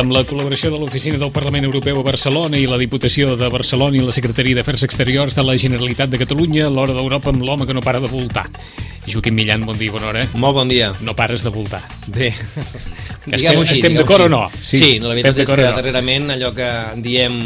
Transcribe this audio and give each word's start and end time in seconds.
Amb 0.00 0.14
la 0.16 0.22
col·laboració 0.24 0.70
de 0.72 0.78
l'Oficina 0.80 1.18
del 1.20 1.28
Parlament 1.28 1.66
Europeu 1.66 1.98
a 2.00 2.02
Barcelona 2.06 2.56
i 2.56 2.64
la 2.64 2.78
Diputació 2.80 3.34
de 3.36 3.50
Barcelona 3.52 3.98
i 3.98 4.00
la 4.00 4.14
Secretaria 4.16 4.56
d'Afers 4.56 4.86
Exteriors 4.86 5.34
de 5.36 5.42
la 5.44 5.58
Generalitat 5.60 6.08
de 6.08 6.20
Catalunya, 6.22 6.70
l'hora 6.72 6.94
d'Europa 6.96 7.28
amb 7.34 7.44
l'home 7.44 7.66
que 7.68 7.76
no 7.76 7.82
para 7.84 8.00
de 8.00 8.08
voltar. 8.08 8.46
Joaquim 9.04 9.36
Millan, 9.36 9.66
bon 9.68 9.76
dia, 9.76 9.92
bona 9.92 10.08
hora. 10.08 10.22
Molt 10.32 10.56
bon 10.56 10.72
dia. 10.72 10.88
No 11.04 11.12
pares 11.18 11.44
de 11.44 11.52
voltar. 11.52 11.82
Bé, 12.06 12.30
Estem, 13.28 13.60
estem 13.60 13.98
d'acord 13.98 14.24
o 14.24 14.30
no? 14.32 14.40
Sí, 14.62 14.80
sí 14.80 14.90
no, 15.02 15.10
la 15.10 15.18
veritat 15.18 15.42
és 15.44 15.52
que 15.52 15.60
no? 15.60 15.74
darrerament 15.76 16.32
allò 16.38 16.54
que 16.56 16.70
diem 17.04 17.36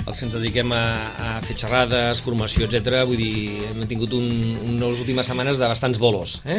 els 0.00 0.18
que 0.18 0.26
ens 0.26 0.34
dediquem 0.34 0.74
a, 0.74 0.82
a 1.14 1.30
fer 1.46 1.54
xerrades, 1.62 2.24
formació, 2.26 2.66
etc. 2.66 3.04
vull 3.06 3.22
dir, 3.22 3.62
hem 3.70 3.86
tingut 3.86 4.18
un, 4.18 4.26
unes 4.66 4.98
últimes 4.98 5.30
setmanes 5.30 5.62
de 5.62 5.70
bastants 5.70 6.02
bolos. 6.02 6.40
Eh? 6.42 6.58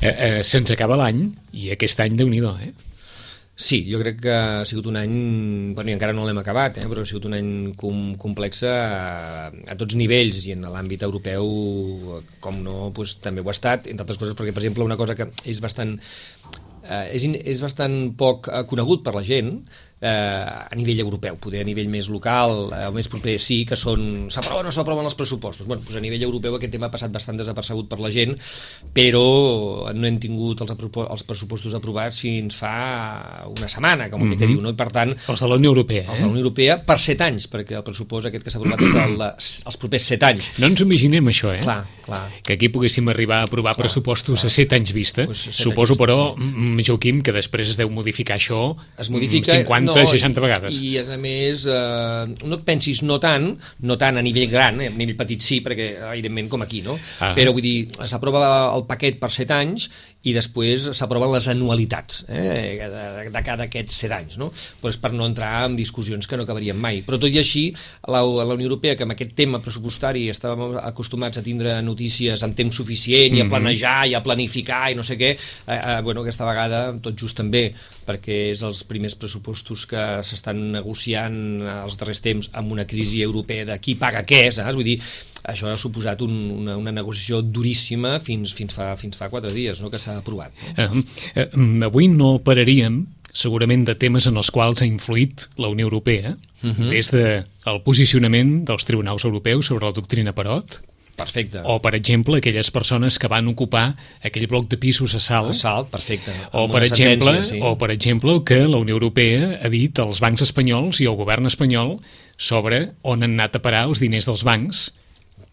Eh, 0.00 0.08
eh, 0.08 0.34
Se'ns 0.40 0.72
acaba 0.72 0.96
l'any 1.04 1.26
i 1.52 1.68
aquest 1.76 2.00
any, 2.00 2.16
déu 2.16 2.32
nhi 2.32 2.40
eh? 2.40 2.72
Sí, 3.56 3.78
jo 3.88 3.96
crec 4.02 4.18
que 4.20 4.32
ha 4.36 4.64
sigut 4.68 4.90
un 4.90 4.98
any, 5.00 5.12
bueno, 5.72 5.88
encara 5.94 6.12
no 6.12 6.26
l'hem 6.28 6.42
acabat, 6.42 6.76
eh, 6.76 6.84
però 6.90 7.00
ha 7.00 7.08
sigut 7.08 7.24
un 7.24 7.38
any 7.38 7.48
com, 7.80 8.10
complex 8.20 8.60
a, 8.68 8.74
a 9.48 9.76
tots 9.80 9.96
nivells 9.96 10.42
i 10.44 10.52
en 10.52 10.66
l'àmbit 10.68 11.06
europeu, 11.08 11.48
com 12.44 12.60
no, 12.60 12.90
pues, 12.92 13.14
també 13.24 13.40
ho 13.40 13.48
ha 13.48 13.56
estat, 13.56 13.88
entre 13.88 14.04
altres 14.04 14.20
coses, 14.20 14.36
perquè, 14.36 14.52
per 14.52 14.60
exemple, 14.60 14.84
una 14.84 15.00
cosa 15.00 15.16
que 15.16 15.30
és 15.48 15.62
bastant 15.64 15.96
eh, 16.84 17.06
és, 17.16 17.24
és 17.24 17.64
bastant 17.64 17.96
poc 18.20 18.50
eh, 18.52 18.60
conegut 18.68 19.00
per 19.06 19.16
la 19.16 19.24
gent, 19.24 19.54
eh, 20.00 20.70
a 20.70 20.74
nivell 20.76 21.00
europeu, 21.00 21.38
poder 21.40 21.62
a 21.62 21.66
nivell 21.66 21.88
més 21.88 22.10
local 22.12 22.68
eh, 22.68 22.84
o 22.90 22.92
més 22.94 23.08
proper 23.08 23.36
sí, 23.40 23.62
que 23.68 23.78
són 23.80 24.28
s'aproven 24.32 24.68
o 24.68 24.74
s'aproven 24.74 25.08
els 25.08 25.16
pressupostos. 25.16 25.66
Bueno, 25.68 25.82
doncs 25.86 25.96
a 25.96 26.04
nivell 26.04 26.26
europeu 26.26 26.56
aquest 26.58 26.74
tema 26.74 26.90
ha 26.90 26.92
passat 26.92 27.12
bastant 27.14 27.40
desapercebut 27.40 27.88
per 27.88 28.00
la 28.02 28.12
gent, 28.12 28.36
però 28.96 29.92
no 29.96 30.08
hem 30.08 30.18
tingut 30.22 30.62
els, 30.64 30.74
els 30.76 31.26
pressupostos 31.28 31.76
aprovats 31.78 32.20
fins 32.24 32.60
fa 32.60 32.74
una 33.48 33.70
setmana, 33.72 34.10
com 34.10 34.20
mm 34.20 34.32
-hmm. 34.32 34.38
que 34.38 34.46
diu, 34.46 34.60
no? 34.60 34.70
I 34.70 34.76
per 34.76 34.90
tant... 34.92 35.14
Els 35.28 35.40
de 35.40 35.48
la 35.48 35.56
Unió 35.56 35.70
Europea, 35.70 36.02
eh? 36.02 36.10
Els 36.10 36.20
de 36.20 36.26
la 36.26 36.32
Unió 36.32 36.44
Europea 36.44 36.78
per 36.84 36.98
set 36.98 37.20
anys, 37.20 37.48
perquè 37.50 37.76
el 37.76 37.84
pressupost 37.84 38.26
aquest 38.26 38.44
que 38.44 38.50
s'ha 38.50 38.58
aprovat 38.58 38.80
és 38.82 38.94
el, 38.94 39.22
els 39.66 39.76
propers 39.76 40.02
set 40.02 40.22
anys. 40.22 40.50
No 40.58 40.66
ens 40.66 40.80
imaginem 40.80 41.26
això, 41.28 41.52
eh? 41.54 41.62
Clar, 41.62 41.86
clar. 42.04 42.30
Que 42.42 42.54
aquí 42.54 42.68
poguéssim 42.68 43.08
arribar 43.08 43.40
a 43.40 43.42
aprovar 43.44 43.74
clar, 43.74 43.86
pressupostos 43.86 44.40
clar. 44.40 44.46
a 44.46 44.50
set 44.50 44.72
anys 44.72 44.92
vista. 44.92 45.24
Pues 45.24 45.38
Suposo, 45.38 45.94
anys 45.94 46.00
però, 46.00 46.36
sí. 46.36 46.84
Joaquim, 46.86 47.22
que 47.22 47.32
després 47.32 47.68
es 47.68 47.76
deu 47.76 47.90
modificar 47.90 48.36
això 48.36 48.76
es 48.98 49.10
modifica, 49.10 49.52
50 49.52 49.85
no, 49.88 49.94
60 49.96 50.42
vegades. 50.44 50.80
I, 50.80 50.92
i 50.96 51.02
a 51.02 51.18
més, 51.20 51.66
eh, 51.70 52.34
no 52.44 52.58
et 52.58 52.66
pensis 52.66 53.02
no 53.06 53.20
tant, 53.22 53.48
no 53.86 53.98
tant 54.00 54.20
a 54.20 54.24
nivell 54.24 54.50
gran, 54.50 54.82
eh, 54.82 54.90
a 54.92 54.96
nivell 54.96 55.18
petit 55.18 55.44
sí, 55.44 55.60
perquè 55.64 55.92
evidentment 56.10 56.50
com 56.52 56.66
aquí, 56.66 56.82
no? 56.86 56.98
Ah. 57.20 57.32
Però 57.36 57.54
vull 57.56 57.64
dir, 57.64 57.78
s'aprova 58.04 58.42
el 58.74 58.86
paquet 58.88 59.20
per 59.22 59.32
7 59.34 59.56
anys 59.56 59.88
i 60.26 60.34
després 60.34 60.88
s'aproven 60.96 61.30
les 61.34 61.46
anualitats 61.52 62.24
eh, 62.26 62.88
de, 62.90 63.30
de 63.30 63.42
cada 63.46 63.66
aquests 63.68 64.00
7 64.02 64.16
anys, 64.16 64.38
no? 64.40 64.50
Pues 64.82 64.98
per 64.98 65.12
no 65.14 65.26
entrar 65.28 65.52
en 65.68 65.76
discussions 65.78 66.26
que 66.26 66.38
no 66.38 66.46
acabarien 66.46 66.78
mai. 66.78 67.02
Però 67.06 67.18
tot 67.22 67.30
i 67.30 67.38
així, 67.38 67.68
la, 68.10 68.22
la 68.24 68.56
Unió 68.56 68.66
Europea, 68.66 68.96
que 68.98 69.06
amb 69.06 69.14
aquest 69.14 69.36
tema 69.38 69.60
pressupostari 69.62 70.26
estàvem 70.32 70.78
acostumats 70.82 71.38
a 71.38 71.44
tindre 71.46 71.76
notícies 71.86 72.42
en 72.42 72.56
temps 72.58 72.82
suficient 72.82 73.36
i 73.36 73.42
a 73.42 73.46
mhm. 73.46 73.54
planejar 73.54 73.98
i 74.10 74.16
a 74.18 74.22
planificar 74.24 74.82
i 74.90 74.98
no 74.98 75.06
sé 75.06 75.18
què, 75.20 75.36
eh, 75.36 75.78
eh, 75.78 76.00
bueno, 76.06 76.26
aquesta 76.26 76.48
vegada 76.48 76.82
tot 77.02 77.14
just 77.18 77.38
també, 77.38 77.68
perquè 78.06 78.40
és 78.50 78.64
els 78.66 78.82
primers 78.88 79.14
pressupostos 79.18 79.86
que 79.90 80.04
s'estan 80.26 80.60
negociant 80.74 81.38
els 81.84 81.98
darrers 82.00 82.22
temps 82.24 82.50
amb 82.58 82.74
una 82.74 82.86
crisi 82.88 83.22
europea 83.22 83.66
de 83.68 83.78
qui 83.82 83.96
paga 83.98 84.26
què, 84.26 84.46
saps? 84.54 84.74
Vull 84.74 84.90
dir, 84.90 85.00
això 85.46 85.70
ha 85.70 85.76
suposat 85.78 86.22
un, 86.26 86.34
una, 86.60 86.76
una 86.76 86.94
negociació 86.94 87.42
duríssima 87.42 88.18
fins, 88.24 88.54
fins, 88.56 88.74
fa, 88.74 88.92
fins 88.98 89.18
fa 89.18 89.30
quatre 89.32 89.52
dies 89.54 89.80
no? 89.82 89.90
que 89.92 90.00
s'ha 90.02 90.18
aprovat. 90.20 90.54
No? 90.76 90.88
Uh, 90.88 91.04
uh, 91.44 91.86
avui 91.86 92.10
no 92.12 92.36
pararíem 92.44 93.04
segurament 93.36 93.84
de 93.84 93.94
temes 94.00 94.26
en 94.30 94.40
els 94.40 94.50
quals 94.50 94.82
ha 94.82 94.88
influït 94.88 95.46
la 95.60 95.68
Unió 95.68 95.90
Europea, 95.90 96.32
uh 96.32 96.70
-huh. 96.70 96.88
des 96.88 97.10
del 97.12 97.44
de 97.64 97.80
posicionament 97.84 98.64
dels 98.64 98.84
tribunals 98.84 99.24
europeus 99.24 99.66
sobre 99.66 99.86
la 99.86 99.92
doctrina 99.92 100.32
Parot, 100.32 100.80
Perfecte. 101.16 101.62
O, 101.64 101.80
per 101.80 101.94
exemple, 101.94 102.36
aquelles 102.36 102.70
persones 102.70 103.18
que 103.18 103.28
van 103.32 103.48
ocupar 103.48 103.96
aquell 104.22 104.46
bloc 104.46 104.68
de 104.68 104.76
pisos 104.76 105.14
a 105.16 105.20
Salt. 105.20 105.50
A 105.50 105.54
Salt, 105.54 105.88
perfecte. 105.90 106.32
O 106.52 106.68
per, 106.68 106.82
exemple, 106.84 107.42
sí. 107.48 107.58
o, 107.62 107.78
per 107.80 107.90
exemple, 107.90 108.36
que 108.44 108.68
la 108.68 108.76
Unió 108.76 108.98
Europea 108.98 109.56
ha 109.64 109.70
dit 109.72 109.98
als 109.98 110.20
bancs 110.20 110.44
espanyols 110.44 111.00
i 111.00 111.08
al 111.08 111.16
govern 111.16 111.48
espanyol 111.48 111.96
sobre 112.36 112.92
on 113.02 113.24
han 113.24 113.32
anat 113.40 113.56
a 113.56 113.64
parar 113.64 113.86
els 113.88 114.04
diners 114.04 114.28
dels 114.28 114.44
bancs 114.44 114.90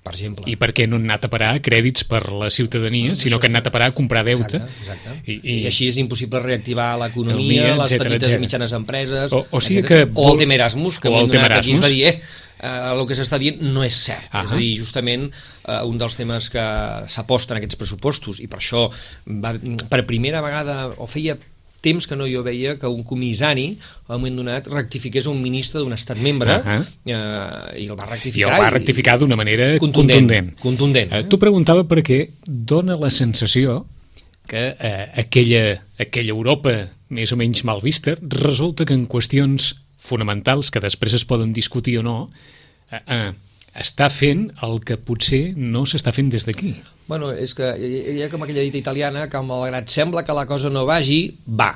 per 0.04 0.14
exemple. 0.14 0.46
I 0.52 0.58
per 0.60 0.74
què 0.76 0.86
no 0.90 1.00
han 1.00 1.08
anat 1.08 1.26
a 1.28 1.32
parar 1.32 1.54
crèdits 1.64 2.04
per 2.10 2.22
la 2.36 2.50
ciutadania, 2.54 3.14
no, 3.14 3.20
sinó 3.20 3.40
que 3.40 3.48
han 3.48 3.56
anat 3.56 3.72
a 3.72 3.74
parar 3.74 3.90
a 3.94 3.96
comprar 3.96 4.26
deute. 4.28 4.60
Exacte, 4.60 4.84
exacte. 4.84 5.16
I, 5.24 5.38
i, 5.40 5.58
I 5.64 5.68
així 5.72 5.88
és 5.90 6.00
impossible 6.04 6.44
reactivar 6.44 6.92
l'economia, 7.00 7.72
les 7.80 7.96
petites 7.96 8.20
etcètera. 8.20 8.38
i 8.38 8.44
mitjanes 8.44 8.76
empreses... 8.76 9.34
O, 9.34 9.46
o, 9.48 9.64
sigui 9.64 9.86
que... 9.88 10.04
o 10.12 10.32
el 10.34 10.42
tema 10.44 10.60
Erasmus, 10.60 11.00
que 11.00 11.08
el 11.08 11.32
tema 11.32 11.48
Erasmus. 11.48 11.64
aquí 11.64 11.78
es 11.78 11.86
va 11.86 11.94
dir, 11.94 12.04
eh, 12.12 12.44
eh, 12.60 12.74
el 12.92 13.06
que 13.08 13.18
s'està 13.18 13.40
dient 13.40 13.64
no 13.64 13.88
és 13.88 14.02
cert. 14.10 14.28
-huh. 14.28 14.44
És 14.44 14.52
a 14.52 14.60
dir, 14.60 14.74
justament 14.78 15.30
eh, 15.32 15.80
un 15.88 15.98
dels 15.98 16.20
temes 16.20 16.50
que 16.52 16.68
s'aposta 17.08 17.56
en 17.56 17.64
aquests 17.64 17.80
pressupostos 17.80 18.44
i 18.44 18.48
per 18.52 18.60
això 18.60 18.90
va, 19.26 19.56
per 19.90 20.06
primera 20.06 20.44
vegada 20.44 20.92
o 20.98 21.08
feia 21.08 21.38
temps 21.84 22.08
que 22.08 22.16
no 22.16 22.28
jo 22.30 22.42
veia 22.46 22.78
que 22.80 22.90
un 22.90 23.04
comissari 23.04 23.74
al 24.08 24.18
moment 24.18 24.40
donat 24.40 24.68
rectifiqués 24.72 25.28
un 25.30 25.42
ministre 25.44 25.84
d'un 25.84 25.94
estat 25.94 26.18
membre 26.18 26.56
uh 26.58 26.64
-huh. 26.64 26.82
eh, 27.06 27.84
i 27.84 27.88
el 27.88 27.98
va 28.00 28.08
rectificar. 28.10 28.50
I 28.50 28.56
el 28.56 28.64
va 28.64 28.70
rectificar 28.70 29.20
d'una 29.20 29.36
manera 29.36 29.78
contundent. 29.78 30.20
contundent. 30.20 30.60
contundent 30.60 31.12
eh? 31.12 31.20
Eh, 31.20 31.24
tu 31.28 31.38
preguntava 31.38 31.84
perquè 31.84 32.30
dona 32.48 32.96
la 32.96 33.12
sensació 33.12 33.86
que 34.48 34.76
eh, 34.80 35.08
aquella, 35.16 35.84
aquella 36.00 36.32
Europa 36.32 36.90
més 37.10 37.32
o 37.32 37.38
menys 37.38 37.64
mal 37.64 37.82
vista 37.82 38.16
resulta 38.22 38.86
que 38.86 38.94
en 38.94 39.08
qüestions 39.08 39.76
fonamentals 39.98 40.72
que 40.72 40.82
després 40.84 41.14
es 41.14 41.26
poden 41.26 41.54
discutir 41.54 42.00
o 42.00 42.04
no, 42.04 42.30
eh, 42.92 43.00
eh, 43.08 43.32
està 43.74 44.10
fent 44.14 44.50
el 44.66 44.80
que 44.86 45.00
potser 45.02 45.54
no 45.58 45.86
s'està 45.90 46.14
fent 46.14 46.30
des 46.34 46.46
d'aquí. 46.46 46.76
Bueno, 47.08 47.32
és 47.34 47.56
que 47.58 47.74
hi 47.78 48.22
ha 48.24 48.30
com 48.32 48.46
aquella 48.46 48.64
dita 48.64 48.80
italiana 48.80 49.28
que 49.30 49.42
malgrat 49.44 49.90
sembla 49.92 50.24
que 50.24 50.36
la 50.38 50.46
cosa 50.50 50.70
no 50.70 50.86
vagi, 50.90 51.26
va 51.48 51.74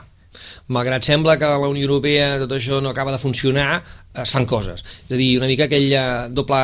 malgrat 0.67 1.05
sembla 1.05 1.37
que 1.39 1.47
la 1.47 1.69
Unió 1.69 1.87
Europea 1.87 2.37
tot 2.41 2.53
això 2.57 2.81
no 2.83 2.91
acaba 2.91 3.13
de 3.13 3.21
funcionar, 3.21 3.81
es 4.17 4.33
fan 4.33 4.47
coses. 4.49 4.83
És 5.07 5.13
a 5.13 5.19
dir, 5.19 5.29
una 5.39 5.49
mica 5.49 5.67
aquell 5.67 5.93
doble 6.33 6.61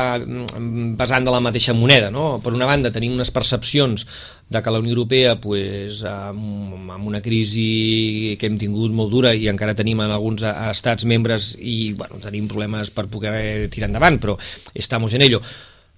pesant 0.98 1.22
mm, 1.22 1.28
de 1.28 1.34
la 1.34 1.42
mateixa 1.44 1.74
moneda, 1.76 2.10
no? 2.14 2.40
Per 2.44 2.54
una 2.54 2.68
banda, 2.68 2.92
tenim 2.94 3.14
unes 3.16 3.32
percepcions 3.34 4.06
de 4.48 4.62
que 4.62 4.70
la 4.70 4.78
Unió 4.78 4.92
Europea, 4.92 5.40
pues, 5.40 6.04
amb, 6.04 6.90
amb 6.90 7.06
una 7.08 7.20
crisi 7.24 8.36
que 8.38 8.46
hem 8.46 8.58
tingut 8.60 8.92
molt 8.92 9.12
dura 9.12 9.34
i 9.34 9.48
encara 9.50 9.76
tenim 9.76 10.02
en 10.04 10.12
alguns 10.14 10.44
estats 10.44 11.06
membres 11.08 11.54
i, 11.58 11.92
bueno, 11.96 12.20
tenim 12.22 12.48
problemes 12.50 12.92
per 12.94 13.08
poder 13.08 13.70
tirar 13.72 13.88
endavant, 13.88 14.20
però 14.20 14.36
estamos 14.74 15.14
en 15.14 15.24
ello. 15.24 15.40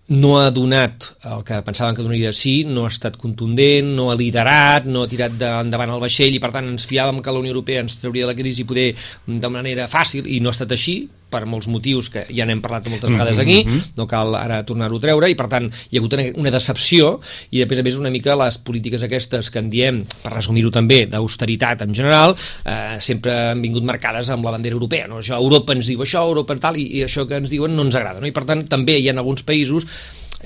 No 0.09 0.37
ha 0.39 0.53
donat 0.55 1.09
el 1.27 1.43
que 1.43 1.59
pensaven 1.67 1.97
que 1.97 2.05
donaria. 2.07 2.31
Sí, 2.33 2.61
no 2.63 2.85
ha 2.87 2.93
estat 2.93 3.17
contundent, 3.19 3.89
no 3.97 4.13
ha 4.13 4.15
liderat, 4.15 4.87
no 4.87 5.03
ha 5.03 5.11
tirat 5.11 5.35
endavant 5.35 5.91
el 5.97 6.03
vaixell 6.03 6.37
i 6.37 6.43
per 6.43 6.53
tant 6.55 6.69
ens 6.71 6.87
fiàvem 6.87 7.19
que 7.19 7.35
la 7.35 7.43
Unió 7.43 7.51
Europea 7.51 7.83
ens 7.83 7.99
trauria 7.99 8.29
de 8.29 8.31
la 8.31 8.39
crisi 8.39 8.65
poder 8.65 8.93
de 9.27 9.51
manera 9.51 9.89
fàcil 9.91 10.31
i 10.31 10.39
no 10.39 10.53
ha 10.53 10.55
estat 10.55 10.77
així, 10.79 11.01
per 11.31 11.43
molts 11.49 11.67
motius 11.71 12.09
que 12.13 12.25
ja 12.31 12.47
n'hem 12.47 12.61
parlat 12.63 12.87
moltes 12.91 13.11
vegades 13.11 13.39
aquí, 13.39 13.65
mm 13.65 13.71
-hmm. 13.71 13.93
no 13.97 14.07
cal 14.07 14.35
ara 14.35 14.63
tornar-ho 14.65 14.97
a 14.97 15.01
treure, 15.01 15.31
i 15.31 15.35
per 15.35 15.49
tant 15.49 15.67
hi 15.91 15.97
ha 15.97 16.01
hagut 16.01 16.15
una 16.37 16.51
decepció, 16.51 17.21
i 17.51 17.59
després 17.59 17.81
a 17.81 17.83
més 17.83 17.97
una 17.97 18.11
mica 18.11 18.37
les 18.37 18.59
polítiques 18.59 19.03
aquestes 19.03 19.51
que 19.51 19.59
en 19.59 19.71
diem, 19.71 20.05
per 20.23 20.33
resumir-ho 20.33 20.71
també, 20.71 21.07
d'austeritat 21.07 21.83
en 21.83 21.95
general, 21.95 22.37
eh, 22.65 22.97
sempre 23.01 23.51
han 23.51 23.63
vingut 23.63 23.83
marcades 23.83 24.31
amb 24.31 24.45
la 24.45 24.53
bandera 24.53 24.75
europea, 24.75 25.07
no? 25.09 25.19
això 25.19 25.37
Europa 25.37 25.73
ens 25.73 25.87
diu 25.87 26.01
això, 26.01 26.23
Europa 26.27 26.57
tal, 26.57 26.77
i, 26.77 26.99
i 26.99 27.05
això 27.05 27.27
que 27.27 27.37
ens 27.37 27.51
diuen 27.51 27.75
no 27.75 27.83
ens 27.83 27.95
agrada, 27.95 28.21
no? 28.21 28.27
i 28.27 28.33
per 28.33 28.45
tant 28.45 28.67
també 28.69 28.99
hi 28.99 29.09
ha 29.09 29.17
alguns 29.17 29.43
països 29.43 29.87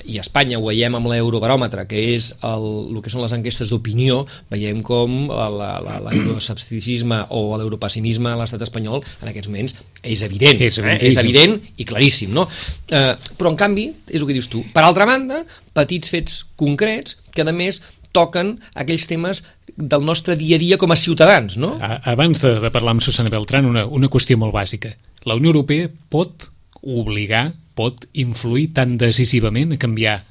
i 0.05 0.17
a 0.17 0.23
Espanya 0.25 0.59
ho 0.59 0.65
veiem 0.67 0.95
amb 0.97 1.07
l'eurobaròmetre, 1.11 1.85
que 1.89 1.99
és 2.15 2.31
el, 2.47 2.65
el 2.95 3.01
que 3.03 3.11
són 3.13 3.23
les 3.25 3.33
enquestes 3.35 3.69
d'opinió, 3.71 4.25
veiem 4.51 4.81
com 4.85 5.29
l'euroscepticisme 5.31 7.23
o 7.35 7.43
l'europessimisme 7.59 8.29
a 8.31 8.37
l'estat 8.39 8.61
espanyol 8.65 9.01
en 9.21 9.31
aquests 9.31 9.49
moments 9.51 9.75
és 10.01 10.21
evident, 10.25 10.61
és, 10.65 10.77
eh? 10.81 10.97
és 11.11 11.17
evident 11.21 11.57
i 11.77 11.85
claríssim, 11.87 12.31
no? 12.33 12.47
Eh, 12.89 13.13
però 13.37 13.51
en 13.53 13.57
canvi, 13.59 13.87
és 14.09 14.21
el 14.21 14.27
que 14.29 14.37
dius 14.37 14.49
tu, 14.51 14.63
per 14.73 14.83
altra 14.85 15.05
banda, 15.09 15.43
petits 15.77 16.11
fets 16.11 16.45
concrets 16.59 17.19
que 17.31 17.45
a 17.45 17.55
més 17.55 17.81
toquen 18.11 18.57
aquells 18.75 19.07
temes 19.07 19.43
del 19.77 20.03
nostre 20.03 20.35
dia 20.35 20.57
a 20.57 20.61
dia 20.61 20.77
com 20.77 20.91
a 20.91 20.99
ciutadans, 20.99 21.57
no? 21.57 21.77
Abans 21.79 22.41
de, 22.43 22.57
de 22.59 22.71
parlar 22.73 22.97
amb 22.97 23.05
Susana 23.05 23.31
Beltrán, 23.31 23.69
una, 23.69 23.85
una 23.87 24.09
qüestió 24.11 24.37
molt 24.37 24.53
bàsica. 24.55 24.91
La 25.25 25.37
Unió 25.39 25.53
Europea 25.53 25.87
pot 26.11 26.49
obligar 26.81 27.51
pot 27.81 28.05
influir 28.13 28.69
tan 28.77 28.99
decisivament 29.01 29.73
a 29.73 29.81
canviar 29.81 30.21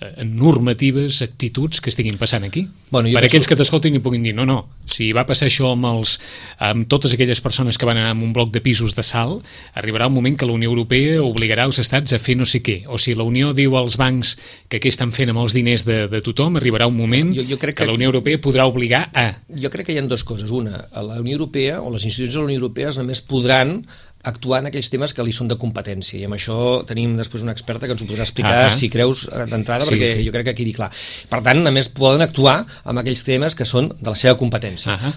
eh, 0.00 0.24
normatives, 0.24 1.20
actituds 1.22 1.80
que 1.80 1.90
estiguin 1.90 2.18
passant 2.18 2.44
aquí. 2.44 2.68
Bueno, 2.90 3.08
per 3.08 3.22
penso... 3.22 3.30
aquells 3.30 3.48
que 3.50 3.56
t'escoltin 3.58 3.98
i 3.98 4.02
puguin 4.02 4.24
dir, 4.26 4.34
no, 4.36 4.46
no, 4.48 4.58
si 4.90 5.10
va 5.16 5.24
passar 5.28 5.48
això 5.50 5.72
amb, 5.74 5.86
els, 5.90 6.16
amb 6.62 6.88
totes 6.90 7.14
aquelles 7.14 7.40
persones 7.44 7.78
que 7.78 7.88
van 7.88 7.98
anar 8.00 8.14
amb 8.14 8.24
un 8.26 8.32
bloc 8.36 8.52
de 8.54 8.62
pisos 8.64 8.94
de 8.96 9.04
sal, 9.06 9.38
arribarà 9.74 10.08
un 10.10 10.16
moment 10.16 10.38
que 10.38 10.48
la 10.48 10.56
Unió 10.56 10.72
Europea 10.72 11.22
obligarà 11.24 11.66
els 11.68 11.80
estats 11.82 12.14
a 12.14 12.20
fer 12.22 12.36
no 12.38 12.46
sé 12.48 12.62
què. 12.64 12.82
O 12.88 12.98
si 13.00 13.16
la 13.18 13.26
Unió 13.26 13.52
diu 13.56 13.76
als 13.80 13.98
bancs 14.00 14.36
que 14.72 14.80
què 14.82 14.92
estan 14.92 15.14
fent 15.16 15.34
amb 15.34 15.42
els 15.44 15.56
diners 15.56 15.86
de, 15.88 16.04
de 16.10 16.22
tothom, 16.24 16.58
arribarà 16.60 16.88
un 16.90 16.96
moment 16.98 17.34
jo, 17.34 17.46
jo 17.54 17.60
crec 17.60 17.78
que, 17.78 17.84
que 17.84 17.90
la 17.90 17.98
Unió 17.98 18.12
Europea 18.12 18.42
podrà 18.42 18.68
obligar 18.70 19.08
a... 19.14 19.28
Jo 19.50 19.72
crec 19.72 19.88
que 19.88 19.96
hi 19.96 20.00
ha 20.00 20.06
dues 20.08 20.26
coses. 20.26 20.50
Una, 20.54 20.84
la 20.94 21.20
Unió 21.20 21.38
Europea 21.38 21.80
o 21.82 21.92
les 21.94 22.06
institucions 22.06 22.40
de 22.40 22.44
la 22.44 22.50
Unió 22.52 22.62
Europea 22.62 22.94
només 22.98 23.22
podran 23.24 23.80
actuar 24.24 24.60
en 24.62 24.70
aquells 24.70 24.90
temes 24.92 25.14
que 25.14 25.24
li 25.26 25.32
són 25.36 25.50
de 25.50 25.58
competència 25.60 26.18
i 26.18 26.24
amb 26.28 26.36
això 26.36 26.56
tenim 26.88 27.16
després 27.18 27.44
una 27.44 27.54
experta 27.56 27.86
que 27.86 27.96
ens 27.96 28.02
ho 28.04 28.08
podrà 28.08 28.26
explicar 28.26 28.56
uh 28.66 28.70
-huh. 28.70 28.78
si 28.78 28.88
creus 28.88 29.28
eh, 29.28 29.46
d'entrada 29.50 29.84
sí, 29.84 29.94
perquè 29.94 30.08
sí. 30.16 30.24
jo 30.26 30.32
crec 30.32 30.46
que 30.46 30.54
quedi 30.54 30.72
clar. 30.72 30.90
Per 31.28 31.42
tant, 31.42 31.62
només 31.62 31.88
poden 31.88 32.22
actuar 32.22 32.64
amb 32.84 32.98
aquells 32.98 33.22
temes 33.22 33.54
que 33.54 33.64
són 33.64 33.88
de 34.00 34.10
la 34.10 34.16
seva 34.16 34.36
competència. 34.36 34.94
Uh 34.94 35.00
-huh. 35.00 35.14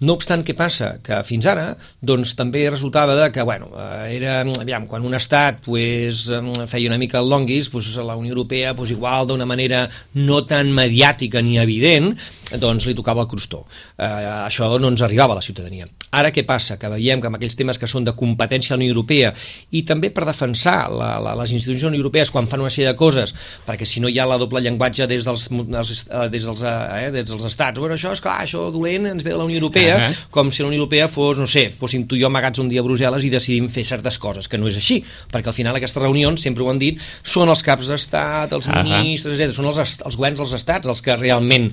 No 0.00 0.14
obstant, 0.14 0.44
què 0.46 0.54
passa? 0.54 0.92
Que 1.02 1.16
fins 1.26 1.46
ara 1.50 1.72
doncs, 2.06 2.36
també 2.38 2.62
resultava 2.70 3.16
de 3.18 3.32
que, 3.34 3.42
bueno, 3.42 3.72
eh, 3.74 4.14
era, 4.14 4.40
aviam, 4.62 4.86
quan 4.86 5.02
un 5.02 5.18
estat 5.18 5.58
pues, 5.66 6.28
feia 6.70 6.90
una 6.90 7.00
mica 7.02 7.18
el 7.18 7.30
longuis, 7.30 7.66
pues, 7.72 7.90
la 7.96 8.14
Unió 8.14 8.30
Europea, 8.36 8.76
pues, 8.78 8.92
igual 8.94 9.26
d'una 9.26 9.46
manera 9.46 9.88
no 10.14 10.44
tan 10.46 10.70
mediàtica 10.70 11.42
ni 11.42 11.58
evident, 11.58 12.12
doncs 12.62 12.86
li 12.86 12.94
tocava 12.94 13.26
el 13.26 13.30
crostó. 13.30 13.64
Eh, 13.98 14.06
això 14.46 14.70
no 14.78 14.92
ens 14.92 15.02
arribava 15.02 15.34
a 15.34 15.40
la 15.42 15.44
ciutadania. 15.44 15.88
Ara 16.14 16.30
què 16.32 16.44
passa? 16.46 16.78
Que 16.80 16.88
veiem 16.88 17.20
que 17.20 17.28
amb 17.28 17.36
aquells 17.36 17.56
temes 17.58 17.76
que 17.76 17.88
són 17.90 18.06
de 18.06 18.14
competència 18.16 18.72
a 18.72 18.78
la 18.78 18.80
Unió 18.80 18.94
Europea 18.94 19.32
i 19.76 19.82
també 19.84 20.08
per 20.14 20.24
defensar 20.24 20.86
la, 20.88 21.10
la, 21.20 21.34
les 21.42 21.52
institucions 21.52 21.96
europees 21.96 22.32
quan 22.32 22.48
fan 22.48 22.62
una 22.64 22.72
sèrie 22.72 22.88
de 22.88 22.96
coses, 22.96 23.34
perquè 23.66 23.84
si 23.88 24.00
no 24.00 24.08
hi 24.08 24.16
ha 24.16 24.24
la 24.28 24.38
doble 24.40 24.62
llenguatge 24.64 25.08
des 25.10 25.26
dels, 25.28 25.48
dels, 25.50 25.92
eh, 26.08 26.28
des 26.32 26.46
dels, 26.48 26.62
eh, 26.64 27.10
des 27.12 27.28
dels 27.28 27.44
estats, 27.50 27.82
bueno, 27.82 27.98
això 27.98 28.14
és 28.16 28.24
clar, 28.24 28.38
això 28.46 28.70
dolent 28.72 29.10
ens 29.12 29.26
ve 29.26 29.34
de 29.34 29.40
la 29.40 29.44
Unió 29.44 29.60
Europea, 29.60 29.87
uh 29.96 30.02
-huh. 30.02 30.16
com 30.30 30.50
si 30.50 30.62
la 30.62 30.68
Unió 30.68 30.78
Europea 30.78 31.08
fos, 31.08 31.38
no 31.38 31.46
sé, 31.46 31.70
fossin 31.70 32.06
tu 32.06 32.16
i 32.16 32.20
jo 32.20 32.26
amagats 32.26 32.58
un 32.58 32.68
dia 32.68 32.80
a 32.80 32.84
Brussel·les 32.84 33.24
i 33.24 33.30
decidim 33.30 33.68
fer 33.68 33.84
certes 33.84 34.18
coses, 34.18 34.48
que 34.48 34.58
no 34.58 34.68
és 34.68 34.76
així, 34.76 35.04
perquè 35.32 35.48
al 35.48 35.54
final 35.54 35.76
aquestes 35.76 36.02
reunions, 36.02 36.40
sempre 36.40 36.62
ho 36.62 36.70
han 36.70 36.78
dit, 36.78 36.98
són 37.22 37.48
els 37.48 37.62
caps 37.62 37.88
d'estat, 37.88 38.52
els 38.52 38.66
ministres, 38.66 39.38
uh 39.38 39.44
-huh. 39.44 39.52
són 39.52 39.66
els, 39.66 39.78
els 40.04 40.16
governs 40.16 40.38
dels 40.38 40.52
estats 40.52 40.88
els 40.88 41.02
que 41.02 41.16
realment 41.16 41.72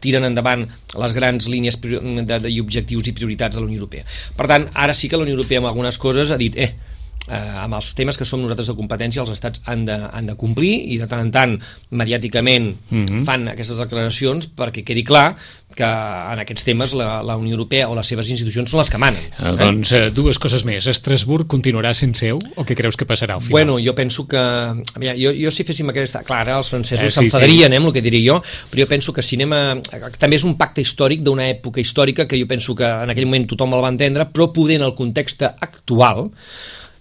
tiren 0.00 0.24
endavant 0.24 0.66
les 0.98 1.12
grans 1.12 1.48
línies 1.48 1.78
de, 1.80 2.38
de, 2.38 2.50
i 2.50 2.60
objectius 2.60 3.08
i 3.08 3.12
prioritats 3.12 3.56
de 3.56 3.62
la 3.62 3.66
Unió 3.66 3.80
Europea. 3.80 4.04
Per 4.36 4.46
tant, 4.46 4.68
ara 4.74 4.94
sí 4.94 5.08
que 5.08 5.16
la 5.16 5.22
Unió 5.26 5.34
Europea 5.34 5.58
amb 5.58 5.70
algunes 5.70 5.98
coses 5.98 6.30
ha 6.30 6.36
dit, 6.36 6.56
eh, 6.56 6.74
eh, 7.28 7.64
amb 7.64 7.78
els 7.78 7.92
temes 7.98 8.18
que 8.18 8.26
som 8.28 8.42
nosaltres 8.42 8.70
de 8.70 8.76
competència 8.78 9.22
els 9.22 9.32
estats 9.34 9.62
han 9.66 9.84
de, 9.88 9.96
han 9.96 10.26
de 10.26 10.36
complir 10.38 10.74
i 10.94 10.98
de 11.00 11.08
tant 11.10 11.24
en 11.26 11.32
tant 11.32 11.56
mediàticament 11.90 12.74
mm 12.90 13.04
-hmm. 13.04 13.24
fan 13.24 13.48
aquestes 13.48 13.78
declaracions 13.78 14.48
perquè 14.56 14.84
quedi 14.84 15.04
clar 15.04 15.36
que 15.76 15.84
en 15.84 16.38
aquests 16.40 16.64
temes 16.64 16.92
la, 16.94 17.22
la 17.22 17.36
Unió 17.36 17.52
Europea 17.52 17.88
o 17.88 17.94
les 17.94 18.06
seves 18.06 18.30
institucions 18.30 18.70
són 18.70 18.80
les 18.80 18.90
que 18.90 18.98
manen. 18.98 19.20
Eh? 19.20 19.32
Eh, 19.38 19.56
doncs 19.58 19.92
eh, 19.92 20.10
dues 20.14 20.38
coses 20.38 20.64
més. 20.64 20.86
Estrasburg 20.86 21.46
continuarà 21.46 21.92
sense 21.94 22.26
seu 22.26 22.40
o 22.56 22.64
què 22.66 22.76
creus 22.78 22.96
que 22.96 23.06
passarà 23.08 23.36
al 23.36 23.42
final? 23.44 23.52
Bueno, 23.52 23.76
jo 23.82 23.94
penso 23.94 24.26
que... 24.28 24.40
Aviam, 24.96 25.18
jo, 25.20 25.32
jo 25.36 25.52
si 25.52 25.66
féssim 25.68 25.92
aquesta... 25.92 26.22
Clar, 26.26 26.46
els 26.54 26.70
francesos 26.72 27.04
eh, 27.04 27.12
sí, 27.12 27.18
s'enfadarien, 27.18 27.68
sí. 27.68 27.74
eh, 27.74 27.80
amb 27.82 27.90
el 27.90 27.94
que 27.96 28.04
diré 28.04 28.22
jo, 28.24 28.38
però 28.70 28.84
jo 28.84 28.88
penso 28.90 29.12
que 29.12 29.24
cinema... 29.26 29.60
També 30.16 30.40
és 30.40 30.46
un 30.48 30.56
pacte 30.56 30.84
històric 30.84 31.22
d'una 31.26 31.50
època 31.52 31.82
històrica 31.82 32.26
que 32.30 32.40
jo 32.40 32.48
penso 32.48 32.74
que 32.78 32.88
en 32.88 33.12
aquell 33.12 33.28
moment 33.28 33.48
tothom 33.52 33.76
el 33.76 33.84
va 33.84 33.92
entendre, 33.92 34.28
però 34.32 34.48
podent 34.54 34.86
el 34.86 34.96
context 34.98 35.44
actual 35.50 36.30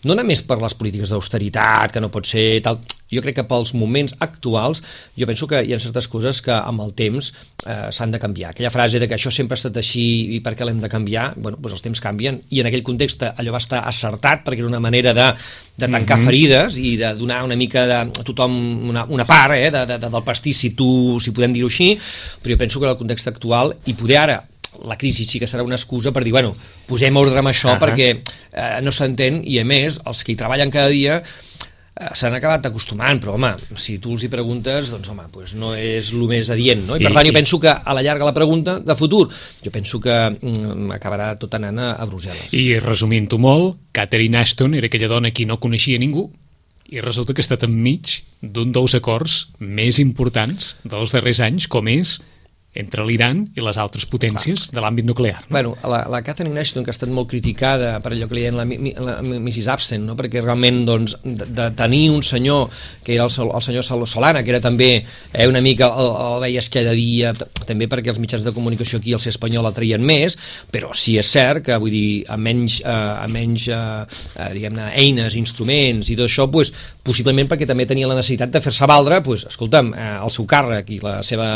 no 0.05 0.15
només 0.17 0.43
per 0.45 0.59
les 0.61 0.75
polítiques 0.77 1.11
d'austeritat, 1.11 1.91
que 1.91 2.03
no 2.03 2.11
pot 2.13 2.27
ser 2.29 2.61
tal, 2.65 2.79
jo 3.11 3.21
crec 3.21 3.37
que 3.37 3.45
pels 3.45 3.73
moments 3.77 4.15
actuals 4.23 4.81
jo 5.17 5.27
penso 5.29 5.47
que 5.49 5.61
hi 5.61 5.73
ha 5.75 5.79
certes 5.81 6.07
coses 6.09 6.41
que 6.45 6.53
amb 6.55 6.81
el 6.81 6.93
temps 6.97 7.31
eh, 7.65 7.91
s'han 7.93 8.13
de 8.13 8.21
canviar. 8.21 8.51
Aquella 8.51 8.73
frase 8.73 8.99
de 9.01 9.07
que 9.09 9.17
això 9.17 9.31
sempre 9.33 9.55
ha 9.55 9.61
estat 9.61 9.77
així 9.81 10.05
i 10.37 10.39
per 10.45 10.55
què 10.57 10.65
l'hem 10.65 10.81
de 10.81 10.89
canviar, 10.91 11.27
bueno, 11.35 11.59
doncs 11.59 11.77
els 11.77 11.85
temps 11.85 12.01
canvien 12.01 12.39
i 12.49 12.63
en 12.63 12.69
aquell 12.71 12.85
context 12.85 13.27
allò 13.27 13.53
va 13.55 13.61
estar 13.61 13.83
acertat 13.85 14.45
perquè 14.45 14.63
era 14.63 14.71
una 14.71 14.81
manera 14.83 15.13
de, 15.13 15.27
de 15.75 15.87
tancar 15.87 16.17
mm 16.17 16.21
-hmm. 16.21 16.25
ferides 16.25 16.77
i 16.77 16.95
de 16.97 17.13
donar 17.15 17.43
una 17.43 17.55
mica 17.55 17.85
de, 17.85 17.99
a 18.21 18.23
tothom 18.23 18.89
una, 18.89 19.05
una 19.05 19.25
part 19.25 19.53
eh, 19.53 19.69
de, 19.71 19.85
de, 19.85 19.97
del 19.99 20.23
pastís, 20.23 20.57
si, 20.57 20.71
tu, 20.71 21.19
si 21.19 21.31
podem 21.31 21.53
dir-ho 21.53 21.67
així, 21.67 21.97
però 22.41 22.51
jo 22.51 22.57
penso 22.57 22.79
que 22.79 22.85
en 22.85 22.91
el 22.91 22.97
context 22.97 23.27
actual 23.27 23.75
i 23.85 23.93
poder 23.93 24.17
ara 24.17 24.43
la 24.83 24.97
crisi 24.97 25.25
sí 25.25 25.39
que 25.39 25.47
serà 25.49 25.63
una 25.63 25.79
excusa 25.79 26.11
per 26.11 26.23
dir, 26.25 26.33
bueno, 26.35 26.55
posem 26.87 27.15
ordre 27.17 27.39
amb 27.39 27.49
això 27.49 27.73
uh 27.73 27.75
-huh. 27.75 27.81
perquè 27.81 28.09
eh, 28.53 28.81
no 28.81 28.91
s'entén 28.91 29.41
i 29.43 29.59
a 29.59 29.65
més 29.65 29.99
els 30.05 30.23
que 30.23 30.31
hi 30.31 30.35
treballen 30.35 30.71
cada 30.71 30.89
dia 30.89 31.21
eh, 31.21 32.09
s'han 32.13 32.33
acabat 32.35 32.65
acostumant, 32.65 33.19
però 33.21 33.35
home, 33.35 33.53
si 33.75 33.99
tu 33.99 34.11
els 34.11 34.23
hi 34.23 34.29
preguntes, 34.29 34.89
doncs 34.91 35.09
home, 35.09 35.23
pues 35.31 35.55
no 35.55 35.73
és 35.75 36.11
el 36.11 36.27
més 36.27 36.49
adient, 36.49 36.85
no? 36.87 36.95
I 36.95 37.03
per 37.03 37.11
I, 37.11 37.15
tant 37.15 37.27
jo 37.27 37.33
penso 37.33 37.59
que 37.59 37.69
a 37.69 37.93
la 37.93 38.01
llarga 38.01 38.25
la 38.25 38.33
pregunta 38.33 38.79
de 38.79 38.95
futur, 38.95 39.29
jo 39.63 39.71
penso 39.71 39.99
que 39.99 40.13
mm, 40.41 40.91
acabarà 40.91 41.37
tot 41.37 41.53
anant 41.55 41.79
a, 41.79 41.93
a 41.93 42.05
Brussel·les. 42.05 42.53
I 42.53 42.79
resumint-ho 42.79 43.37
molt, 43.37 43.77
Catherine 43.91 44.37
Ashton 44.37 44.73
era 44.73 44.87
aquella 44.87 45.07
dona 45.07 45.31
qui 45.31 45.45
no 45.45 45.59
coneixia 45.59 45.97
ningú, 45.97 46.31
i 46.91 47.01
resulta 47.01 47.33
que 47.33 47.41
ha 47.41 47.45
estat 47.47 47.65
enmig 47.65 48.19
d'un 48.41 48.71
dels 48.71 48.93
acords 48.97 49.47
més 49.57 49.97
importants 49.99 50.75
dels 50.83 51.13
darrers 51.15 51.41
anys, 51.41 51.67
com 51.67 51.87
és 51.89 52.19
entre 52.75 53.05
l'Iran 53.07 53.45
i 53.55 53.63
les 53.63 53.77
altres 53.81 54.05
potències 54.09 54.67
Clar. 54.67 54.75
de 54.75 54.83
l'àmbit 54.83 55.07
nuclear. 55.07 55.39
No? 55.45 55.53
Bueno, 55.55 55.75
la, 55.87 56.03
la 56.11 56.21
Catherine 56.25 56.59
Ashton, 56.59 56.83
que 56.83 56.91
ha 56.91 56.95
estat 56.95 57.11
molt 57.11 57.29
criticada 57.31 57.95
per 58.03 58.13
allò 58.13 58.27
que 58.29 58.37
li 58.37 58.43
deien 58.43 58.57
la, 58.59 58.65
la, 58.67 59.17
la 59.23 59.39
Mrs. 59.39 59.69
Absent, 59.71 60.05
no? 60.07 60.17
perquè 60.19 60.43
realment 60.43 60.83
doncs, 60.87 61.17
de, 61.23 61.47
de 61.55 61.69
tenir 61.77 62.09
un 62.13 62.23
senyor, 62.25 62.67
que 63.03 63.15
era 63.15 63.27
el, 63.27 63.51
el 63.55 63.65
senyor 63.65 63.85
Solana, 63.85 64.43
que 64.43 64.51
era 64.51 64.61
també 64.63 64.89
eh, 64.99 65.47
una 65.47 65.61
mica, 65.63 65.89
el, 65.95 66.11
el 66.27 66.43
veies 66.43 66.69
cada 66.73 66.95
dia, 66.97 67.33
també 67.65 67.87
perquè 67.91 68.11
els 68.13 68.21
mitjans 68.21 68.45
de 68.45 68.53
comunicació 68.55 68.99
aquí, 68.99 69.15
el 69.15 69.23
ser 69.23 69.33
espanyol, 69.33 69.65
la 69.65 69.73
traien 69.75 70.03
més, 70.05 70.37
però 70.71 70.91
sí 70.97 71.17
és 71.21 71.31
cert 71.31 71.65
que, 71.65 71.79
vull 71.81 71.93
dir, 71.93 72.23
a 72.27 72.37
menys, 72.37 72.81
eh, 72.83 72.91
a 72.91 73.27
menys 73.31 73.69
eh, 73.71 73.79
eh, 74.03 74.51
diguem-ne, 74.57 74.91
eines, 74.99 75.39
instruments 75.39 76.11
i 76.11 76.19
tot 76.19 76.27
això, 76.27 76.49
pues, 76.51 76.73
possiblement 77.05 77.49
perquè 77.51 77.67
també 77.69 77.85
tenia 77.87 78.09
la 78.09 78.17
necessitat 78.17 78.51
de 78.53 78.61
fer-se 78.63 78.87
valdre, 78.89 79.21
pues, 79.25 79.45
escolta'm, 79.49 79.93
eh, 79.93 80.11
el 80.25 80.33
seu 80.33 80.47
càrrec 80.49 80.89
i 80.95 80.99
la 81.03 81.19
seva, 81.23 81.49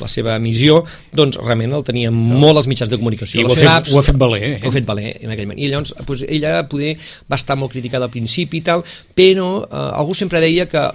la 0.00 0.10
seva 0.10 0.38
missió 0.42 0.80
doncs 1.14 1.38
realment 1.42 1.76
el 1.76 1.86
tenia 1.86 2.12
no. 2.12 2.40
molt 2.42 2.62
als 2.62 2.70
mitjans 2.70 2.90
de 2.92 3.00
comunicació. 3.00 3.42
I 3.42 3.48
ho 3.48 3.52
ha, 3.52 3.58
fet, 3.58 3.70
Apps, 3.74 3.94
ho 3.94 4.00
ha 4.00 4.06
fet 4.06 4.20
valer. 4.20 4.42
Eh? 4.50 4.54
Ho 4.62 4.72
ha 4.72 4.74
fet 4.74 4.88
valer 4.88 5.10
en 5.20 5.34
aquell 5.34 5.48
moment. 5.50 5.60
I 5.60 5.70
llavors 5.72 5.94
doncs, 6.00 6.24
ella 6.28 6.56
poder 6.70 6.94
va 7.30 7.40
estar 7.40 7.58
molt 7.60 7.74
criticada 7.74 8.08
al 8.08 8.14
principi 8.14 8.62
i 8.62 8.66
tal, 8.66 8.84
però 9.16 9.50
eh, 9.64 9.90
algú 10.00 10.16
sempre 10.16 10.42
deia 10.44 10.66
que 10.70 10.88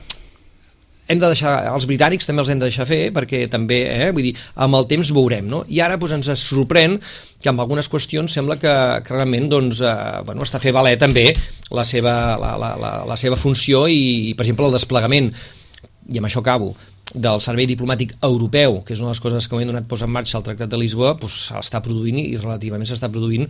hem 1.10 1.20
de 1.20 1.30
deixar, 1.32 1.54
els 1.74 1.88
britànics 1.90 2.30
també 2.30 2.44
els 2.44 2.52
hem 2.54 2.62
de 2.62 2.68
deixar 2.70 2.86
fer 2.86 3.00
perquè 3.16 3.44
també, 3.52 3.80
eh, 3.90 4.10
vull 4.14 4.30
dir, 4.30 4.36
amb 4.62 4.78
el 4.78 4.86
temps 4.92 5.10
veurem, 5.16 5.48
no? 5.50 5.64
I 5.68 5.82
ara 5.82 5.98
doncs, 5.98 6.30
ens 6.30 6.44
sorprèn 6.52 7.00
que 7.42 7.50
amb 7.50 7.64
algunes 7.64 7.90
qüestions 7.90 8.34
sembla 8.38 8.60
que, 8.62 8.74
que 9.06 9.16
realment 9.16 9.50
doncs, 9.50 9.82
eh, 9.82 9.96
bueno, 10.28 10.46
està 10.46 10.62
fer 10.62 10.76
valer 10.76 10.98
també 11.02 11.32
la 11.74 11.86
seva, 11.88 12.38
la, 12.42 12.54
la, 12.62 12.76
la, 12.78 12.94
la 13.10 13.18
seva 13.18 13.40
funció 13.40 13.88
i, 13.90 14.30
i, 14.30 14.36
per 14.38 14.46
exemple, 14.46 14.70
el 14.70 14.78
desplegament 14.78 15.34
i 16.10 16.22
amb 16.22 16.30
això 16.30 16.42
acabo, 16.42 16.74
del 17.14 17.42
Servei 17.42 17.66
Diplomàtic 17.70 18.16
Europeu, 18.22 18.82
que 18.86 18.94
és 18.94 19.02
una 19.02 19.10
de 19.10 19.16
les 19.16 19.22
coses 19.24 19.48
que 19.48 19.58
hem 19.58 19.70
donat 19.70 19.88
posar 19.90 20.08
en 20.10 20.14
marxa 20.14 20.38
el 20.38 20.46
Tractat 20.46 20.70
de 20.70 20.78
Lisboa, 20.78 21.16
doncs 21.20 21.40
s'està 21.50 21.82
produint 21.86 22.20
i 22.22 22.38
relativament 22.38 22.86
s'està 22.88 23.10
produint 23.12 23.48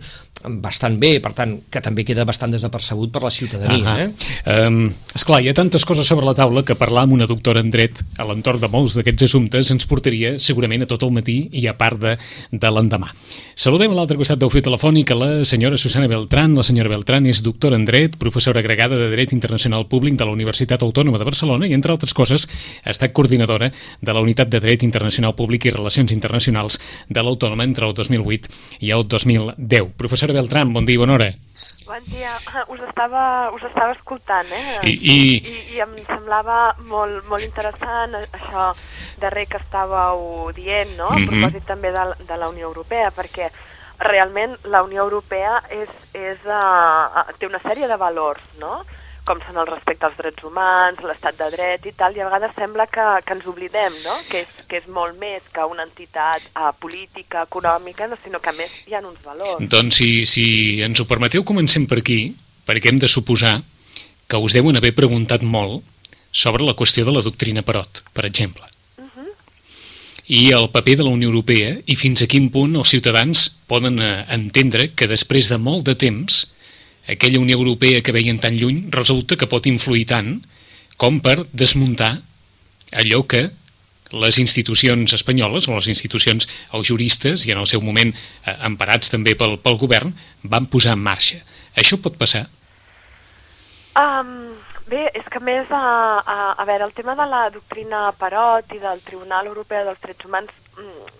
bastant 0.62 0.96
bé, 1.00 1.18
per 1.20 1.32
tant, 1.36 1.56
que 1.70 1.82
també 1.84 2.04
queda 2.08 2.24
bastant 2.28 2.54
desapercebut 2.54 3.12
per 3.12 3.22
la 3.22 3.30
ciutadania. 3.30 3.96
-huh. 3.96 4.12
eh? 4.44 4.66
um, 4.66 4.92
esclar, 5.14 5.42
hi 5.42 5.48
ha 5.48 5.54
tantes 5.54 5.84
coses 5.84 6.06
sobre 6.06 6.26
la 6.26 6.34
taula 6.34 6.64
que 6.64 6.74
parlar 6.74 7.02
amb 7.02 7.12
una 7.12 7.26
doctora 7.26 7.60
en 7.60 7.70
dret 7.70 8.04
a 8.16 8.24
l'entorn 8.24 8.60
de 8.60 8.68
molts 8.68 8.94
d'aquests 8.94 9.24
assumptes 9.24 9.70
ens 9.70 9.86
portaria 9.86 10.38
segurament 10.38 10.82
a 10.82 10.86
tot 10.86 11.02
el 11.02 11.10
matí 11.10 11.48
i 11.52 11.66
a 11.66 11.76
part 11.76 12.00
de, 12.00 12.16
de 12.50 12.70
l'endemà. 12.70 13.12
Saludem 13.54 13.90
a 13.92 13.94
l'altre 13.94 14.16
costat 14.16 14.38
del 14.38 14.50
fil 14.50 14.62
telefònic 14.62 15.10
a 15.10 15.14
la 15.14 15.44
senyora 15.44 15.76
Susana 15.76 16.06
Beltran. 16.08 16.54
La 16.54 16.62
senyora 16.62 16.88
Beltran 16.88 17.26
és 17.26 17.42
doctora 17.42 17.76
en 17.76 17.84
dret, 17.84 18.16
professora 18.16 18.60
agregada 18.60 18.96
de 18.96 19.10
Dret 19.10 19.32
Internacional 19.32 19.86
Públic 19.86 20.16
de 20.16 20.24
la 20.24 20.32
Universitat 20.32 20.82
Autònoma 20.82 21.18
de 21.18 21.24
Barcelona 21.24 21.66
i, 21.66 21.74
entre 21.74 21.92
altres 21.92 22.14
coses, 22.14 22.48
ha 22.84 22.90
estat 22.90 23.12
coordinadora 23.12 23.49
coordinadora 23.50 23.72
de 24.00 24.12
la 24.12 24.20
Unitat 24.20 24.48
de 24.48 24.60
Dret 24.60 24.82
Internacional 24.82 25.34
Públic 25.34 25.66
i 25.66 25.70
Relacions 25.70 26.12
Internacionals 26.12 26.78
de 27.08 27.22
l'Autònoma 27.22 27.64
entre 27.64 27.86
el 27.86 27.94
2008 27.94 28.50
i 28.80 28.90
el 28.90 29.06
2010. 29.08 29.94
Professora 29.96 30.34
Beltran, 30.34 30.72
bon 30.72 30.86
dia 30.86 30.94
i 30.94 31.02
bona 31.02 31.14
hora. 31.14 31.30
Bon 31.86 32.04
dia, 32.06 32.36
us 32.72 32.82
estava, 32.86 33.50
us 33.54 33.64
estava 33.66 33.92
escoltant, 33.96 34.46
eh? 34.46 34.78
I, 34.84 34.94
i... 34.94 35.18
I, 35.40 35.56
i 35.76 35.82
em 35.82 35.96
semblava 36.06 36.76
molt, 36.86 37.26
molt 37.28 37.44
interessant 37.44 38.14
això 38.20 38.70
darrer 39.20 39.46
que 39.50 39.58
estàveu 39.58 40.52
dient, 40.56 40.96
no? 40.96 41.10
A 41.10 41.18
mm 41.18 41.26
-hmm. 41.26 41.28
propòsit 41.28 41.66
també 41.66 41.92
de, 41.92 42.06
de 42.26 42.36
la 42.36 42.48
Unió 42.48 42.68
Europea, 42.68 43.10
perquè 43.10 43.50
realment 43.98 44.56
la 44.64 44.82
Unió 44.82 45.02
Europea 45.02 45.62
és, 45.68 45.88
és, 46.14 46.38
uh, 46.46 47.28
té 47.38 47.46
una 47.46 47.60
sèrie 47.60 47.88
de 47.88 47.96
valors, 47.96 48.42
no?, 48.58 48.80
com 49.30 49.38
són 49.46 49.60
el 49.62 49.68
respecte 49.68 50.08
als 50.08 50.16
drets 50.18 50.42
humans, 50.46 51.02
l'estat 51.06 51.36
de 51.38 51.46
dret 51.54 51.84
i 51.86 51.92
tal, 51.94 52.16
i 52.16 52.22
a 52.22 52.26
vegades 52.26 52.56
sembla 52.56 52.88
que, 52.90 53.06
que 53.26 53.36
ens 53.36 53.46
oblidem, 53.46 53.94
no? 54.02 54.16
que, 54.26 54.42
és, 54.42 54.56
que 54.66 54.80
és 54.80 54.88
molt 54.90 55.14
més 55.20 55.46
que 55.54 55.66
una 55.70 55.86
entitat 55.86 56.48
uh, 56.50 56.72
política, 56.82 57.44
econòmica, 57.46 58.08
no, 58.10 58.18
sinó 58.24 58.42
que 58.42 58.54
més 58.58 58.74
hi 58.88 58.98
ha 58.98 59.04
uns 59.04 59.22
valors. 59.22 59.62
Doncs 59.70 60.02
si, 60.02 60.10
si 60.26 60.46
ens 60.82 60.98
ho 60.98 61.06
permeteu, 61.06 61.46
comencem 61.46 61.86
per 61.90 62.00
aquí, 62.02 62.20
perquè 62.66 62.90
hem 62.90 62.98
de 63.02 63.10
suposar 63.10 63.60
que 64.30 64.42
us 64.42 64.58
deuen 64.58 64.78
haver 64.78 64.96
preguntat 64.98 65.46
molt 65.46 65.86
sobre 66.34 66.66
la 66.66 66.74
qüestió 66.78 67.06
de 67.06 67.14
la 67.14 67.22
doctrina 67.22 67.62
Perot, 67.66 68.02
per 68.14 68.26
exemple. 68.26 68.66
Uh 68.98 69.06
-huh. 69.06 69.30
I 70.26 70.50
el 70.58 70.70
paper 70.74 70.96
de 70.98 71.04
la 71.06 71.14
Unió 71.14 71.28
Europea 71.28 71.76
i 71.86 71.94
fins 71.94 72.22
a 72.22 72.26
quin 72.26 72.50
punt 72.50 72.74
els 72.74 72.90
ciutadans 72.90 73.48
poden 73.66 73.98
eh, 73.98 74.24
entendre 74.28 74.90
que 74.94 75.06
després 75.06 75.48
de 75.48 75.58
molt 75.58 75.86
de 75.86 75.94
temps 75.94 76.48
aquella 77.08 77.40
Unió 77.40 77.56
Europea 77.58 78.02
que 78.02 78.12
veien 78.12 78.40
tan 78.40 78.58
lluny 78.58 78.88
resulta 78.90 79.36
que 79.36 79.48
pot 79.50 79.66
influir 79.66 80.06
tant 80.10 80.40
com 81.00 81.20
per 81.24 81.46
desmuntar 81.52 82.18
allò 82.92 83.22
que 83.24 83.48
les 84.10 84.38
institucions 84.42 85.12
espanyoles 85.14 85.68
o 85.68 85.76
les 85.76 85.88
institucions, 85.88 86.48
els 86.74 86.88
juristes 86.88 87.46
i 87.46 87.54
en 87.54 87.60
el 87.62 87.68
seu 87.70 87.80
moment 87.80 88.10
eh, 88.12 88.56
emparats 88.66 89.12
també 89.12 89.36
pel, 89.38 89.56
pel 89.62 89.78
govern 89.78 90.12
van 90.42 90.66
posar 90.66 90.96
en 90.98 91.04
marxa. 91.04 91.38
Això 91.78 92.00
pot 92.02 92.18
passar? 92.18 92.48
Um, 93.98 94.50
bé, 94.90 95.06
és 95.14 95.26
que 95.30 95.42
més, 95.42 95.70
a, 95.70 95.84
a, 96.20 96.36
a 96.58 96.66
veure, 96.66 96.88
el 96.88 96.96
tema 96.96 97.14
de 97.18 97.26
la 97.30 97.46
doctrina 97.54 98.10
Parot 98.18 98.74
i 98.74 98.82
del 98.82 99.02
Tribunal 99.06 99.50
Europeu 99.50 99.86
dels 99.86 100.02
Drets 100.02 100.26
Humans 100.26 100.52
mm, 100.76 101.19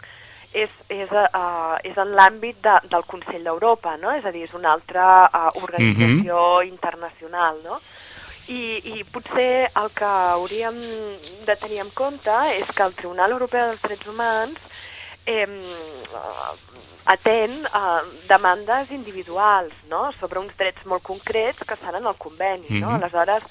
és, 0.52 0.70
és, 0.88 1.10
uh, 1.10 1.76
és 1.86 1.96
en 1.96 2.14
l'àmbit 2.18 2.56
de, 2.62 2.76
del 2.90 3.04
Consell 3.06 3.44
d'Europa, 3.46 3.96
no? 4.02 4.12
És 4.12 4.24
a 4.24 4.32
dir, 4.34 4.44
és 4.48 4.54
una 4.54 4.72
altra 4.72 5.28
uh, 5.28 5.62
organització 5.62 6.36
uh 6.36 6.58
-huh. 6.60 6.68
internacional, 6.68 7.60
no? 7.64 7.80
I, 8.48 8.98
I 8.98 9.04
potser 9.04 9.70
el 9.76 9.90
que 9.94 10.04
hauríem 10.04 10.76
de 11.46 11.56
tenir 11.56 11.78
en 11.80 11.90
compte 11.94 12.34
és 12.58 12.66
que 12.74 12.82
el 12.82 12.94
Tribunal 12.94 13.30
Europeu 13.30 13.68
dels 13.68 13.82
Drets 13.82 14.06
Humans 14.06 14.58
eh, 15.26 15.46
atén 17.04 17.50
a 17.72 18.02
demandes 18.28 18.90
individuals 18.90 19.72
no? 19.88 20.10
sobre 20.18 20.40
uns 20.40 20.56
drets 20.56 20.84
molt 20.86 21.02
concrets 21.02 21.62
que 21.66 21.74
estan 21.74 21.94
en 22.00 22.06
el 22.06 22.16
conveni. 22.16 22.66
Mm 22.68 22.76
-hmm. 22.76 22.80
no? 22.80 22.90
Mhm. 22.90 22.96
Aleshores, 22.96 23.42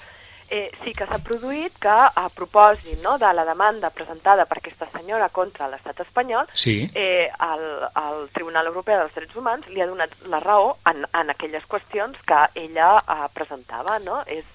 eh, 0.49 0.69
sí 0.83 0.93
que 0.97 1.05
s'ha 1.05 1.19
produït 1.23 1.75
que 1.81 1.95
a 2.21 2.25
propòsit 2.33 3.01
no, 3.03 3.17
de 3.21 3.29
la 3.33 3.45
demanda 3.47 3.91
presentada 3.95 4.45
per 4.49 4.59
aquesta 4.59 4.87
senyora 4.93 5.29
contra 5.29 5.69
l'estat 5.69 6.01
espanyol, 6.05 6.49
sí. 6.53 6.81
eh, 6.93 7.29
el, 7.29 7.65
el 8.03 8.29
Tribunal 8.35 8.71
Europeu 8.71 8.99
dels 8.99 9.15
Drets 9.15 9.37
Humans 9.37 9.69
li 9.69 9.81
ha 9.81 9.89
donat 9.89 10.15
la 10.31 10.41
raó 10.43 10.75
en, 10.89 11.05
en 11.13 11.33
aquelles 11.33 11.65
qüestions 11.69 12.17
que 12.25 12.41
ella 12.65 12.95
eh, 12.99 13.27
presentava. 13.33 13.99
No? 14.03 14.21
És, 14.27 14.45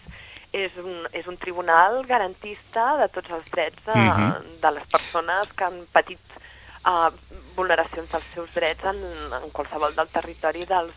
és 0.54 0.74
un, 0.78 1.06
és 1.12 1.26
un 1.26 1.36
tribunal 1.38 2.02
garantista 2.06 2.94
de 3.00 3.08
tots 3.14 3.30
els 3.34 3.50
drets 3.50 3.80
de, 3.86 3.94
mm 3.94 4.10
-hmm. 4.10 4.60
de 4.62 4.70
les 4.70 4.86
persones 4.86 5.52
que 5.52 5.64
han 5.64 5.80
patit 5.92 6.20
uh, 6.86 7.10
vulneracions 7.56 8.10
dels 8.10 8.28
seus 8.34 8.54
drets 8.54 8.84
en, 8.84 9.00
en 9.42 9.50
qualsevol 9.50 9.94
del 9.94 10.08
territori 10.08 10.64
dels, 10.64 10.94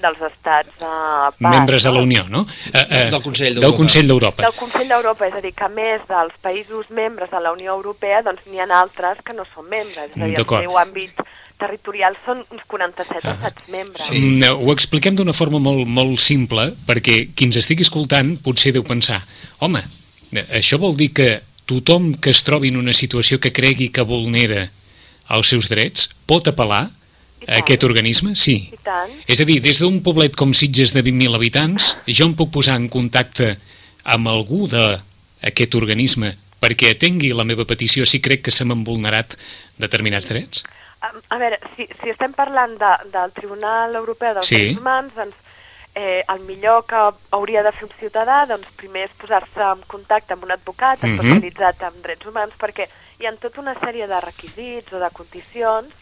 dels 0.00 0.20
estats 0.26 0.72
uh, 0.80 1.30
parts. 1.38 1.40
Membres 1.40 1.86
de 1.86 1.92
la 1.94 2.02
Unió, 2.02 2.24
no? 2.28 2.42
Uh, 2.42 2.82
uh, 2.82 3.04
del 3.14 3.22
Consell 3.22 3.54
d'Europa. 3.54 3.66
Del 3.66 3.76
Consell 3.78 4.10
d'Europa. 4.10 4.42
Del 4.42 4.56
Consell 4.58 4.90
d'Europa, 4.90 5.28
és 5.28 5.38
a 5.38 5.44
dir, 5.44 5.54
que 5.56 5.70
més 5.76 6.02
dels 6.10 6.36
països 6.44 6.90
membres 6.90 7.30
de 7.30 7.40
la 7.44 7.54
Unió 7.54 7.76
Europea, 7.76 8.22
doncs 8.26 8.44
n'hi 8.50 8.62
ha 8.62 8.68
altres 8.80 9.22
que 9.24 9.36
no 9.36 9.46
són 9.54 9.68
membres, 9.70 10.10
és 10.10 10.20
a 10.20 10.30
dir, 10.30 10.38
el 10.40 10.52
seu 10.66 10.78
àmbit 10.80 11.24
territorial 11.60 12.16
són 12.24 12.42
uns 12.50 12.64
47 12.66 13.20
ah. 13.22 13.34
estats 13.36 13.68
membres. 13.70 14.06
Sí. 14.08 14.18
Mm, 14.18 14.54
ho 14.58 14.74
expliquem 14.74 15.16
d'una 15.16 15.34
forma 15.36 15.60
molt, 15.62 15.86
molt 15.86 16.22
simple, 16.22 16.72
perquè 16.88 17.20
qui 17.34 17.48
ens 17.48 17.60
estigui 17.62 17.86
escoltant 17.86 18.34
potser 18.44 18.74
deu 18.74 18.84
pensar, 18.86 19.22
home, 19.62 19.84
això 20.50 20.80
vol 20.82 20.98
dir 20.98 21.12
que 21.14 21.28
tothom 21.70 22.12
que 22.20 22.34
es 22.34 22.42
trobi 22.44 22.72
en 22.72 22.80
una 22.80 22.92
situació 22.92 23.38
que 23.40 23.54
cregui 23.54 23.88
que 23.94 24.04
vulnera 24.04 24.66
els 25.32 25.48
seus 25.48 25.70
drets, 25.72 26.10
pot 26.28 26.50
apel·lar 26.50 26.82
a 26.90 27.03
aquest 27.46 27.84
organisme? 27.84 28.34
Sí. 28.34 28.56
I 28.72 28.80
tant. 28.84 29.10
És 29.26 29.40
a 29.40 29.48
dir, 29.48 29.60
des 29.64 29.80
d'un 29.82 30.00
poblet 30.02 30.36
com 30.36 30.54
Sitges 30.54 30.94
de 30.96 31.02
20.000 31.02 31.38
habitants, 31.38 31.96
jo 32.06 32.28
em 32.28 32.34
puc 32.38 32.52
posar 32.54 32.78
en 32.80 32.88
contacte 32.88 33.54
amb 34.04 34.28
algú 34.28 34.66
d'aquest 34.68 35.74
organisme 35.74 36.34
perquè 36.64 36.94
atengui 36.94 37.34
la 37.36 37.44
meva 37.44 37.66
petició 37.68 38.06
si 38.08 38.22
crec 38.24 38.46
que 38.46 38.54
se 38.54 38.64
m'han 38.64 38.84
vulnerat 38.86 39.36
determinats 39.80 40.30
drets? 40.30 40.64
A, 41.04 41.10
a 41.12 41.38
veure, 41.40 41.58
si, 41.76 41.84
si 42.00 42.12
estem 42.12 42.32
parlant 42.32 42.78
de, 42.80 42.92
del 43.12 43.34
Tribunal 43.36 43.96
Europeu 44.00 44.32
dels 44.38 44.48
sí. 44.48 44.60
Drets 44.62 44.80
Humans, 44.80 45.16
doncs 45.18 45.42
eh, 45.94 46.22
el 46.28 46.40
millor 46.40 46.84
que 46.88 47.00
hauria 47.30 47.62
de 47.62 47.72
fer 47.72 47.86
un 47.86 47.92
ciutadà 47.98 48.44
doncs, 48.50 48.70
primer 48.80 49.06
és 49.08 49.18
posar-se 49.20 49.66
en 49.66 49.84
contacte 49.90 50.34
amb 50.34 50.46
un 50.46 50.54
advocat 50.56 51.02
mm 51.02 51.08
-hmm. 51.08 51.14
especialitzat 51.14 51.82
en 51.82 52.00
drets 52.02 52.26
humans 52.26 52.54
perquè 52.58 52.88
hi 53.20 53.26
ha 53.26 53.36
tota 53.36 53.60
una 53.60 53.74
sèrie 53.74 54.06
de 54.06 54.20
requisits 54.20 54.92
o 54.92 54.98
de 54.98 55.10
condicions 55.12 55.92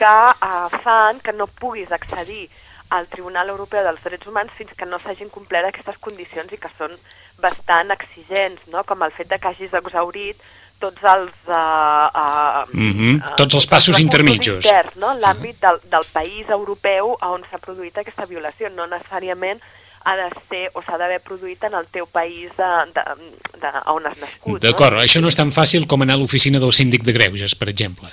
que 0.00 0.16
eh, 0.48 0.80
fan 0.84 1.20
que 1.20 1.36
no 1.36 1.46
puguis 1.46 1.92
accedir 1.92 2.48
al 2.90 3.06
Tribunal 3.06 3.48
Europeu 3.52 3.84
dels 3.86 4.02
Drets 4.02 4.26
Humans 4.26 4.54
fins 4.58 4.72
que 4.76 4.88
no 4.88 4.98
s'hagin 4.98 5.30
complert 5.30 5.68
aquestes 5.68 5.98
condicions 6.02 6.50
i 6.52 6.58
que 6.58 6.70
són 6.78 6.96
bastant 7.40 7.92
exigents, 7.94 8.66
no? 8.72 8.82
com 8.84 9.04
el 9.06 9.12
fet 9.16 9.30
de 9.30 9.38
que 9.38 9.52
hagis 9.52 9.76
exaurit 9.78 10.40
tots 10.80 11.04
els... 11.12 11.34
Uh, 11.46 12.08
uh, 12.08 12.64
mm 12.72 12.92
-hmm. 12.92 13.14
uh, 13.20 13.36
tots 13.36 13.54
els 13.54 13.66
passos 13.66 13.94
els 13.94 14.04
intermitjos. 14.04 14.64
Interns, 14.64 14.96
no? 14.96 15.12
l'àmbit 15.14 15.60
del, 15.60 15.78
del 15.84 16.06
país 16.12 16.48
europeu 16.48 17.16
on 17.20 17.44
s'ha 17.50 17.58
produït 17.58 17.98
aquesta 17.98 18.26
violació, 18.26 18.70
no 18.70 18.86
necessàriament 18.86 19.60
ha 20.04 20.16
de 20.16 20.28
ser 20.48 20.70
o 20.74 20.82
s'ha 20.82 20.96
d'haver 20.96 21.20
produït 21.20 21.62
en 21.64 21.74
el 21.74 21.86
teu 21.92 22.06
país 22.06 22.50
de, 22.56 22.70
de, 22.96 23.02
de, 23.60 23.68
on 23.86 24.06
has 24.06 24.18
nascut. 24.18 24.60
D'acord, 24.62 24.96
no? 24.96 25.02
això 25.04 25.20
no 25.20 25.28
és 25.28 25.36
tan 25.36 25.52
fàcil 25.52 25.86
com 25.86 26.02
anar 26.02 26.14
a 26.14 26.22
l'oficina 26.22 26.58
del 26.58 26.72
síndic 26.72 27.02
de 27.04 27.12
Greuges, 27.12 27.54
per 27.54 27.68
exemple. 27.68 28.08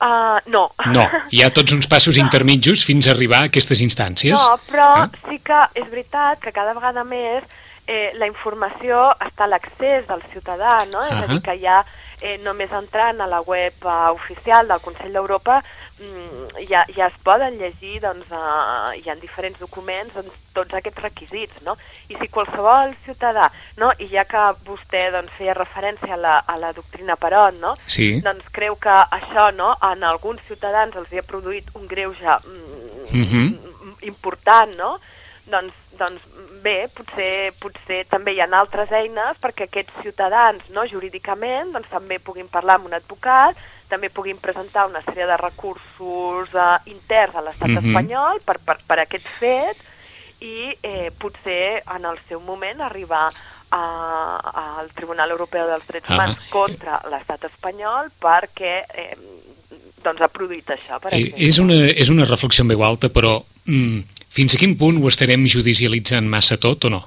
Uh, 0.00 0.40
no. 0.48 0.70
No, 0.94 1.02
hi 1.28 1.42
ha 1.44 1.50
tots 1.52 1.74
uns 1.76 1.88
passos 1.90 2.16
intermitjos 2.16 2.86
fins 2.88 3.04
a 3.06 3.12
arribar 3.12 3.42
a 3.44 3.50
aquestes 3.50 3.82
instàncies. 3.84 4.32
No, 4.32 4.56
però 4.70 4.86
eh? 5.02 5.08
sí 5.28 5.36
que 5.44 5.58
és 5.76 5.90
veritat 5.90 6.40
que 6.40 6.54
cada 6.56 6.72
vegada 6.72 7.04
més 7.04 7.44
eh, 7.84 8.12
la 8.16 8.28
informació 8.30 9.10
està 9.20 9.44
a 9.44 9.50
l'accés 9.52 10.06
del 10.08 10.22
ciutadà, 10.32 10.86
no? 10.88 11.04
És 11.04 11.12
uh 11.12 11.18
-huh. 11.18 11.24
a 11.24 11.32
dir, 11.34 11.42
que 11.42 11.58
ja 11.60 11.84
eh, 12.20 12.38
només 12.44 12.72
entrant 12.72 13.20
a 13.20 13.28
la 13.28 13.40
web 13.40 13.84
uh, 13.84 14.10
oficial 14.12 14.68
del 14.68 14.82
Consell 14.84 15.12
d'Europa 15.12 15.60
mm, 16.00 16.64
ja, 16.68 16.84
ja 16.96 17.08
es 17.08 17.18
poden 17.24 17.56
llegir, 17.58 18.00
doncs, 18.04 18.28
uh, 18.32 18.90
hi 18.96 19.08
ha 19.08 19.16
diferents 19.20 19.60
documents, 19.60 20.14
doncs, 20.14 20.36
tots 20.56 20.76
aquests 20.76 21.02
requisits, 21.04 21.60
no? 21.66 21.76
I 22.10 22.18
si 22.18 22.28
qualsevol 22.32 22.94
ciutadà, 23.04 23.48
no? 23.80 23.92
I 23.98 24.08
ja 24.12 24.24
que 24.28 24.44
vostè 24.66 25.06
doncs, 25.14 25.32
feia 25.38 25.56
referència 25.56 26.14
a 26.16 26.20
la, 26.20 26.36
a 26.46 26.58
la 26.60 26.72
doctrina 26.76 27.16
Perot, 27.20 27.60
no? 27.62 27.76
Sí. 27.86 28.12
Doncs 28.24 28.50
creu 28.54 28.76
que 28.80 28.96
això, 29.20 29.50
no?, 29.56 29.72
en 29.92 30.04
alguns 30.08 30.42
ciutadans 30.48 30.96
els 30.96 31.12
hi 31.12 31.22
ha 31.22 31.26
produït 31.26 31.70
un 31.78 31.86
greuge 31.90 32.36
mm, 32.44 33.06
uh 33.10 33.32
-huh. 33.32 33.96
important, 34.12 34.76
no? 34.76 34.98
Doncs, 35.50 35.74
doncs 35.98 36.22
bé, 36.62 36.88
potser, 36.94 37.52
potser 37.60 38.04
també 38.10 38.34
hi 38.34 38.40
ha 38.40 38.48
altres 38.58 38.92
eines 38.92 39.38
perquè 39.42 39.68
aquests 39.68 40.02
ciutadans, 40.04 40.64
no, 40.74 40.86
jurídicament, 40.88 41.72
doncs 41.74 41.90
també 41.92 42.18
puguin 42.18 42.48
parlar 42.48 42.78
amb 42.78 42.90
un 42.90 42.96
advocat, 42.98 43.58
també 43.90 44.08
puguin 44.14 44.38
presentar 44.38 44.86
una 44.86 45.02
sèrie 45.02 45.26
de 45.26 45.36
recursos 45.40 46.52
uh, 46.54 46.76
interns 46.86 47.34
a 47.34 47.42
l'estat 47.42 47.68
mm 47.68 47.76
-hmm. 47.76 47.88
espanyol 47.88 48.40
per, 48.46 48.58
per, 48.64 48.76
per 48.86 48.98
aquest 49.00 49.26
fet 49.38 49.76
i 50.40 50.72
eh, 50.82 51.10
potser 51.18 51.82
en 51.84 52.04
el 52.04 52.18
seu 52.28 52.40
moment 52.40 52.80
arribar 52.80 53.28
a, 53.70 54.78
al 54.78 54.90
Tribunal 54.94 55.30
Europeu 55.30 55.66
dels 55.68 55.86
Drets 55.86 56.10
Humans 56.10 56.38
ah. 56.38 56.48
contra 56.50 57.00
l'estat 57.10 57.44
espanyol 57.44 58.10
perquè 58.18 58.84
eh, 58.88 59.16
doncs 60.02 60.20
ha 60.24 60.30
produït 60.32 60.72
això. 60.74 60.98
Per 61.02 61.12
eh, 61.14 61.30
és, 61.36 61.58
una, 61.62 61.74
és 61.74 62.10
una 62.10 62.24
reflexió 62.24 62.64
veu 62.64 62.82
alta, 62.82 63.10
però 63.12 63.38
mm, 63.66 64.19
fins 64.30 64.54
a 64.54 64.60
quin 64.60 64.76
punt 64.78 65.00
ho 65.00 65.10
estarem 65.10 65.46
judicialitzant 65.50 66.28
massa 66.30 66.58
tot 66.60 66.86
o 66.86 66.92
no? 66.92 67.04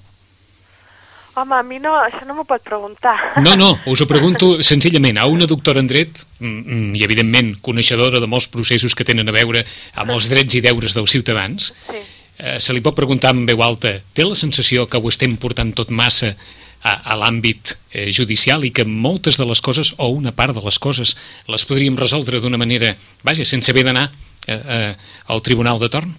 Home, 1.34 1.56
a 1.58 1.64
mi 1.66 1.80
no, 1.82 1.96
això 1.98 2.28
no 2.30 2.36
m'ho 2.38 2.44
pot 2.46 2.62
preguntar. 2.62 3.16
No, 3.42 3.56
no, 3.58 3.72
us 3.90 4.04
ho 4.04 4.08
pregunto 4.10 4.52
senzillament 4.72 5.18
a 5.18 5.26
una 5.26 5.48
doctora 5.50 5.82
en 5.82 5.90
dret 5.90 6.22
mm, 6.38 6.50
mm, 6.50 6.90
i, 7.00 7.06
evidentment, 7.08 7.56
coneixedora 7.66 8.22
de 8.22 8.30
molts 8.30 8.52
processos 8.54 8.94
que 8.94 9.08
tenen 9.08 9.32
a 9.32 9.34
veure 9.34 9.64
amb 9.98 10.14
els 10.14 10.30
drets 10.30 10.60
i 10.60 10.62
deures 10.62 10.94
dels 10.94 11.16
ciutadans. 11.16 11.72
Sí. 11.90 12.04
Eh, 12.38 12.60
se 12.62 12.74
li 12.74 12.84
pot 12.86 12.98
preguntar 12.98 13.34
en 13.34 13.48
veu 13.50 13.64
alta, 13.66 13.96
té 14.14 14.28
la 14.28 14.38
sensació 14.38 14.86
que 14.86 15.02
ho 15.02 15.10
estem 15.10 15.34
portant 15.42 15.74
tot 15.74 15.90
massa 15.90 16.36
a, 16.84 16.94
a 16.94 17.18
l'àmbit 17.18 17.74
eh, 17.90 18.12
judicial 18.14 18.66
i 18.68 18.74
que 18.76 18.86
moltes 18.86 19.40
de 19.42 19.48
les 19.50 19.62
coses, 19.64 19.94
o 19.98 20.12
una 20.14 20.36
part 20.36 20.54
de 20.54 20.62
les 20.62 20.78
coses, 20.78 21.16
les 21.50 21.66
podríem 21.66 21.98
resoldre 21.98 22.44
d'una 22.44 22.62
manera, 22.62 22.94
vaja, 23.26 23.48
sense 23.48 23.74
haver 23.74 23.88
d'anar 23.88 24.10
eh, 24.46 24.60
eh, 24.60 24.94
al 25.34 25.42
tribunal 25.42 25.82
de 25.82 25.90
torn? 25.90 26.14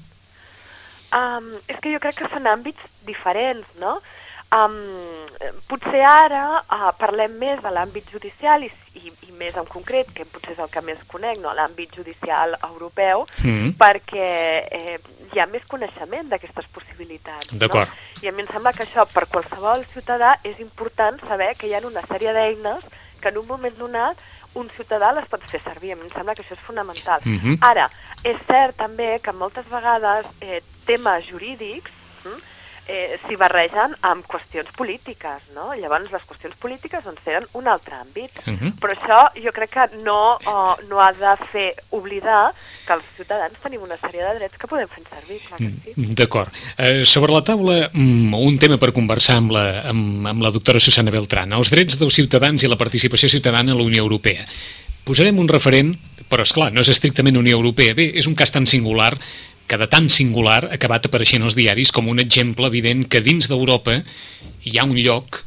Um, 1.15 1.51
és 1.71 1.79
que 1.79 1.93
jo 1.93 2.01
crec 2.03 2.19
que 2.19 2.31
són 2.33 2.47
àmbits 2.51 2.83
diferents, 3.07 3.67
no? 3.79 4.01
Um, 4.55 4.75
potser 5.67 6.03
ara 6.07 6.61
uh, 6.61 6.91
parlem 6.99 7.33
més 7.41 7.59
de 7.63 7.71
l'àmbit 7.75 8.11
judicial 8.13 8.63
i, 8.63 8.69
i, 9.01 9.11
i 9.27 9.33
més 9.39 9.57
en 9.59 9.67
concret, 9.67 10.11
que 10.15 10.27
potser 10.31 10.53
és 10.55 10.61
el 10.63 10.71
que 10.71 10.83
més 10.87 11.01
conec, 11.11 11.41
no? 11.43 11.55
l'àmbit 11.57 11.97
judicial 11.99 12.55
europeu, 12.61 13.25
mm. 13.43 13.73
perquè 13.81 14.29
eh, 14.79 14.99
hi 15.33 15.43
ha 15.43 15.49
més 15.51 15.65
coneixement 15.71 16.31
d'aquestes 16.31 16.69
possibilitats. 16.75 17.51
No? 17.51 17.59
I 18.23 18.31
a 18.31 18.35
mi 18.35 18.45
em 18.45 18.53
sembla 18.53 18.75
que 18.77 18.87
això, 18.87 19.07
per 19.11 19.27
qualsevol 19.33 19.83
ciutadà, 19.95 20.37
és 20.47 20.61
important 20.63 21.19
saber 21.27 21.55
que 21.59 21.67
hi 21.67 21.75
ha 21.75 21.83
una 21.89 22.05
sèrie 22.07 22.37
d'eines 22.37 22.87
que 23.21 23.33
en 23.33 23.41
un 23.41 23.49
moment 23.49 23.75
donat 23.81 24.23
un 24.55 24.69
ciutadà 24.77 25.11
les 25.17 25.27
pot 25.27 25.43
fer 25.51 25.59
servir. 25.65 25.95
A 25.95 25.99
mi 25.99 26.07
em 26.07 26.13
sembla 26.15 26.37
que 26.37 26.45
això 26.45 26.55
és 26.55 26.63
fonamental. 26.63 27.21
Mm 27.25 27.39
-hmm. 27.41 27.59
Ara, 27.61 27.91
és 28.23 28.39
cert 28.47 28.77
també 28.77 29.19
que 29.19 29.33
moltes 29.33 29.67
vegades 29.69 30.27
eh, 30.41 30.63
temes 30.87 31.27
jurídics 31.31 31.91
hm, 32.25 32.41
eh, 32.87 33.17
s'hi 33.25 33.37
barregen 33.41 33.95
amb 34.05 34.27
qüestions 34.29 34.69
polítiques, 34.77 35.47
no? 35.57 35.71
Llavors 35.73 36.11
les 36.13 36.25
qüestions 36.29 36.57
polítiques 36.61 37.05
doncs 37.07 37.23
tenen 37.25 37.47
un 37.57 37.69
altre 37.69 37.95
àmbit. 37.97 38.31
Uh 38.45 38.51
Mhm. 38.51 38.59
-huh. 38.61 38.73
Però 38.81 38.93
això 38.93 39.21
jo 39.43 39.53
crec 39.53 39.71
que 39.71 39.97
no, 40.05 40.39
oh, 40.45 40.77
no 40.89 41.01
ha 41.01 41.13
de 41.13 41.35
fer 41.53 41.75
oblidar 41.91 42.53
que 42.87 42.93
els 42.93 43.05
ciutadans 43.17 43.59
tenim 43.63 43.81
una 43.83 43.97
sèrie 43.97 44.23
de 44.23 44.35
drets 44.39 44.59
que 44.59 44.67
podem 44.69 44.89
fer 44.89 45.03
servir, 45.09 45.41
sí. 45.57 45.93
Mm, 45.97 46.15
D'acord. 46.15 46.51
Eh, 46.77 47.05
sobre 47.07 47.33
la 47.33 47.43
taula, 47.43 47.89
mm, 47.93 48.35
un 48.35 48.59
tema 48.59 48.77
per 48.77 48.93
conversar 48.93 49.37
amb 49.37 49.51
la, 49.53 49.81
amb, 49.89 50.27
amb 50.27 50.43
la 50.43 50.51
doctora 50.51 50.79
Susana 50.79 51.11
Beltrán, 51.11 51.53
els 51.55 51.71
drets 51.71 51.99
dels 51.99 52.15
ciutadans 52.15 52.63
i 52.63 52.69
la 52.69 52.77
participació 52.77 53.29
ciutadana 53.29 53.73
a 53.73 53.75
la 53.77 53.83
Unió 53.83 54.03
Europea. 54.03 54.45
Posarem 55.05 55.39
un 55.39 55.49
referent, 55.49 55.97
però 56.31 56.43
és 56.43 56.53
clar, 56.53 56.71
no 56.73 56.81
és 56.81 56.89
estrictament 56.89 57.37
Unió 57.37 57.57
Europea. 57.57 57.95
Bé, 57.95 58.13
és 58.15 58.27
un 58.27 58.35
cas 58.35 58.51
tan 58.51 58.67
singular 58.67 59.15
que 59.67 59.79
de 59.81 59.89
tan 59.91 60.11
singular 60.13 60.63
ha 60.69 60.77
acabat 60.77 61.09
apareixent 61.09 61.45
als 61.45 61.57
diaris 61.59 61.93
com 61.95 62.09
un 62.13 62.21
exemple 62.23 62.69
evident 62.69 63.07
que 63.09 63.25
dins 63.25 63.49
d'Europa 63.49 64.01
hi 64.65 64.79
ha 64.79 64.87
un 64.89 64.97
lloc 64.99 65.45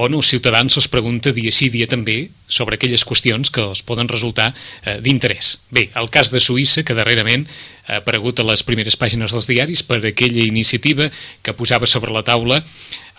on 0.00 0.14
els 0.14 0.28
ciutadans 0.30 0.76
es 0.78 0.86
pregunta 0.88 1.32
dia 1.34 1.50
sí 1.52 1.68
dia 1.68 1.88
també 1.90 2.30
sobre 2.46 2.76
aquelles 2.78 3.04
qüestions 3.06 3.50
que 3.50 3.62
els 3.62 3.82
poden 3.82 4.08
resultar 4.08 4.52
eh, 4.52 5.00
d'interès. 5.02 5.60
Bé, 5.74 5.88
el 5.98 6.10
cas 6.14 6.30
de 6.30 6.40
Suïssa, 6.40 6.84
que 6.86 6.94
darrerament 6.94 7.46
ha 7.90 7.98
aparegut 7.98 8.40
a 8.40 8.46
les 8.46 8.62
primeres 8.62 8.96
pàgines 8.96 9.34
dels 9.34 9.50
diaris 9.50 9.82
per 9.82 9.98
aquella 9.98 10.46
iniciativa 10.46 11.10
que 11.42 11.56
posava 11.58 11.90
sobre 11.90 12.14
la 12.14 12.22
taula 12.22 12.62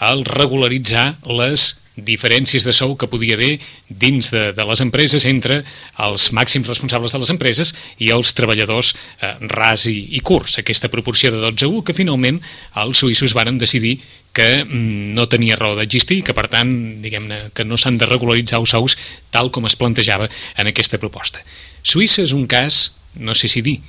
el 0.02 0.26
regularitzar 0.26 1.16
les 1.30 1.76
diferències 1.96 2.64
de 2.64 2.72
sou 2.74 2.96
que 2.96 3.10
podia 3.12 3.36
haver 3.36 3.60
dins 3.90 4.32
de, 4.32 4.52
de 4.56 4.66
les 4.66 4.82
empreses 4.82 5.26
entre 5.28 5.60
els 6.00 6.30
màxims 6.34 6.68
responsables 6.70 7.12
de 7.12 7.20
les 7.20 7.32
empreses 7.34 7.74
i 8.00 8.10
els 8.16 8.32
treballadors 8.38 8.94
eh, 8.96 9.34
ras 9.52 9.86
i, 9.92 9.98
i 10.16 10.22
curts, 10.24 10.58
aquesta 10.60 10.90
proporció 10.90 11.34
de 11.34 11.42
12 11.44 11.68
a 11.68 11.70
1 11.70 11.84
que 11.88 11.98
finalment 11.98 12.40
els 12.82 13.04
suïssos 13.04 13.36
varen 13.38 13.60
decidir 13.62 13.98
que 14.34 14.64
mm, 14.64 15.12
no 15.18 15.28
tenia 15.30 15.60
raó 15.60 15.76
d'existir 15.76 16.22
i 16.22 16.26
que 16.26 16.36
per 16.38 16.48
tant 16.52 16.72
diguem-ne 17.04 17.52
que 17.54 17.68
no 17.68 17.78
s'han 17.78 18.00
de 18.00 18.08
regularitzar 18.08 18.62
els 18.62 18.72
sous 18.72 18.98
tal 19.30 19.52
com 19.52 19.68
es 19.68 19.76
plantejava 19.76 20.30
en 20.58 20.72
aquesta 20.72 21.00
proposta. 21.02 21.44
Suïssa 21.84 22.24
és 22.24 22.32
un 22.34 22.48
cas, 22.48 22.94
no 23.20 23.36
sé 23.36 23.52
si 23.52 23.62
dir, 23.66 23.82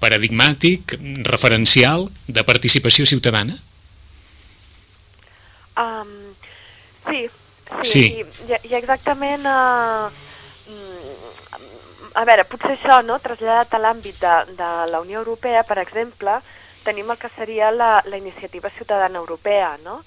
paradigmàtic, 0.00 0.94
referencial 1.26 2.08
de 2.28 2.46
participació 2.46 3.04
ciutadana? 3.10 3.58
Um, 5.80 6.34
sí, 7.08 7.28
sí, 7.82 7.92
Sí. 7.92 8.04
I, 8.20 8.56
i, 8.68 8.74
exactament... 8.74 9.46
Uh, 9.46 10.10
a 12.14 12.24
veure, 12.26 12.44
potser 12.50 12.74
això, 12.74 13.00
no?, 13.06 13.20
traslladat 13.22 13.74
a 13.74 13.78
l'àmbit 13.78 14.16
de, 14.18 14.32
de 14.58 14.70
la 14.90 15.00
Unió 15.02 15.20
Europea, 15.20 15.62
per 15.66 15.78
exemple, 15.78 16.40
tenim 16.82 17.10
el 17.12 17.18
que 17.20 17.30
seria 17.36 17.70
la, 17.70 18.00
la 18.06 18.18
iniciativa 18.18 18.70
ciutadana 18.74 19.20
europea, 19.22 19.76
no?, 19.84 20.00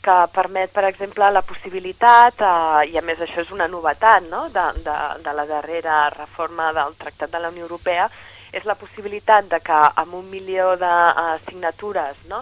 que 0.00 0.16
permet, 0.32 0.70
per 0.72 0.86
exemple, 0.88 1.28
la 1.30 1.42
possibilitat, 1.44 2.40
eh, 2.40 2.90
i 2.92 2.96
a 2.96 3.02
més 3.04 3.20
això 3.20 3.42
és 3.42 3.50
una 3.52 3.66
novetat 3.68 4.24
no? 4.30 4.46
de, 4.48 4.62
de, 4.86 4.96
de 5.20 5.34
la 5.36 5.44
darrera 5.44 6.06
reforma 6.14 6.70
del 6.72 6.96
Tractat 6.96 7.30
de 7.34 7.40
la 7.42 7.50
Unió 7.52 7.66
Europea, 7.66 8.08
és 8.50 8.64
la 8.64 8.78
possibilitat 8.80 9.50
de 9.50 9.60
que 9.60 9.80
amb 10.02 10.16
un 10.16 10.24
milió 10.30 10.72
de 10.80 10.88
uh, 10.90 11.36
signatures 11.44 12.24
no? 12.32 12.40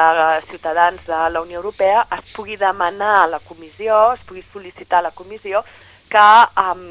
De 0.00 0.46
ciutadans 0.48 1.04
de 1.06 1.22
la 1.30 1.40
Unió 1.40 1.60
Europea 1.60 2.06
es 2.18 2.32
pugui 2.32 2.56
demanar 2.56 3.16
a 3.22 3.30
la 3.36 3.40
comissió, 3.40 4.12
es 4.16 4.22
pugui 4.26 4.44
sol·licitar 4.52 5.00
a 5.00 5.08
la 5.08 5.14
comissió 5.14 5.62
que, 6.12 6.28
um, 6.60 6.84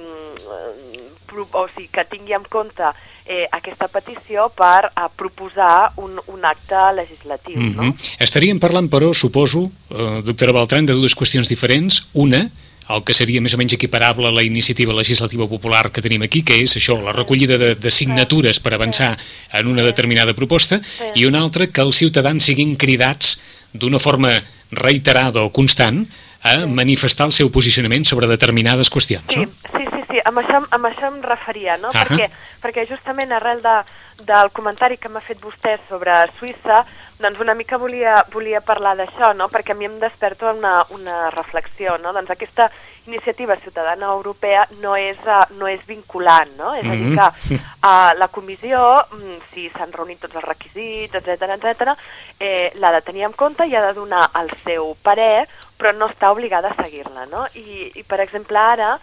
o 1.53 1.67
sigui, 1.75 1.89
que 1.93 2.05
tingui 2.09 2.33
en 2.37 2.45
compte 2.49 2.89
eh, 3.25 3.45
aquesta 3.53 3.87
petició 3.91 4.47
per 4.55 4.89
uh, 4.89 5.07
proposar 5.15 5.93
un, 6.01 6.17
un 6.27 6.45
acte 6.45 6.81
legislatiu. 6.97 7.59
Mm 7.59 7.75
no? 7.75 7.83
-hmm. 7.83 8.17
Estaríem 8.19 8.59
parlant, 8.59 8.89
però, 8.89 9.13
suposo, 9.13 9.69
eh, 9.89 10.21
doctora 10.23 10.53
Beltran, 10.53 10.85
de 10.85 10.93
dues 10.93 11.15
qüestions 11.15 11.47
diferents. 11.47 12.09
Una, 12.13 12.49
el 12.89 13.03
que 13.05 13.13
seria 13.13 13.41
més 13.41 13.53
o 13.53 13.59
menys 13.59 13.75
equiparable 13.77 14.27
a 14.27 14.33
la 14.35 14.43
iniciativa 14.43 14.93
legislativa 14.93 15.47
popular 15.47 15.91
que 15.91 16.01
tenim 16.01 16.25
aquí, 16.25 16.41
que 16.43 16.57
és 16.63 16.75
això, 16.79 16.97
la 17.01 17.13
recollida 17.15 17.57
de, 17.61 17.75
de 17.75 17.91
signatures 17.91 18.59
per 18.59 18.73
avançar 18.75 19.13
en 19.53 19.67
una 19.67 19.85
determinada 19.85 20.33
proposta, 20.33 20.81
i 21.15 21.25
una 21.25 21.39
altra, 21.39 21.67
que 21.67 21.85
els 21.85 22.01
ciutadans 22.01 22.43
siguin 22.43 22.75
cridats 22.75 23.37
d'una 23.71 23.99
forma 23.99 24.33
reiterada 24.71 25.45
o 25.45 25.51
constant 25.51 26.05
a 26.41 26.65
manifestar 26.65 27.27
el 27.29 27.35
seu 27.37 27.51
posicionament 27.53 28.05
sobre 28.07 28.27
determinades 28.27 28.89
qüestions. 28.89 29.29
Sí, 29.29 29.45
no? 29.45 29.51
sí, 29.71 29.85
sí, 29.85 30.03
sí. 30.09 30.21
Amb, 30.25 30.41
això, 30.41 30.61
amb 30.73 30.89
això 30.89 31.11
em 31.11 31.19
referia, 31.23 31.77
no? 31.77 31.89
Uh 31.89 31.93
-huh. 31.93 32.07
perquè, 32.07 32.29
perquè 32.63 32.87
justament 32.89 33.31
arrel 33.31 33.61
de, 33.61 33.77
del 34.25 34.49
comentari 34.51 34.97
que 34.97 35.09
m'ha 35.09 35.21
fet 35.21 35.39
vostè 35.39 35.77
sobre 35.87 36.11
Suïssa, 36.39 36.85
doncs 37.21 37.39
una 37.39 37.53
mica 37.53 37.77
volia, 37.77 38.25
volia 38.33 38.61
parlar 38.65 38.95
d'això, 38.99 39.31
no? 39.37 39.47
perquè 39.51 39.75
a 39.75 39.77
mi 39.77 39.87
em 39.87 39.99
desperta 40.01 40.51
una, 40.51 40.81
una 40.95 41.29
reflexió. 41.33 41.97
No? 42.01 42.11
Doncs 42.15 42.33
aquesta 42.33 42.69
iniciativa 43.07 43.55
ciutadana 43.57 44.11
europea 44.13 44.65
no 44.81 44.95
és, 44.99 45.17
uh, 45.25 45.45
no 45.57 45.69
és 45.69 45.81
vinculant, 45.87 46.51
no? 46.57 46.73
és 46.77 46.85
a 46.85 46.97
dir, 46.97 47.13
que 47.15 47.57
uh, 47.57 48.11
la 48.17 48.29
comissió, 48.33 48.81
mm, 49.15 49.39
si 49.53 49.69
s'han 49.73 49.93
reunit 49.95 50.21
tots 50.21 50.37
els 50.37 50.45
requisits, 50.45 51.17
etc 51.17 51.55
etc, 51.57 51.95
eh, 52.39 52.69
l'ha 52.75 52.91
de 52.97 53.01
tenir 53.05 53.25
en 53.29 53.33
compte 53.37 53.65
i 53.65 53.75
ha 53.75 53.85
de 53.87 53.95
donar 53.97 54.27
el 54.41 54.51
seu 54.65 54.93
parer, 55.01 55.47
però 55.77 55.95
no 55.97 56.11
està 56.11 56.29
obligada 56.33 56.71
a 56.71 56.77
seguir-la. 56.83 57.25
No? 57.31 57.47
I, 57.55 57.91
I, 57.95 58.05
per 58.05 58.21
exemple, 58.21 58.59
ara 58.59 58.95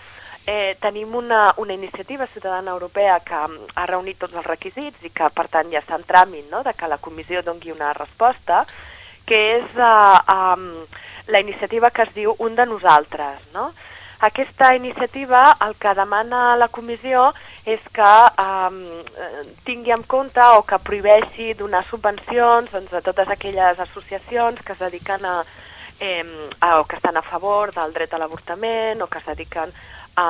eh, 0.51 0.79
tenim 0.81 1.15
una, 1.15 1.53
una 1.59 1.75
iniciativa 1.75 2.27
ciutadana 2.27 2.71
europea 2.71 3.21
que 3.21 3.35
um, 3.35 3.59
ha 3.75 3.85
reunit 3.85 4.17
tots 4.17 4.33
els 4.33 4.47
requisits 4.47 5.05
i 5.05 5.11
que, 5.13 5.29
per 5.37 5.45
tant, 5.53 5.69
ja 5.69 5.83
està 5.83 5.99
en 5.99 6.07
tràmit 6.09 6.49
no? 6.49 6.63
de 6.65 6.73
que 6.73 6.89
la 6.89 6.97
comissió 6.97 7.43
dongui 7.45 7.75
una 7.75 7.91
resposta, 7.93 8.63
que 9.29 9.41
és 9.59 9.77
uh, 9.77 10.17
um, 10.33 10.65
la 11.29 11.43
iniciativa 11.45 11.91
que 11.93 12.07
es 12.07 12.15
diu 12.17 12.33
Un 12.39 12.57
de 12.57 12.65
nosaltres. 12.65 13.45
No? 13.53 13.67
Aquesta 14.25 14.73
iniciativa 14.75 15.43
el 15.67 15.77
que 15.77 15.93
demana 15.95 16.57
la 16.57 16.71
comissió 16.73 17.29
és 17.69 17.85
que 17.93 18.15
um, 18.41 18.81
tingui 19.69 19.93
en 19.93 20.07
compte 20.09 20.49
o 20.57 20.65
que 20.65 20.81
prohibeixi 20.81 21.53
donar 21.61 21.85
subvencions 21.91 22.73
doncs, 22.73 22.97
a 22.97 23.05
totes 23.05 23.29
aquelles 23.37 23.85
associacions 23.85 24.65
que 24.65 24.73
es 24.73 24.81
dediquen 24.81 25.29
a, 25.29 25.37
eh, 26.01 26.25
a, 26.61 26.81
o 26.81 26.89
que 26.89 26.97
estan 26.97 27.21
a 27.21 27.23
favor 27.23 27.77
del 27.77 27.93
dret 27.93 28.17
a 28.17 28.19
l'avortament 28.25 29.05
o 29.05 29.13
que 29.13 29.21
es 29.21 29.29
dediquen 29.29 29.77
a, 30.23 30.27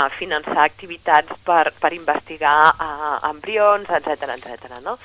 a 0.00 0.04
finançar 0.18 0.62
activitats 0.64 1.42
per, 1.46 1.72
per 1.80 1.92
investigar 1.96 2.56
a, 2.78 2.90
embrions, 3.30 3.90
etc 3.98 4.36
etc. 4.38 4.80
no? 4.86 4.98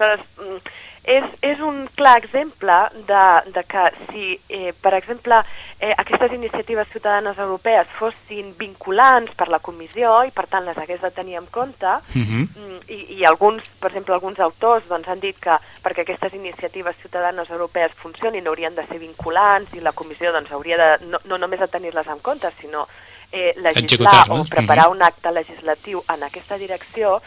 Aleshores, 0.00 0.62
és, 1.04 1.24
és 1.44 1.60
un 1.60 1.84
clar 1.96 2.16
exemple 2.16 2.76
de, 3.06 3.24
de 3.52 3.62
que 3.68 3.82
si, 4.06 4.38
eh, 4.48 4.72
per 4.80 4.94
exemple, 4.96 5.42
eh, 5.78 5.92
aquestes 5.92 6.32
iniciatives 6.32 6.88
ciutadanes 6.88 7.38
europees 7.38 7.90
fossin 7.98 8.54
vinculants 8.58 9.34
per 9.36 9.50
la 9.52 9.60
comissió 9.60 10.14
i 10.24 10.32
per 10.32 10.46
tant 10.48 10.64
les 10.64 10.78
hagués 10.80 11.02
de 11.04 11.12
tenir 11.12 11.36
en 11.40 11.46
compte, 11.52 11.84
Uh 11.84 12.22
-huh. 12.22 12.80
i, 12.88 13.18
i 13.18 13.24
alguns, 13.24 13.62
per 13.80 13.90
exemple, 13.90 14.14
alguns 14.14 14.38
autors 14.38 14.88
doncs, 14.88 15.08
han 15.08 15.20
dit 15.20 15.36
que 15.38 15.50
perquè 15.82 16.00
aquestes 16.00 16.34
iniciatives 16.34 16.96
ciutadanes 16.96 17.50
europees 17.50 17.92
funcionin 17.92 18.46
haurien 18.46 18.74
de 18.74 18.86
ser 18.86 18.98
vinculants 18.98 19.74
i 19.74 19.80
la 19.80 19.92
comissió 19.92 20.32
doncs, 20.32 20.50
hauria 20.50 20.76
de 20.76 21.06
no, 21.06 21.18
no 21.24 21.38
només 21.38 21.60
de 21.60 21.68
tenir-les 21.68 22.06
en 22.06 22.20
compte, 22.20 22.50
sinó 22.60 22.86
eh, 23.32 23.54
legislar 23.56 24.30
o 24.30 24.44
preparar 24.44 24.88
un 24.88 25.02
acte 25.02 25.30
legislatiu 25.32 26.02
en 26.08 26.22
aquesta 26.22 26.56
direcció, 26.56 27.20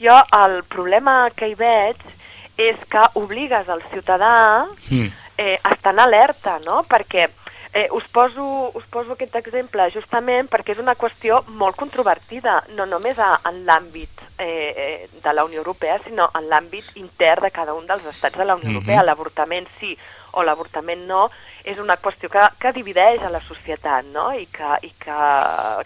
jo 0.00 0.16
el 0.44 0.62
problema 0.64 1.30
que 1.36 1.48
hi 1.48 1.54
veig 1.54 1.96
és 2.56 2.76
que 2.90 3.02
obligues 3.14 3.68
el 3.68 3.82
ciutadà 3.90 4.66
Mm. 4.90 5.08
eh, 5.38 5.58
a 5.62 5.70
estar 5.74 5.92
en 5.92 6.00
alerta, 6.00 6.58
no? 6.64 6.82
Perquè 6.84 7.28
eh, 7.72 7.88
us, 7.90 8.04
poso, 8.12 8.70
us 8.74 8.84
poso 8.86 9.12
aquest 9.12 9.34
exemple 9.34 9.88
justament 9.90 10.48
perquè 10.48 10.72
és 10.72 10.78
una 10.78 10.94
qüestió 10.94 11.42
molt 11.48 11.74
controvertida, 11.76 12.62
no 12.76 12.86
només 12.86 13.18
a, 13.18 13.40
en 13.50 13.64
l'àmbit 13.66 14.10
eh, 14.38 14.74
eh, 14.76 15.08
de 15.22 15.32
la 15.32 15.44
Unió 15.44 15.58
Europea, 15.58 15.98
sinó 16.04 16.28
en 16.38 16.46
l'àmbit 16.48 16.84
intern 16.94 17.42
de 17.42 17.50
cada 17.50 17.74
un 17.74 17.86
dels 17.86 18.04
estats 18.06 18.38
de 18.38 18.44
la 18.44 18.54
Unió 18.54 18.68
Mhm. 18.68 18.76
Europea. 18.76 19.02
L'avortament 19.02 19.66
sí 19.80 19.98
o 20.32 20.42
l'avortament 20.42 21.06
no 21.06 21.30
és 21.64 21.78
una 21.78 21.96
qüestió 21.96 22.28
que, 22.30 22.40
que 22.60 22.72
divideix 22.72 23.22
a 23.22 23.30
la 23.30 23.40
societat, 23.40 24.04
no? 24.06 24.32
I 24.34 24.46
que, 24.46 24.78
i 24.82 24.90
que 24.90 25.18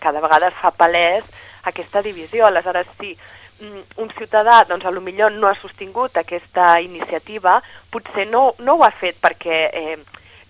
cada 0.01 0.21
vegada 0.21 0.49
es 0.49 0.55
fa 0.61 0.71
palès 0.71 1.25
aquesta 1.65 2.03
divisió. 2.03 2.47
Aleshores, 2.47 2.87
mm, 2.99 3.17
un 3.61 4.11
ciutadà, 4.17 4.65
doncs, 4.69 4.85
a 4.85 4.91
lo 4.91 5.01
millor 5.01 5.33
no 5.33 5.49
ha 5.49 5.57
sostingut 5.59 6.17
aquesta 6.17 6.81
iniciativa, 6.81 7.59
potser 7.91 8.29
no, 8.31 8.55
no 8.59 8.79
ho 8.79 8.85
ha 8.87 8.93
fet 8.95 9.19
perquè 9.21 9.59
eh, 9.73 9.99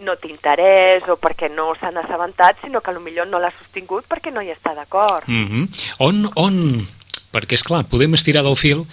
no 0.05 0.14
té 0.21 0.31
interès 0.31 1.09
o 1.09 1.16
perquè 1.18 1.49
no 1.51 1.73
s'han 1.79 1.99
assabentat, 1.99 2.61
sinó 2.62 2.81
que 2.81 2.90
a 2.90 2.94
lo 2.94 3.01
millor 3.01 3.29
no 3.29 3.40
l'ha 3.40 3.53
sostingut 3.57 4.07
perquè 4.09 4.33
no 4.33 4.42
hi 4.44 4.53
està 4.53 4.75
d'acord. 4.75 5.27
Mm 5.27 5.47
-hmm. 5.49 5.68
On, 5.99 6.31
on, 6.37 6.87
perquè 7.33 7.55
és 7.55 7.62
clar, 7.62 7.85
podem 7.85 8.14
estirar 8.14 8.42
del 8.42 8.57
fil 8.57 8.87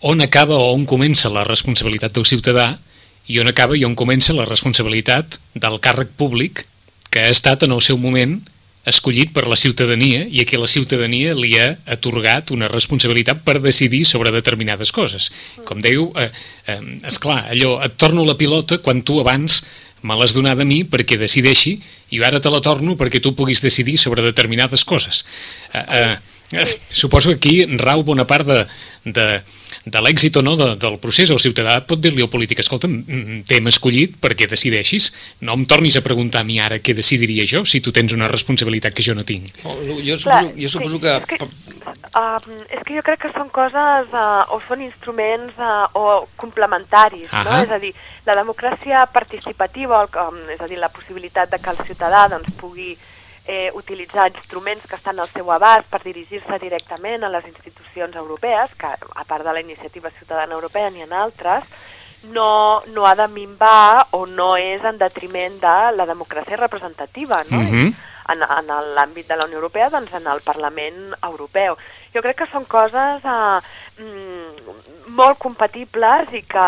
on 0.00 0.20
acaba 0.20 0.56
o 0.56 0.72
on 0.72 0.86
comença 0.86 1.28
la 1.28 1.44
responsabilitat 1.44 2.12
del 2.12 2.24
ciutadà 2.24 2.78
i 3.26 3.38
on 3.40 3.48
acaba 3.48 3.76
i 3.76 3.84
on 3.84 3.94
comença 3.94 4.32
la 4.32 4.44
responsabilitat 4.44 5.40
del 5.54 5.80
càrrec 5.80 6.08
públic 6.16 6.66
que 7.10 7.20
ha 7.20 7.28
estat 7.28 7.62
en 7.62 7.72
el 7.72 7.82
seu 7.82 7.98
moment 7.98 8.40
escollit 8.84 9.32
per 9.36 9.46
la 9.46 9.58
ciutadania 9.60 10.24
i 10.24 10.40
a 10.40 10.46
qui 10.48 10.56
la 10.56 10.68
ciutadania 10.70 11.34
li 11.36 11.52
ha 11.60 11.68
atorgat 11.84 12.50
una 12.54 12.68
responsabilitat 12.70 13.42
per 13.44 13.58
decidir 13.60 14.06
sobre 14.08 14.32
determinades 14.32 14.92
coses. 14.92 15.30
Com 15.68 15.82
dèieu, 15.84 16.10
eh, 16.16 16.30
eh, 16.66 16.80
esclar, 17.06 17.44
allò, 17.52 17.78
et 17.84 17.96
torno 18.00 18.24
la 18.24 18.38
pilota 18.40 18.78
quan 18.78 19.02
tu 19.02 19.20
abans 19.20 19.60
me 20.02 20.16
l'has 20.16 20.32
donada 20.32 20.62
a 20.62 20.68
mi 20.68 20.82
perquè 20.88 21.18
decideixi 21.20 21.74
i 22.10 22.22
ara 22.24 22.40
te 22.40 22.50
la 22.50 22.62
torno 22.64 22.96
perquè 22.96 23.20
tu 23.20 23.34
puguis 23.36 23.60
decidir 23.60 23.98
sobre 23.98 24.24
determinades 24.24 24.84
coses. 24.84 25.24
Eh, 25.72 25.84
eh, 25.84 26.16
eh, 26.52 26.66
suposo 26.88 27.30
que 27.30 27.36
aquí 27.36 27.78
rau 27.78 28.02
bona 28.02 28.26
part 28.26 28.46
de, 28.46 28.66
de, 29.04 29.26
de 29.84 30.00
l'èxit 30.02 30.36
o 30.36 30.42
no 30.42 30.56
de, 30.56 30.74
del 30.76 30.98
procés. 31.02 31.30
El 31.30 31.40
ciutadà 31.42 31.78
pot 31.86 32.00
dir-li 32.02 32.22
al 32.24 32.30
polític, 32.32 32.60
escolta, 32.62 32.88
t'hem 32.88 33.70
escollit 33.70 34.16
perquè 34.20 34.48
decideixis, 34.50 35.10
no 35.46 35.56
em 35.56 35.66
tornis 35.70 35.96
a 35.96 36.04
preguntar 36.04 36.42
a 36.42 36.48
mi 36.48 36.60
ara 36.60 36.80
què 36.82 36.94
decidiria 36.96 37.46
jo 37.48 37.64
si 37.64 37.80
tu 37.80 37.94
tens 37.96 38.12
una 38.16 38.28
responsabilitat 38.28 38.96
que 38.96 39.04
jo 39.06 39.14
no 39.14 39.24
tinc. 39.24 39.62
No, 39.64 39.76
jo 40.04 40.18
suposo, 40.18 40.54
jo 40.56 40.72
suposo 40.72 40.98
sí, 40.98 41.02
que... 41.04 41.16
És 41.16 41.28
que, 41.30 41.50
uh, 42.18 42.58
és 42.68 42.82
que 42.86 42.98
jo 42.98 43.04
crec 43.06 43.22
que 43.24 43.32
són 43.36 43.52
coses 43.54 44.10
uh, 44.12 44.44
o 44.54 44.60
són 44.66 44.84
instruments 44.84 45.56
uh, 45.58 45.86
o 45.94 46.26
complementaris, 46.40 47.28
uh 47.30 47.38
-huh. 47.38 47.44
no? 47.46 47.62
És 47.62 47.70
a 47.70 47.78
dir, 47.78 47.94
la 48.26 48.36
democràcia 48.36 49.06
participativa, 49.12 50.04
um, 50.26 50.36
és 50.50 50.60
a 50.60 50.66
dir, 50.66 50.78
la 50.78 50.92
possibilitat 50.92 51.50
de 51.50 51.58
que 51.58 51.70
el 51.70 51.78
ciutadà 51.86 52.28
doncs, 52.28 52.50
pugui 52.60 52.96
eh, 53.46 53.70
utilitzar 53.74 54.30
instruments 54.34 54.86
que 54.86 54.96
estan 54.96 55.18
al 55.18 55.28
seu 55.28 55.50
abast 55.52 55.88
per 55.90 56.02
dirigir-se 56.02 56.58
directament 56.58 57.24
a 57.24 57.32
les 57.32 57.46
institucions 57.48 58.16
europees, 58.16 58.74
que 58.78 58.86
a 58.86 59.24
part 59.24 59.44
de 59.44 59.52
la 59.52 59.60
iniciativa 59.60 60.10
ciutadana 60.10 60.54
europea 60.54 60.90
n'hi 60.90 61.02
ha 61.02 61.22
altres, 61.22 61.64
no, 62.22 62.82
no 62.92 63.06
ha 63.06 63.14
de 63.14 63.28
minvar 63.28 64.06
o 64.10 64.26
no 64.26 64.56
és 64.56 64.84
en 64.84 64.98
detriment 64.98 65.56
de 65.60 65.76
la 65.96 66.06
democràcia 66.06 66.56
representativa, 66.56 67.42
no? 67.48 67.58
Mm 67.58 67.70
-hmm. 67.70 67.94
En, 68.30 68.42
en 68.42 68.66
l'àmbit 68.94 69.26
de 69.26 69.36
la 69.36 69.44
Unió 69.44 69.56
Europea, 69.56 69.88
doncs 69.90 70.12
en 70.12 70.26
el 70.26 70.40
Parlament 70.40 71.14
Europeu. 71.22 71.76
Jo 72.14 72.22
crec 72.22 72.36
que 72.36 72.46
són 72.46 72.64
coses 72.64 73.24
eh, 73.24 73.58
mm, 73.98 75.10
molt 75.18 75.38
compatibles 75.38 76.32
i 76.32 76.42
que 76.42 76.66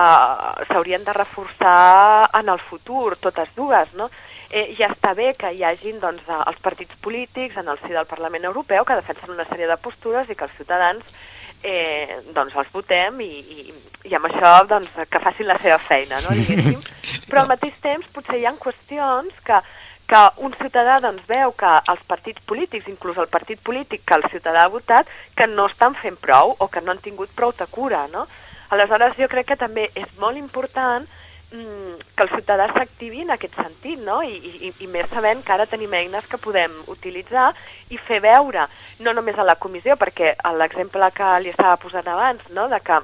s'haurien 0.69 1.05
de 1.05 1.13
reforçar 1.13 2.29
en 2.41 2.49
el 2.49 2.59
futur, 2.59 3.17
totes 3.17 3.49
dues, 3.55 3.95
no? 3.95 4.11
Eh, 4.53 4.75
ja 4.79 4.93
està 4.93 5.15
bé 5.19 5.33
que 5.39 5.51
hi 5.57 5.65
hagin 5.65 5.99
doncs, 6.01 6.29
eh, 6.29 6.41
els 6.47 6.61
partits 6.63 6.97
polítics 7.03 7.57
en 7.59 7.69
el 7.73 7.81
si 7.81 7.93
del 7.93 8.07
Parlament 8.07 8.45
Europeu 8.45 8.85
que 8.85 8.99
defensen 9.01 9.33
una 9.35 9.49
sèrie 9.49 9.67
de 9.71 9.79
postures 9.81 10.29
i 10.31 10.37
que 10.37 10.45
els 10.47 10.59
ciutadans 10.59 11.15
eh, 11.63 12.21
doncs 12.35 12.57
els 12.59 12.73
votem 12.75 13.21
i, 13.25 13.31
i, 13.41 13.75
i 14.11 14.17
amb 14.19 14.29
això 14.29 14.53
doncs, 14.69 14.93
que 15.09 15.23
facin 15.23 15.49
la 15.49 15.59
seva 15.63 15.79
feina, 15.81 16.21
no, 16.27 16.35
diguéssim. 16.37 16.83
Però 17.31 17.43
al 17.43 17.53
mateix 17.55 17.79
temps 17.81 18.11
potser 18.13 18.41
hi 18.41 18.47
ha 18.47 18.53
qüestions 18.61 19.41
que, 19.47 19.63
que 20.11 20.23
un 20.45 20.55
ciutadà 20.59 20.99
doncs, 21.01 21.25
veu 21.31 21.55
que 21.57 21.73
els 21.95 22.05
partits 22.11 22.45
polítics, 22.45 22.91
inclús 22.91 23.19
el 23.23 23.31
partit 23.33 23.63
polític 23.65 24.05
que 24.05 24.19
el 24.19 24.29
ciutadà 24.29 24.67
ha 24.67 24.75
votat, 24.75 25.09
que 25.39 25.49
no 25.49 25.69
estan 25.71 25.97
fent 25.97 26.19
prou 26.21 26.57
o 26.59 26.69
que 26.69 26.83
no 26.85 26.93
han 26.93 27.03
tingut 27.05 27.33
prou 27.39 27.55
de 27.57 27.67
cura. 27.71 28.05
No? 28.13 28.27
Aleshores 28.75 29.17
jo 29.17 29.31
crec 29.33 29.53
que 29.53 29.61
també 29.61 29.89
és 29.95 30.19
molt 30.19 30.37
important 30.41 31.09
que 31.53 32.25
el 32.25 32.31
ciutadà 32.33 32.67
s'activi 32.73 33.23
en 33.23 33.33
aquest 33.35 33.57
sentit, 33.61 34.01
no? 34.01 34.23
I, 34.25 34.39
i, 34.41 34.73
I 34.85 34.89
més 34.89 35.11
sabent 35.13 35.43
que 35.45 35.53
ara 35.53 35.69
tenim 35.69 35.93
eines 35.93 36.27
que 36.31 36.41
podem 36.41 36.73
utilitzar 36.93 37.51
i 37.93 38.01
fer 38.01 38.23
veure, 38.25 38.67
no 39.05 39.13
només 39.13 39.37
a 39.37 39.45
la 39.45 39.59
comissió, 39.61 39.99
perquè 40.01 40.33
l'exemple 40.57 41.11
que 41.13 41.33
li 41.45 41.53
estava 41.53 41.77
posant 41.83 42.09
abans, 42.09 42.49
no? 42.57 42.69
de 42.73 42.81
que 42.81 43.01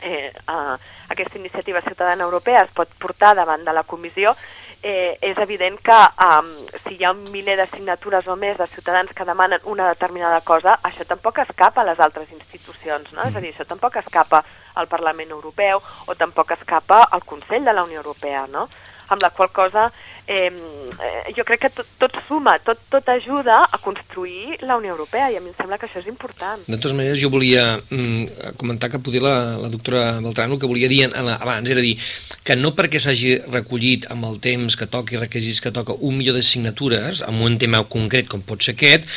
eh, 0.00 0.32
eh, 0.32 0.76
aquesta 1.12 1.38
iniciativa 1.38 1.84
ciutadana 1.84 2.24
europea 2.24 2.64
es 2.64 2.72
pot 2.72 2.88
portar 2.98 3.34
davant 3.36 3.64
de 3.64 3.76
la 3.76 3.84
comissió, 3.84 4.34
eh, 4.82 5.18
és 5.20 5.38
evident 5.38 5.78
que 5.84 5.98
um, 6.26 6.50
si 6.84 6.96
hi 6.96 7.04
ha 7.04 7.12
un 7.12 7.22
miler 7.32 7.56
de 7.60 7.66
signatures 7.70 8.28
o 8.28 8.36
més 8.36 8.58
de 8.58 8.66
ciutadans 8.72 9.12
que 9.16 9.26
demanen 9.28 9.64
una 9.64 9.88
determinada 9.92 10.40
cosa, 10.40 10.78
això 10.82 11.04
tampoc 11.08 11.42
escapa 11.44 11.82
a 11.82 11.88
les 11.88 12.00
altres 12.00 12.30
institucions, 12.32 13.12
no? 13.12 13.22
Mm. 13.22 13.28
És 13.28 13.36
a 13.36 13.44
dir, 13.44 13.52
això 13.54 13.66
tampoc 13.68 13.96
escapa 14.00 14.44
al 14.74 14.88
Parlament 14.88 15.30
Europeu 15.36 15.82
o 16.06 16.16
tampoc 16.16 16.54
escapa 16.56 17.02
al 17.10 17.24
Consell 17.24 17.64
de 17.64 17.76
la 17.76 17.84
Unió 17.84 18.00
Europea, 18.00 18.46
no? 18.48 18.68
amb 19.10 19.22
la 19.22 19.30
qual 19.34 19.50
cosa 19.50 19.90
eh, 20.30 21.32
jo 21.36 21.44
crec 21.46 21.64
que 21.64 21.70
tot, 21.74 21.88
tot 21.98 22.16
suma, 22.28 22.56
tot, 22.62 22.78
tot 22.92 23.08
ajuda 23.10 23.62
a 23.64 23.78
construir 23.82 24.58
la 24.66 24.76
Unió 24.78 24.94
Europea 24.94 25.30
i 25.32 25.38
a 25.38 25.42
mi 25.42 25.50
em 25.50 25.56
sembla 25.56 25.78
que 25.80 25.88
això 25.88 26.00
és 26.02 26.08
important. 26.10 26.62
De 26.66 26.76
totes 26.76 26.94
maneres, 26.96 27.20
jo 27.22 27.30
volia 27.32 27.64
mm, 27.78 28.54
comentar 28.60 28.90
que 28.92 29.02
poder 29.02 29.22
la, 29.24 29.34
la 29.60 29.70
doctora 29.72 30.20
Beltrán 30.22 30.52
el 30.52 30.60
que 30.60 30.70
volia 30.70 30.90
dir 30.92 31.02
en, 31.08 31.16
abans 31.16 31.70
era 31.70 31.82
dir 31.84 31.96
que 32.44 32.56
no 32.58 32.74
perquè 32.78 33.02
s'hagi 33.02 33.36
recollit 33.50 34.06
amb 34.12 34.28
el 34.28 34.38
temps 34.44 34.76
que 34.78 34.90
toqui, 34.90 35.18
requisits 35.20 35.62
que 35.64 35.74
toca 35.74 35.96
un 35.98 36.18
milió 36.20 36.34
de 36.36 36.44
signatures 36.46 37.24
amb 37.26 37.42
un 37.46 37.58
tema 37.58 37.82
concret 37.90 38.30
com 38.30 38.44
pot 38.46 38.62
ser 38.62 38.76
aquest, 38.76 39.08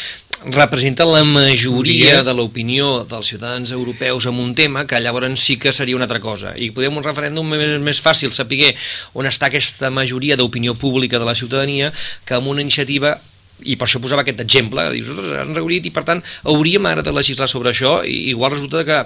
representa 0.45 1.05
la 1.05 1.23
majoria 1.23 2.21
de 2.23 2.33
l'opinió 2.35 3.03
dels 3.07 3.29
ciutadans 3.31 3.71
europeus 3.71 4.25
en 4.27 4.39
un 4.39 4.53
tema 4.55 4.85
que 4.85 4.99
llavors 4.99 5.39
sí 5.39 5.57
que 5.57 5.71
seria 5.71 5.95
una 5.95 6.05
altra 6.05 6.19
cosa. 6.19 6.53
I 6.57 6.71
podem 6.75 6.97
un 6.97 7.05
referèndum 7.05 7.47
més, 7.47 7.79
més 7.79 8.01
fàcil 8.03 8.33
saber 8.35 8.73
on 9.13 9.29
està 9.29 9.47
aquesta 9.47 9.89
majoria 9.89 10.35
d'opinió 10.35 10.75
pública 10.75 11.19
de 11.19 11.25
la 11.25 11.35
ciutadania 11.35 11.93
que 12.25 12.35
amb 12.35 12.47
una 12.51 12.61
iniciativa 12.61 13.15
i 13.63 13.77
per 13.77 13.87
això 13.87 14.01
posava 14.03 14.23
aquest 14.25 14.41
exemple, 14.43 14.83
dius, 14.91 15.13
han 15.39 15.55
recollit 15.55 15.85
i 15.87 15.93
per 15.93 16.03
tant 16.03 16.23
hauríem 16.43 16.85
ara 16.89 17.05
de 17.05 17.13
legislar 17.15 17.47
sobre 17.47 17.71
això 17.71 18.01
i 18.03 18.33
igual 18.33 18.51
resulta 18.51 18.83
que 18.83 18.99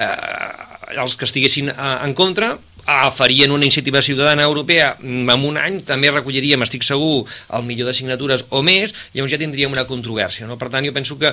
eh, 0.00 0.96
els 0.96 1.16
que 1.16 1.28
estiguessin 1.28 1.70
eh, 1.74 1.96
en 2.06 2.14
contra 2.14 2.54
farien 3.14 3.52
una 3.54 3.64
iniciativa 3.64 4.02
ciutadana 4.02 4.42
europea 4.42 4.94
en 5.00 5.44
un 5.46 5.58
any, 5.60 5.80
també 5.86 6.10
recolliríem, 6.10 6.62
estic 6.66 6.84
segur, 6.86 7.26
el 7.56 7.66
millor 7.68 7.90
de 7.90 7.94
signatures 7.96 8.46
o 8.50 8.62
més, 8.66 8.94
llavors 9.14 9.34
ja 9.34 9.40
tindríem 9.40 9.72
una 9.72 9.86
controvèrsia. 9.88 10.48
No? 10.50 10.58
Per 10.60 10.70
tant, 10.72 10.86
jo 10.86 10.94
penso 10.96 11.18
que, 11.20 11.32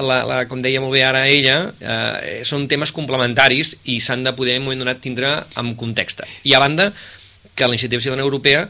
la, 0.00 0.22
la, 0.28 0.38
com 0.50 0.62
deia 0.64 0.82
molt 0.82 0.94
bé 0.96 1.02
ara 1.06 1.24
ella, 1.30 1.56
eh, 1.80 2.40
són 2.48 2.68
temes 2.70 2.94
complementaris 2.94 3.76
i 3.92 3.98
s'han 4.00 4.24
de 4.26 4.34
poder 4.36 4.56
en 4.56 4.62
un 4.62 4.70
moment 4.70 4.86
donat 4.86 5.02
tindre 5.04 5.34
en 5.58 5.74
context. 5.78 6.24
I 6.48 6.56
a 6.56 6.62
banda, 6.62 6.92
que 7.54 7.66
la 7.66 7.74
iniciativa 7.74 8.00
ciutadana 8.00 8.24
europea 8.24 8.66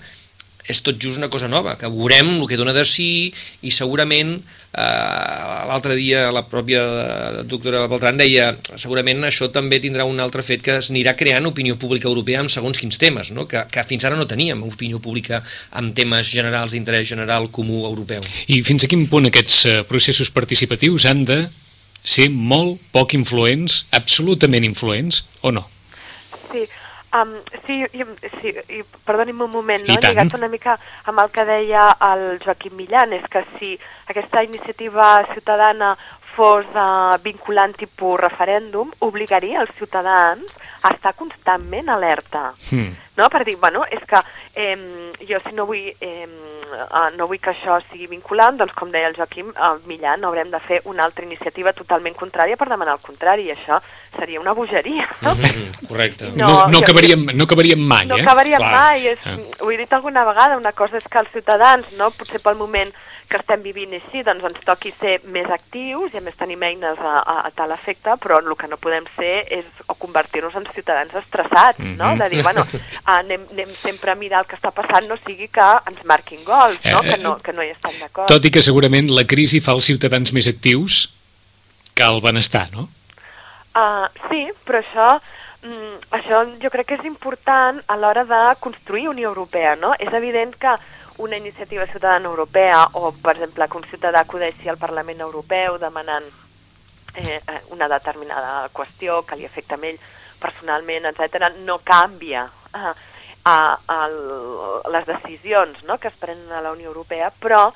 és 0.70 0.80
tot 0.82 0.98
just 1.02 1.18
una 1.18 1.30
cosa 1.30 1.48
nova, 1.50 1.76
que 1.78 1.90
veurem 1.90 2.36
el 2.36 2.46
que 2.50 2.58
dona 2.58 2.74
de 2.74 2.84
sí 2.86 3.32
i 3.66 3.72
segurament 3.74 4.38
l'altre 4.72 5.94
dia 5.98 6.30
la 6.32 6.42
pròpia 6.48 6.82
doctora 7.44 7.84
Beltran 7.92 8.16
deia 8.16 8.46
segurament 8.80 9.20
això 9.28 9.50
també 9.52 9.78
tindrà 9.84 10.06
un 10.08 10.20
altre 10.24 10.40
fet 10.42 10.62
que 10.64 10.78
es 10.80 10.88
anirà 10.90 11.12
creant 11.18 11.44
opinió 11.50 11.76
pública 11.76 12.08
europea 12.08 12.40
amb 12.40 12.52
segons 12.52 12.80
quins 12.80 12.96
temes, 12.96 13.34
no? 13.36 13.44
que, 13.48 13.66
que 13.68 13.84
fins 13.84 14.06
ara 14.08 14.16
no 14.16 14.26
teníem 14.28 14.62
opinió 14.64 15.00
pública 15.02 15.42
amb 15.76 15.92
temes 15.96 16.30
generals 16.32 16.72
d'interès 16.72 17.04
general 17.08 17.50
comú 17.52 17.84
europeu. 17.84 18.24
I 18.48 18.62
fins 18.64 18.84
a 18.86 18.88
quin 18.88 19.04
punt 19.12 19.28
aquests 19.28 19.58
eh, 19.66 19.76
processos 19.88 20.32
participatius 20.32 21.04
han 21.10 21.26
de 21.28 21.42
ser 22.02 22.30
molt 22.32 22.80
poc 22.96 23.12
influents, 23.14 23.84
absolutament 23.92 24.64
influents, 24.66 25.22
o 25.42 25.52
no? 25.52 25.66
Sí, 26.50 26.64
Um, 27.12 27.34
sí, 27.66 27.82
i, 27.92 28.04
sí, 28.40 28.54
i 28.72 28.80
perdoni'm 29.04 29.42
un 29.44 29.50
moment, 29.52 29.84
no? 29.84 29.98
lligat 30.00 30.32
una 30.32 30.48
mica 30.48 30.78
amb 31.10 31.20
el 31.20 31.28
que 31.34 31.44
deia 31.44 31.90
el 32.08 32.38
Joaquim 32.40 32.78
Millan, 32.78 33.12
és 33.12 33.26
que 33.28 33.44
si 33.58 33.74
aquesta 34.08 34.40
iniciativa 34.46 35.18
ciutadana 35.34 35.92
fos 36.32 36.64
uh, 36.72 37.18
vinculant 37.20 37.74
tipus 37.76 38.16
referèndum, 38.20 38.92
obligaria 39.04 39.60
els 39.60 39.74
ciutadans 39.76 40.56
a 40.82 40.94
estar 40.94 41.12
constantment 41.18 41.92
alerta. 41.92 42.54
Mm. 42.70 42.96
No? 43.16 43.28
Per 43.28 43.44
dir, 43.44 43.56
bueno, 43.60 43.84
és 43.90 44.02
que 44.08 44.20
eh, 44.54 44.76
jo 45.28 45.40
si 45.44 45.54
no 45.54 45.66
vull 45.66 45.92
eh, 46.00 46.26
no 47.16 47.26
vull 47.28 47.40
que 47.42 47.52
això 47.52 47.78
sigui 47.90 48.08
vinculant, 48.10 48.56
doncs 48.60 48.74
com 48.76 48.90
deia 48.92 49.10
el 49.10 49.16
Joaquim 49.16 49.50
uh, 49.52 49.74
Millan, 49.88 50.24
haurem 50.24 50.50
de 50.52 50.60
fer 50.64 50.80
una 50.88 51.04
altra 51.04 51.24
iniciativa 51.26 51.74
totalment 51.76 52.16
contrària 52.18 52.56
per 52.56 52.68
demanar 52.70 52.96
el 52.96 53.04
contrari, 53.04 53.48
i 53.48 53.54
això 53.54 53.80
seria 54.16 54.40
una 54.40 54.54
bogeria. 54.56 55.08
No? 55.20 55.34
Mm 55.34 55.44
-hmm, 55.44 55.88
correcte. 55.88 56.30
No, 56.36 56.46
no, 56.46 56.66
no, 56.68 56.78
acabaríem, 56.78 57.26
no 57.34 57.44
acabaríem 57.44 57.80
mai, 57.80 58.06
no 58.06 58.16
eh? 58.16 58.22
No 58.22 58.24
acabaríem 58.24 58.58
Clar. 58.58 58.72
mai, 58.72 59.06
és, 59.06 59.18
ah. 59.24 59.36
ho 59.60 59.70
he 59.70 59.76
dit 59.76 59.92
alguna 59.92 60.24
vegada, 60.24 60.56
una 60.56 60.72
cosa 60.72 60.96
és 60.96 61.08
que 61.08 61.18
els 61.18 61.32
ciutadans, 61.32 61.92
no, 61.96 62.10
potser 62.10 62.40
pel 62.40 62.56
moment 62.56 62.92
que 63.32 63.38
estem 63.40 63.62
vivint 63.64 63.94
així, 63.96 64.22
doncs 64.26 64.44
ens 64.44 64.64
toqui 64.66 64.92
ser 65.00 65.14
més 65.32 65.48
actius 65.50 66.12
i 66.12 66.20
a 66.20 66.20
més 66.24 66.36
tenim 66.36 66.62
eines 66.62 66.98
a, 67.00 67.14
a, 67.20 67.36
a 67.48 67.50
tal 67.56 67.72
efecte, 67.72 68.16
però 68.20 68.42
el 68.42 68.56
que 68.60 68.68
no 68.68 68.76
podem 68.76 69.06
ser 69.16 69.46
és 69.48 69.64
o 69.88 69.94
convertir-nos 69.94 70.54
en 70.60 70.68
ciutadans 70.74 71.14
estressats, 71.22 71.78
mm 71.78 71.86
-hmm. 71.86 71.96
no? 71.96 72.16
De 72.20 72.28
dir, 72.28 72.42
bueno, 72.42 72.66
anem, 73.04 73.44
anem 73.50 73.74
sempre 73.74 74.12
a 74.12 74.14
mirar 74.14 74.42
el 74.42 74.46
que 74.46 74.56
està 74.56 74.70
passant, 74.74 75.06
no 75.08 75.16
sigui 75.24 75.48
que 75.50 75.68
ens 75.90 76.04
marquin 76.08 76.42
gols, 76.46 76.78
no? 76.84 77.02
Eh, 77.02 77.10
que, 77.10 77.18
no 77.22 77.36
que 77.42 77.54
no 77.56 77.64
hi 77.64 77.72
estem 77.74 77.98
d'acord. 77.98 78.28
Tot 78.30 78.46
i 78.46 78.52
que 78.54 78.62
segurament 78.62 79.10
la 79.10 79.26
crisi 79.28 79.60
fa 79.60 79.74
els 79.76 79.88
ciutadans 79.90 80.32
més 80.36 80.48
actius 80.50 81.04
que 81.94 82.06
el 82.06 82.22
benestar, 82.24 82.68
no? 82.72 82.88
Uh, 83.72 84.06
sí, 84.28 84.46
però 84.66 84.82
això 84.82 85.08
mm, 85.64 85.98
això 86.18 86.42
jo 86.62 86.70
crec 86.72 86.90
que 86.90 86.98
és 87.00 87.06
important 87.08 87.80
a 87.88 87.98
l'hora 87.98 88.24
de 88.28 88.42
construir 88.60 89.08
Unió 89.08 89.30
Europea, 89.32 89.74
no? 89.80 89.94
És 89.98 90.12
evident 90.12 90.54
que 90.60 90.76
una 91.18 91.36
iniciativa 91.36 91.86
ciutadana 91.86 92.28
europea 92.28 92.86
o, 92.92 93.12
per 93.12 93.36
exemple, 93.36 93.68
que 93.68 93.78
un 93.78 93.90
ciutadà 93.90 94.22
acudeixi 94.22 94.68
al 94.68 94.80
Parlament 94.80 95.20
Europeu 95.20 95.78
demanant 95.78 96.24
eh, 97.14 97.36
eh, 97.36 97.60
una 97.70 97.88
determinada 97.88 98.68
qüestió 98.72 99.22
que 99.26 99.36
li 99.36 99.46
afecta 99.46 99.76
a 99.76 99.86
ell 99.86 100.00
personalment, 100.40 101.06
etc., 101.10 101.52
no 101.66 101.78
canvia 101.84 102.46
eh, 102.46 102.61
a, 102.72 102.94
a, 103.44 103.56
a 103.86 103.98
les 104.92 105.06
decisions 105.06 105.82
no?, 105.88 105.98
que 105.98 106.08
es 106.08 106.20
prenen 106.20 106.52
a 106.52 106.62
la 106.64 106.72
Unió 106.72 106.90
Europea, 106.90 107.32
però 107.40 107.70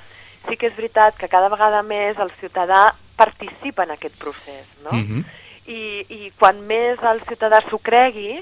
sí 0.46 0.56
que 0.56 0.70
és 0.70 0.76
veritat 0.76 1.16
que 1.18 1.28
cada 1.28 1.50
vegada 1.52 1.82
més 1.82 2.18
el 2.22 2.30
ciutadà 2.40 2.92
participa 3.16 3.84
en 3.84 3.96
aquest 3.96 4.16
procés, 4.20 4.66
no? 4.84 4.92
Mm 4.92 5.04
-hmm. 5.06 5.24
I, 5.66 6.06
I 6.08 6.32
quan 6.38 6.60
més 6.66 7.02
el 7.02 7.20
ciutadà 7.26 7.60
s'ho 7.68 7.78
cregui, 7.78 8.38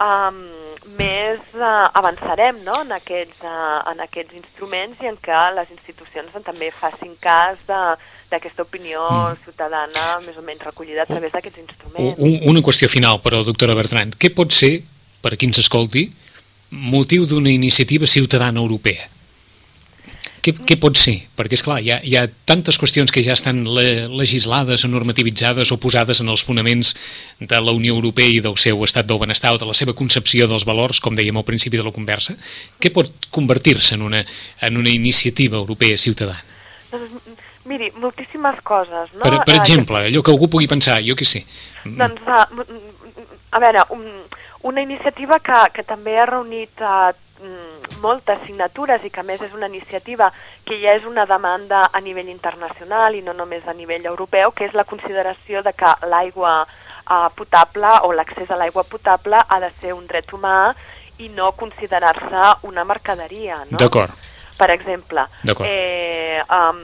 um, 0.00 0.38
més 0.96 1.40
uh, 1.54 1.88
avançarem 1.92 2.62
no? 2.64 2.80
en, 2.82 2.92
aquests, 2.96 3.42
uh, 3.44 3.82
en 3.92 4.00
aquests 4.00 4.34
instruments 4.34 5.02
i 5.02 5.10
en 5.10 5.18
què 5.20 5.42
les 5.56 5.70
institucions 5.70 6.44
també 6.44 6.70
facin 6.70 7.14
cas 7.20 7.60
de, 7.68 7.80
d'aquesta 8.32 8.62
opinió 8.62 9.04
mm. 9.04 9.42
ciutadana 9.44 10.06
més 10.26 10.38
o 10.38 10.42
menys 10.46 10.64
recollida 10.64 11.04
a 11.04 11.10
través 11.10 11.32
d'aquests 11.32 11.62
instruments. 11.64 12.18
Un, 12.18 12.40
una 12.54 12.64
qüestió 12.64 12.88
final, 12.88 13.20
però, 13.24 13.42
doctora 13.44 13.76
Bertran. 13.78 14.14
Què 14.18 14.32
pot 14.34 14.54
ser, 14.56 14.80
per 15.22 15.34
a 15.34 15.38
qui 15.38 15.48
ens 15.48 15.62
escolti, 15.62 16.08
motiu 16.72 17.26
d'una 17.28 17.52
iniciativa 17.52 18.06
ciutadana 18.06 18.60
europea? 18.60 19.08
Què, 20.42 20.50
què 20.66 20.74
pot 20.82 20.98
ser? 20.98 21.14
Perquè, 21.38 21.54
és 21.54 21.62
clar, 21.62 21.76
hi 21.78 21.92
hi 21.92 22.16
ha 22.18 22.24
tantes 22.50 22.78
qüestions 22.80 23.12
que 23.14 23.22
ja 23.22 23.36
estan 23.36 23.60
le, 23.76 24.08
legislades 24.10 24.82
o 24.82 24.90
normativitzades 24.90 25.70
o 25.70 25.78
posades 25.78 26.18
en 26.24 26.32
els 26.32 26.42
fonaments 26.42 26.96
de 27.38 27.60
la 27.62 27.74
Unió 27.76 27.94
Europea 27.94 28.26
i 28.26 28.40
del 28.42 28.58
seu 28.58 28.82
estat 28.82 29.06
del 29.06 29.20
benestar 29.22 29.54
o 29.54 29.60
de 29.62 29.68
la 29.68 29.76
seva 29.78 29.94
concepció 29.94 30.48
dels 30.50 30.66
valors, 30.66 30.98
com 30.98 31.14
dèiem 31.14 31.38
al 31.38 31.46
principi 31.46 31.78
de 31.78 31.86
la 31.86 31.94
conversa. 31.94 32.34
Què 32.82 32.90
pot 32.90 33.30
convertir-se 33.30 33.94
en, 33.94 34.02
una, 34.08 34.24
en 34.66 34.82
una 34.82 34.90
iniciativa 34.90 35.62
europea 35.62 35.96
ciutadana? 35.96 36.42
Miri, 37.64 37.92
moltíssimes 38.02 38.58
coses, 38.66 39.12
no? 39.14 39.22
Per, 39.22 39.42
per 39.46 39.56
exemple, 39.60 40.00
allò 40.02 40.22
que 40.22 40.32
algú 40.32 40.48
pugui 40.50 40.66
pensar, 40.70 40.98
jo 41.06 41.14
què 41.18 41.26
sé. 41.28 41.44
Doncs, 41.84 42.24
a, 42.26 42.46
a 43.54 43.60
veure, 43.62 43.84
un, 43.94 44.06
una 44.66 44.82
iniciativa 44.82 45.38
que, 45.38 45.60
que 45.76 45.84
també 45.86 46.16
ha 46.18 46.26
reunit 46.26 46.82
a 46.82 47.12
moltes 48.02 48.40
signatures 48.46 49.04
i 49.06 49.10
que 49.10 49.22
a 49.22 49.26
més 49.26 49.40
és 49.42 49.54
una 49.54 49.68
iniciativa 49.70 50.28
que 50.66 50.78
ja 50.82 50.96
és 50.98 51.06
una 51.08 51.24
demanda 51.30 51.84
a 51.92 52.00
nivell 52.02 52.30
internacional 52.32 53.14
i 53.14 53.22
no 53.22 53.34
només 53.38 53.66
a 53.66 53.76
nivell 53.78 54.06
europeu, 54.10 54.52
que 54.52 54.66
és 54.66 54.74
la 54.74 54.86
consideració 54.88 55.62
de 55.62 55.72
que 55.72 55.94
l'aigua 56.10 56.62
uh, 56.64 57.28
potable 57.38 57.94
o 58.08 58.12
l'accés 58.12 58.50
a 58.50 58.58
l'aigua 58.58 58.84
potable 58.84 59.38
ha 59.46 59.60
de 59.62 59.70
ser 59.80 59.94
un 59.94 60.06
dret 60.10 60.34
humà 60.34 60.74
i 61.22 61.30
no 61.30 61.52
considerar-se 61.52 62.66
una 62.68 62.84
mercaderia. 62.84 63.62
No? 63.70 63.78
D'acord. 63.78 64.12
Per 64.58 64.68
exemple, 64.70 65.24
eh, 65.64 66.42
um, 66.52 66.82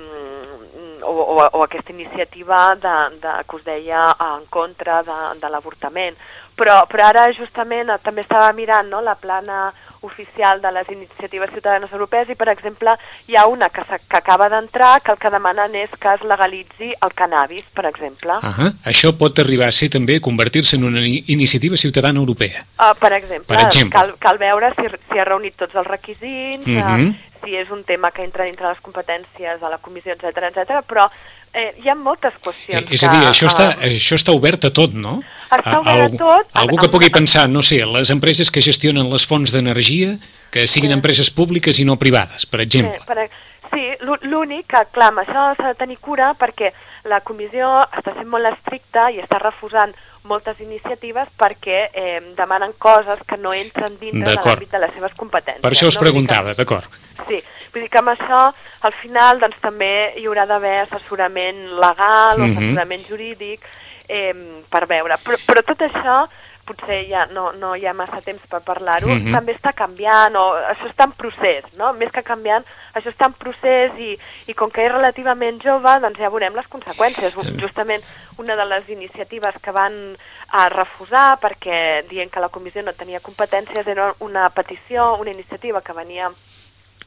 o, 1.02 1.12
o, 1.12 1.48
o 1.58 1.62
aquesta 1.62 1.92
iniciativa 1.92 2.74
de, 2.74 2.96
de, 3.22 3.34
que 3.48 3.56
us 3.56 3.64
deia 3.64 4.11
en 4.34 4.46
contra 4.50 5.02
de, 5.02 5.18
de 5.40 5.50
l'avortament. 5.50 6.16
Però, 6.58 6.80
però 6.90 7.11
ara 7.11 7.28
justament 7.32 7.92
també 8.02 8.24
estava 8.24 8.50
mirant 8.52 8.88
no, 8.90 9.00
la 9.00 9.14
plana 9.14 9.68
oficial 10.00 10.61
de 10.61 10.72
les 10.72 10.88
iniciatives 10.90 11.50
ciutadanes 11.50 11.92
europees 11.92 12.30
i, 12.30 12.37
per 12.38 12.48
exemple, 12.52 12.94
hi 13.26 13.37
ha 13.37 13.46
una 13.46 13.68
que, 13.70 13.82
que 13.82 14.16
acaba 14.16 14.48
d'entrar 14.48 15.00
que 15.02 15.12
el 15.12 15.18
que 15.18 15.30
demanen 15.30 15.74
és 15.78 15.94
que 15.98 16.14
es 16.14 16.24
legalitzi 16.26 16.92
el 16.94 17.14
cannabis, 17.14 17.64
per 17.74 17.87
exemple. 17.87 18.38
Uh 18.42 18.58
-huh. 18.58 18.72
Això 18.84 19.12
pot 19.16 19.38
arribar 19.38 19.68
a 19.68 19.72
ser 19.72 19.90
també 19.90 20.20
convertir-se 20.20 20.76
en 20.76 20.84
una 20.84 21.00
iniciativa 21.04 21.76
ciutadana 21.76 22.18
europea. 22.18 22.64
Uh, 22.78 22.94
per 22.98 23.12
exemple, 23.12 23.56
per 23.56 23.64
exemple. 23.66 23.98
Cal, 23.98 24.14
cal 24.18 24.38
veure 24.38 24.72
si, 24.76 24.84
si 25.11 25.18
ha 25.18 25.24
reunit 25.24 25.56
tots 25.56 25.74
els 25.74 25.87
requisits, 25.87 26.66
uh 26.66 26.72
-huh. 26.72 27.08
uh, 27.08 27.14
si 27.42 27.56
és 27.56 27.70
un 27.70 27.84
tema 27.84 28.11
que 28.11 28.24
entra 28.24 28.44
dintre 28.44 28.68
les 28.68 28.80
competències 28.80 29.61
de 29.61 29.68
la 29.68 29.78
comissió, 29.78 30.12
etc 30.12 30.24
etc. 30.50 30.82
però 30.87 31.08
eh, 31.52 31.74
hi 31.82 31.88
ha 31.88 31.94
moltes 31.94 32.34
qüestions. 32.42 32.90
Eh, 32.90 32.94
és 32.94 33.02
a 33.02 33.11
dir, 33.12 33.20
que, 33.20 33.30
això, 33.32 33.46
uh, 33.46 33.52
està, 33.52 33.66
això 33.88 34.18
està 34.18 34.32
obert 34.32 34.64
a 34.64 34.70
tot, 34.70 34.92
no? 34.92 35.22
Està 35.48 35.78
obert 35.80 36.12
a, 36.12 36.14
a 36.14 36.20
tot. 36.20 36.50
Algú 36.62 36.76
que 36.76 36.90
pugui 36.92 37.11
pensar, 37.11 37.48
no 37.48 37.62
sé, 37.64 37.80
les 37.87 38.11
empreses 38.14 38.50
que 38.52 38.61
gestionen 38.64 39.08
les 39.12 39.24
fonts 39.26 39.52
d'energia, 39.54 40.16
que 40.52 40.66
siguin 40.68 40.92
sí. 40.92 40.98
empreses 40.98 41.30
públiques 41.30 41.80
i 41.80 41.87
no 41.88 41.96
privades, 42.00 42.44
per 42.46 42.61
exemple. 42.64 42.98
Sí, 43.00 43.06
per, 43.08 43.28
sí 43.72 43.87
l'únic 44.28 44.68
que, 44.72 44.84
clar, 44.92 45.12
amb 45.12 45.22
això 45.24 45.48
s'ha 45.56 45.72
de 45.72 45.78
tenir 45.80 45.98
cura 46.04 46.32
perquè 46.38 46.72
la 47.08 47.20
comissió 47.24 47.68
està 47.87 48.14
sent 48.14 48.28
molt 48.28 48.48
estricta 48.50 49.08
i 49.14 49.20
està 49.22 49.40
refusant 49.42 49.94
moltes 50.28 50.61
iniciatives 50.61 51.30
perquè 51.40 51.88
eh, 51.88 52.20
demanen 52.37 52.74
coses 52.78 53.20
que 53.26 53.38
no 53.40 53.54
entren 53.56 53.96
dintre 54.00 54.34
de 54.34 54.37
l'àmbit 54.37 54.72
de 54.74 54.80
les 54.82 54.92
seves 54.94 55.14
competències. 55.16 55.64
Per 55.64 55.72
això 55.72 55.88
us 55.88 55.96
no? 55.96 56.04
preguntava, 56.04 56.52
d'acord. 56.58 56.98
Sí, 57.26 57.40
vull 57.72 57.84
dir 57.84 57.90
que 57.92 58.02
amb 58.02 58.12
això 58.12 58.42
al 58.87 58.94
final 59.00 59.40
doncs, 59.42 59.58
també 59.62 59.92
hi 60.18 60.26
haurà 60.28 60.44
d'haver 60.46 60.76
assessorament 60.84 61.64
legal 61.80 62.38
mm 62.38 62.44
-hmm. 62.44 62.58
assessorament 62.58 63.08
jurídic 63.08 63.64
eh, 64.09 64.35
per 64.68 64.87
veure. 64.90 65.18
Però, 65.25 65.38
però 65.47 65.62
tot 65.62 65.87
això 65.87 66.25
potser 66.68 66.99
ja 67.09 67.25
no, 67.33 67.49
no 67.57 67.73
hi 67.77 67.87
ha 67.88 67.94
massa 67.97 68.21
temps 68.25 68.44
per 68.51 68.61
parlar-ho, 68.64 69.09
mm 69.09 69.21
-hmm. 69.21 69.33
també 69.37 69.55
està 69.55 69.73
canviant, 69.73 70.37
o 70.37 70.44
això 70.73 70.88
està 70.88 71.05
en 71.09 71.14
procés, 71.23 71.64
no? 71.81 71.92
Més 71.92 72.11
que 72.12 72.23
canviant, 72.23 72.64
això 72.94 73.09
està 73.11 73.27
en 73.27 73.37
procés 73.44 73.92
i, 73.99 74.11
i 74.47 74.55
com 74.55 74.71
que 74.71 74.85
és 74.85 74.92
relativament 74.92 75.62
jove, 75.62 76.01
doncs 76.01 76.18
ja 76.18 76.29
veurem 76.35 76.55
les 76.55 76.68
conseqüències. 76.68 77.33
Justament 77.64 78.03
una 78.37 78.57
de 78.57 78.64
les 78.64 78.88
iniciatives 78.88 79.55
que 79.62 79.73
van 79.73 80.16
a 80.49 80.68
refusar 80.68 81.38
perquè 81.40 82.05
dient 82.09 82.31
que 82.31 82.40
la 82.40 82.49
comissió 82.49 82.83
no 82.83 82.92
tenia 82.92 83.21
competències 83.21 83.87
era 83.87 84.14
una 84.21 84.49
petició, 84.51 85.16
una 85.16 85.31
iniciativa 85.31 85.81
que 85.81 85.92
venia 85.92 86.31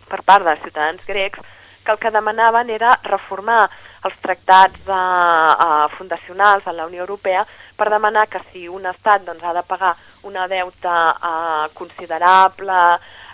per 0.10 0.22
part 0.24 0.46
dels 0.46 0.62
ciutadans 0.62 1.06
grecs 1.06 1.40
que 1.84 1.92
el 1.92 1.98
que 1.98 2.12
demanaven 2.12 2.70
era 2.70 3.00
reformar 3.04 3.70
els 4.08 4.18
tractats 4.22 4.80
de, 4.86 4.94
uh, 4.94 5.90
fundacionals 5.98 6.66
de 6.66 6.74
la 6.74 6.88
Unió 6.90 7.04
Europea 7.06 7.46
per 7.78 7.90
demanar 7.90 8.28
que 8.30 8.42
si 8.52 8.68
un 8.68 8.86
estat 8.86 9.26
doncs, 9.26 9.44
ha 9.44 9.54
de 9.54 9.64
pagar 9.68 9.96
una 10.24 10.48
deuta 10.48 10.96
uh, 11.14 11.68
considerable 11.74 12.80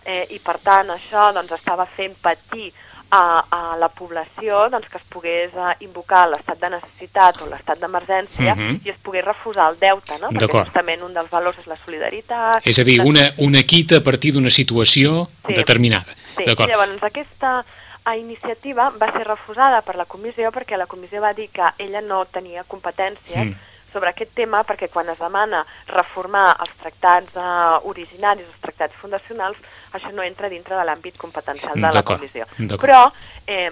eh, 0.06 0.26
i 0.36 0.40
per 0.40 0.58
tant 0.64 0.92
això 0.94 1.32
doncs, 1.36 1.52
estava 1.56 1.86
fent 1.86 2.16
patir 2.24 2.72
a, 3.10 3.44
a 3.50 3.78
la 3.80 3.88
població 3.88 4.68
doncs, 4.72 4.88
que 4.92 5.00
es 5.00 5.08
pogués 5.12 5.56
uh, 5.56 5.72
invocar 5.84 6.26
l'estat 6.28 6.60
de 6.60 6.72
necessitat 6.76 7.42
o 7.44 7.48
l'estat 7.48 7.80
d'emergència 7.80 8.54
uh 8.54 8.60
mhm. 8.60 8.70
-huh. 8.76 8.88
i 8.88 8.90
es 8.90 9.00
pogués 9.04 9.26
refusar 9.26 9.72
el 9.72 9.80
deute, 9.80 10.20
no? 10.20 10.30
perquè 10.30 10.64
justament 10.66 11.04
un 11.04 11.14
dels 11.14 11.30
valors 11.30 11.58
és 11.60 11.68
la 11.68 11.78
solidaritat. 11.86 12.68
És 12.68 12.80
a 12.80 12.84
dir, 12.84 13.02
una, 13.02 13.32
una 13.38 13.64
quita 13.64 13.98
a 13.98 14.04
partir 14.04 14.34
d'una 14.34 14.50
situació 14.50 15.30
sí. 15.48 15.54
determinada. 15.54 16.12
Sí, 16.36 16.44
llavors 16.46 17.04
aquesta 17.04 17.64
a 18.08 18.16
iniciativa 18.16 18.90
va 18.96 19.10
ser 19.12 19.26
refusada 19.28 19.82
per 19.84 19.98
la 20.00 20.06
comissió 20.08 20.52
perquè 20.56 20.78
la 20.80 20.88
comissió 20.88 21.20
va 21.20 21.34
dir 21.36 21.50
que 21.52 21.74
ella 21.84 22.00
no 22.02 22.22
tenia 22.32 22.64
competències 22.64 23.42
mm. 23.42 23.74
sobre 23.92 24.14
aquest 24.14 24.32
tema 24.38 24.62
perquè 24.64 24.88
quan 24.94 25.12
es 25.12 25.20
demana 25.20 25.66
reformar 25.92 26.46
els 26.64 26.72
tractats 26.80 27.36
uh, 27.36 27.84
originaris, 27.92 28.48
els 28.48 28.64
tractats 28.64 28.96
fundacionals, 29.02 29.60
això 29.92 30.14
no 30.16 30.24
entra 30.24 30.48
dintre 30.54 30.80
de 30.80 30.86
l'àmbit 30.88 31.20
competencial 31.20 31.76
de 31.76 31.92
la 32.00 32.06
comissió. 32.08 32.48
Però 32.80 33.04
eh, 33.46 33.68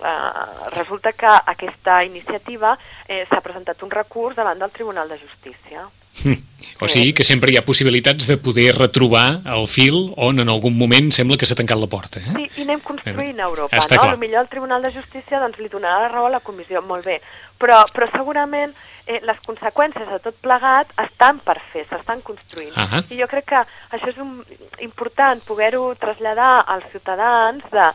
uh, 0.00 0.70
resulta 0.74 1.12
que 1.12 1.26
aquesta 1.26 2.02
iniciativa 2.04 2.78
eh, 3.08 3.24
s'ha 3.28 3.40
presentat 3.40 3.82
un 3.82 3.90
recurs 3.90 4.36
davant 4.36 4.58
del 4.58 4.70
Tribunal 4.70 5.08
de 5.08 5.18
Justícia. 5.18 5.86
Mm. 6.22 6.54
O 6.80 6.88
sigui 6.88 7.12
que 7.14 7.24
sempre 7.26 7.52
hi 7.52 7.56
ha 7.58 7.64
possibilitats 7.66 8.26
de 8.26 8.36
poder 8.38 8.74
retrobar 8.76 9.42
el 9.50 9.66
fil 9.70 10.12
on 10.20 10.42
en 10.42 10.50
algun 10.50 10.74
moment 10.78 11.10
sembla 11.14 11.38
que 11.38 11.46
s'ha 11.46 11.56
tancat 11.58 11.78
la 11.78 11.88
porta. 11.90 12.20
Eh? 12.20 12.34
Sí, 12.34 12.46
i 12.60 12.64
anem 12.66 12.82
construint 12.82 13.38
a 13.38 13.46
Europa, 13.46 13.78
Està 13.78 13.96
no? 13.96 14.02
Clar. 14.02 14.16
Potser 14.18 14.40
el 14.40 14.50
Tribunal 14.50 14.82
de 14.82 14.92
Justícia 14.94 15.40
doncs, 15.42 15.60
li 15.62 15.70
donarà 15.70 16.02
la 16.04 16.10
raó 16.12 16.26
a 16.26 16.34
la 16.34 16.42
comissió, 16.42 16.82
molt 16.82 17.06
bé, 17.06 17.20
però, 17.60 17.84
però 17.94 18.08
segurament 18.12 18.74
eh, 19.06 19.20
les 19.22 19.38
conseqüències 19.46 20.10
de 20.10 20.18
tot 20.24 20.36
plegat 20.42 20.90
estan 21.04 21.38
per 21.46 21.60
fer, 21.72 21.86
s'estan 21.88 22.22
construint. 22.26 22.74
Uh 22.76 22.90
-huh. 22.90 23.04
I 23.10 23.20
jo 23.22 23.28
crec 23.30 23.44
que 23.44 23.62
això 23.96 24.08
és 24.10 24.18
un, 24.18 24.42
important 24.80 25.40
poder-ho 25.44 25.94
traslladar 25.94 26.64
als 26.66 26.84
ciutadans 26.90 27.62
de, 27.70 27.86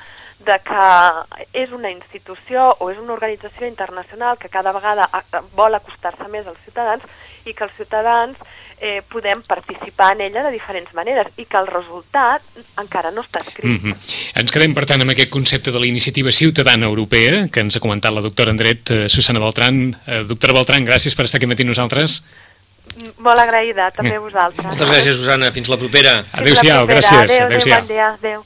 de 0.49 0.57
que 0.65 0.85
és 1.53 1.73
una 1.75 1.91
institució 1.93 2.71
o 2.79 2.89
és 2.89 2.97
una 2.97 3.13
organització 3.13 3.67
internacional 3.69 4.39
que 4.41 4.49
cada 4.49 4.73
vegada 4.73 5.05
vol 5.57 5.77
acostar-se 5.77 6.29
més 6.33 6.47
als 6.49 6.62
ciutadans 6.65 7.05
i 7.45 7.53
que 7.53 7.67
els 7.67 7.75
ciutadans 7.77 8.38
eh, 8.79 9.01
podem 9.12 9.41
participar 9.43 10.13
en 10.15 10.25
ella 10.27 10.43
de 10.43 10.51
diferents 10.55 10.93
maneres 10.97 11.29
i 11.38 11.45
que 11.45 11.59
el 11.59 11.67
resultat 11.69 12.41
encara 12.81 13.12
no 13.12 13.21
està 13.21 13.43
escrit. 13.45 13.65
Mm 13.65 13.79
-hmm. 13.83 13.95
Ens 14.41 14.51
quedem, 14.51 14.73
per 14.73 14.85
tant, 14.85 15.01
amb 15.01 15.12
aquest 15.12 15.29
concepte 15.29 15.71
de 15.71 15.79
la 15.79 15.85
iniciativa 15.85 16.31
ciutadana 16.31 16.85
europea 16.85 17.47
que 17.51 17.59
ens 17.59 17.75
ha 17.75 17.79
comentat 17.79 18.13
la 18.13 18.21
doctora 18.21 18.51
Andret, 18.51 18.89
eh, 18.89 19.09
Susana 19.09 19.39
Beltran. 19.39 19.95
Eh, 20.07 20.23
doctora 20.23 20.53
Beltran, 20.53 20.85
gràcies 20.85 21.15
per 21.15 21.25
estar 21.25 21.38
aquí 21.38 21.47
matí 21.47 21.63
nosaltres. 21.63 22.23
Molt 23.17 23.39
agraïda, 23.39 23.91
també 23.91 24.15
a 24.15 24.19
vosaltres. 24.19 24.65
Moltes 24.65 24.89
gràcies, 24.89 25.15
Susana. 25.15 25.51
Fins 25.51 25.69
la 25.69 25.77
propera. 25.77 26.25
Adéu-siau, 26.31 26.88
gràcies. 26.88 27.31
Adéu, 27.31 27.45
adéu, 27.45 27.57
adéu, 27.57 27.79
bon 27.79 27.88
dia. 27.88 28.07
Adéu. 28.13 28.45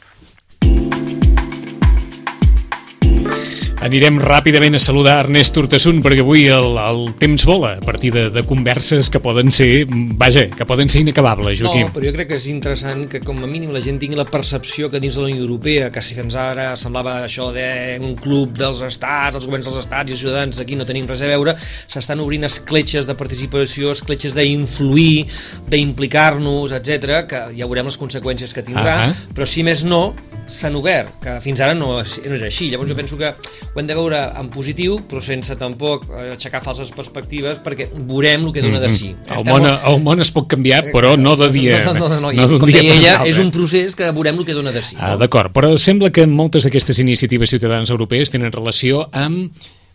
Anirem 3.83 4.15
ràpidament 4.23 4.77
a 4.77 4.79
saludar 4.79 5.17
Ernest 5.25 5.57
Urtasun 5.59 5.97
perquè 6.03 6.23
avui 6.23 6.45
el, 6.47 6.77
el 6.79 7.01
temps 7.19 7.43
vola 7.43 7.73
a 7.75 7.83
partir 7.83 8.13
de, 8.15 8.29
de 8.31 8.43
converses 8.47 9.09
que 9.11 9.19
poden 9.19 9.51
ser, 9.51 9.83
vaja, 10.15 10.45
que 10.53 10.63
poden 10.63 10.87
ser 10.87 11.01
inacabables, 11.03 11.57
Joaquim. 11.59 11.89
No, 11.89 11.91
però 11.91 12.07
jo 12.07 12.13
crec 12.15 12.29
que 12.29 12.37
és 12.39 12.45
interessant 12.47 13.03
que 13.11 13.19
com 13.25 13.41
a 13.43 13.49
mínim 13.49 13.73
la 13.75 13.81
gent 13.83 13.99
tingui 13.99 14.15
la 14.15 14.23
percepció 14.29 14.87
que 14.87 15.01
dins 15.03 15.17
de 15.19 15.25
la 15.25 15.33
Unió 15.33 15.43
Europea, 15.43 15.89
que 15.91 16.03
si 16.05 16.15
fins 16.15 16.37
ara 16.39 16.69
semblava 16.79 17.17
això 17.25 17.49
d'un 17.51 18.15
club 18.23 18.55
dels 18.55 18.85
estats, 18.87 19.41
els 19.41 19.49
governs 19.49 19.67
dels 19.67 19.81
estats 19.83 20.13
i 20.13 20.15
els 20.15 20.23
ciutadans 20.23 20.63
aquí 20.63 20.79
no 20.79 20.87
tenim 20.87 21.09
res 21.09 21.25
a 21.25 21.31
veure, 21.33 21.57
s'estan 21.91 22.23
obrint 22.23 22.47
escletxes 22.47 23.09
de 23.09 23.17
participació, 23.19 23.91
escletxes 23.91 24.39
d'influir, 24.39 25.25
d'implicar-nos, 25.67 26.71
etc 26.79 27.27
que 27.27 27.43
ja 27.57 27.67
veurem 27.67 27.91
les 27.91 27.99
conseqüències 27.99 28.55
que 28.55 28.63
tindrà, 28.63 28.95
uh 28.95 29.11
-huh. 29.11 29.35
però 29.35 29.45
si 29.45 29.63
més 29.63 29.83
no, 29.83 30.13
s'han 30.47 30.75
obert, 30.75 31.19
que 31.23 31.35
fins 31.43 31.61
ara 31.63 31.73
no, 31.73 32.01
no 32.01 32.35
era 32.35 32.47
així. 32.49 32.69
Llavors 32.71 32.89
jo 32.89 32.97
penso 32.97 33.17
que 33.17 33.31
ho 33.73 33.79
hem 33.81 33.87
de 33.89 33.95
veure 33.97 34.19
en 34.37 34.49
positiu, 34.53 34.99
però 35.09 35.21
sense 35.23 35.55
tampoc 35.57 36.05
eh, 36.11 36.33
aixecar 36.35 36.61
falses 36.61 36.91
perspectives, 36.93 37.59
perquè 37.63 37.89
veurem 37.93 38.45
el 38.45 38.53
que 38.53 38.61
dona 38.61 38.79
de 38.79 38.89
si. 38.89 39.09
Mm 39.09 39.17
-hmm. 39.25 39.37
el, 39.39 39.45
món, 39.49 39.65
el 39.93 40.01
món 40.03 40.21
es 40.21 40.31
pot 40.31 40.47
canviar, 40.47 40.85
però 40.93 41.17
no 41.17 41.35
de 41.35 41.49
dia... 41.51 41.81
No, 41.85 41.93
no, 41.93 41.99
no, 42.07 42.19
no, 42.19 42.31
no, 42.31 42.47
no 42.47 42.59
com 42.59 42.69
dia 42.69 42.81
deia 42.81 42.93
ella, 42.93 43.25
és 43.25 43.37
un 43.37 43.51
procés 43.51 43.95
que 43.95 44.11
veurem 44.11 44.37
el 44.37 44.45
que 44.45 44.53
dona 44.53 44.71
de 44.71 44.81
si. 44.81 44.95
Ah, 44.99 45.15
D'acord, 45.17 45.51
però 45.51 45.75
sembla 45.77 46.11
que 46.11 46.25
moltes 46.27 46.63
d'aquestes 46.63 46.99
iniciatives 46.99 47.49
ciutadanes 47.49 47.89
europees 47.89 48.29
tenen 48.29 48.51
relació 48.51 49.09
amb 49.11 49.51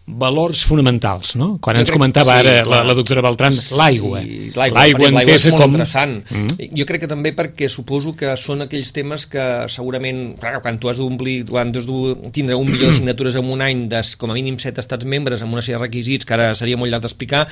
valors 0.08 0.64
fonamentals, 0.64 1.34
no? 1.36 1.50
Quan 1.60 1.76
jo 1.76 1.84
ens 1.84 1.92
comentava 1.92 2.38
sí, 2.38 2.40
ara 2.40 2.54
la, 2.64 2.80
la 2.86 2.94
doctora 2.96 3.22
Beltran, 3.24 3.54
l'aigua. 3.76 4.22
Sí, 4.24 4.50
l'aigua 4.56 5.10
entesa 5.10 5.52
com... 5.52 5.68
interessant. 5.68 6.22
Mm 6.30 6.46
-hmm. 6.46 6.70
Jo 6.78 6.86
crec 6.86 7.00
que 7.04 7.10
també 7.10 7.34
perquè 7.36 7.68
suposo 7.68 8.14
que 8.16 8.34
són 8.36 8.62
aquells 8.62 8.92
temes 8.92 9.26
que 9.26 9.68
segurament, 9.68 10.38
clar, 10.40 10.62
quan 10.62 10.78
tu 10.78 10.88
has 10.88 10.96
d'omplir, 10.96 11.44
quan 11.44 11.72
tu 11.72 11.78
has 11.78 11.86
de 11.86 12.30
tindre 12.32 12.54
un 12.54 12.66
milió 12.66 12.86
de 12.86 12.96
signatures 13.00 13.36
en 13.36 13.44
un 13.44 13.60
any 13.60 13.88
de 13.88 14.00
com 14.16 14.30
a 14.30 14.34
mínim 14.34 14.58
set 14.58 14.78
estats 14.78 15.04
membres 15.04 15.42
amb 15.42 15.52
una 15.52 15.62
sèrie 15.62 15.78
de 15.78 15.84
requisits 15.84 16.24
que 16.24 16.34
ara 16.34 16.54
seria 16.54 16.76
molt 16.76 16.90
llarg 16.90 17.02
d'explicar, 17.02 17.46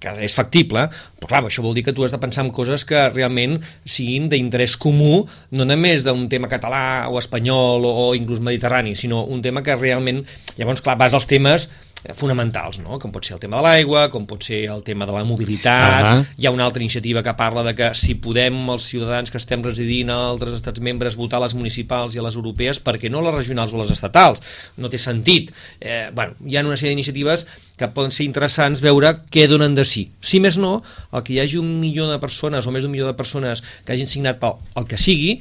que 0.00 0.14
és 0.24 0.34
factible, 0.34 0.88
però 1.20 1.28
clar, 1.28 1.44
això 1.44 1.62
vol 1.62 1.74
dir 1.76 1.84
que 1.84 1.92
tu 1.92 2.04
has 2.04 2.10
de 2.10 2.18
pensar 2.18 2.44
en 2.46 2.50
coses 2.50 2.86
que 2.88 3.08
realment 3.10 3.58
siguin 3.84 4.30
d'interès 4.32 4.76
comú, 4.80 5.26
no 5.50 5.64
només 5.68 6.04
d'un 6.06 6.28
tema 6.32 6.48
català 6.48 7.08
o 7.10 7.18
espanyol 7.18 7.84
o, 7.84 7.92
o 8.08 8.14
inclús 8.14 8.40
mediterrani, 8.40 8.96
sinó 8.96 9.24
un 9.24 9.42
tema 9.42 9.62
que 9.62 9.76
realment, 9.76 10.24
llavors 10.56 10.80
clar, 10.80 10.96
vas 10.96 11.14
als 11.14 11.28
temes 11.30 11.68
fonamentals, 12.16 12.78
no? 12.80 12.98
com 12.98 13.12
pot 13.12 13.26
ser 13.26 13.34
el 13.36 13.42
tema 13.42 13.58
de 13.58 13.64
l'aigua, 13.66 14.06
com 14.12 14.24
pot 14.28 14.44
ser 14.44 14.62
el 14.72 14.82
tema 14.86 15.06
de 15.08 15.12
la 15.12 15.24
mobilitat, 15.24 16.04
uh 16.04 16.12
-huh. 16.20 16.26
hi 16.38 16.46
ha 16.46 16.50
una 16.50 16.64
altra 16.64 16.82
iniciativa 16.82 17.22
que 17.22 17.34
parla 17.34 17.62
de 17.62 17.74
que 17.74 17.94
si 17.94 18.14
podem 18.14 18.68
els 18.70 18.84
ciutadans 18.88 19.30
que 19.30 19.38
estem 19.38 19.62
residint 19.62 20.10
a 20.10 20.30
altres 20.30 20.54
estats 20.54 20.80
membres 20.80 21.16
votar 21.16 21.38
a 21.38 21.44
les 21.44 21.54
municipals 21.54 22.14
i 22.14 22.18
a 22.18 22.22
les 22.22 22.34
europees, 22.34 22.82
perquè 22.82 23.10
no 23.10 23.20
les 23.20 23.34
regionals 23.34 23.72
o 23.72 23.78
les 23.78 23.90
estatals? 23.90 24.40
No 24.76 24.88
té 24.88 24.98
sentit. 24.98 25.52
Eh, 25.80 26.10
bueno, 26.14 26.34
hi 26.46 26.56
ha 26.56 26.60
una 26.60 26.76
sèrie 26.76 26.90
d'iniciatives 26.90 27.46
que 27.76 27.88
poden 27.88 28.12
ser 28.12 28.26
interessants 28.26 28.80
veure 28.80 29.14
què 29.30 29.46
donen 29.48 29.74
de 29.74 29.84
si. 29.84 30.10
Si 30.20 30.40
més 30.40 30.58
no, 30.58 30.82
el 31.12 31.22
que 31.22 31.34
hi 31.34 31.40
hagi 31.40 31.58
un 31.58 31.80
milió 31.80 32.10
de 32.10 32.18
persones 32.18 32.66
o 32.66 32.70
més 32.70 32.82
d'un 32.82 32.90
milió 32.90 33.06
de 33.06 33.14
persones 33.14 33.62
que 33.84 33.92
hagin 33.92 34.06
signat 34.06 34.38
pel 34.38 34.54
el 34.76 34.86
que 34.86 34.98
sigui, 34.98 35.40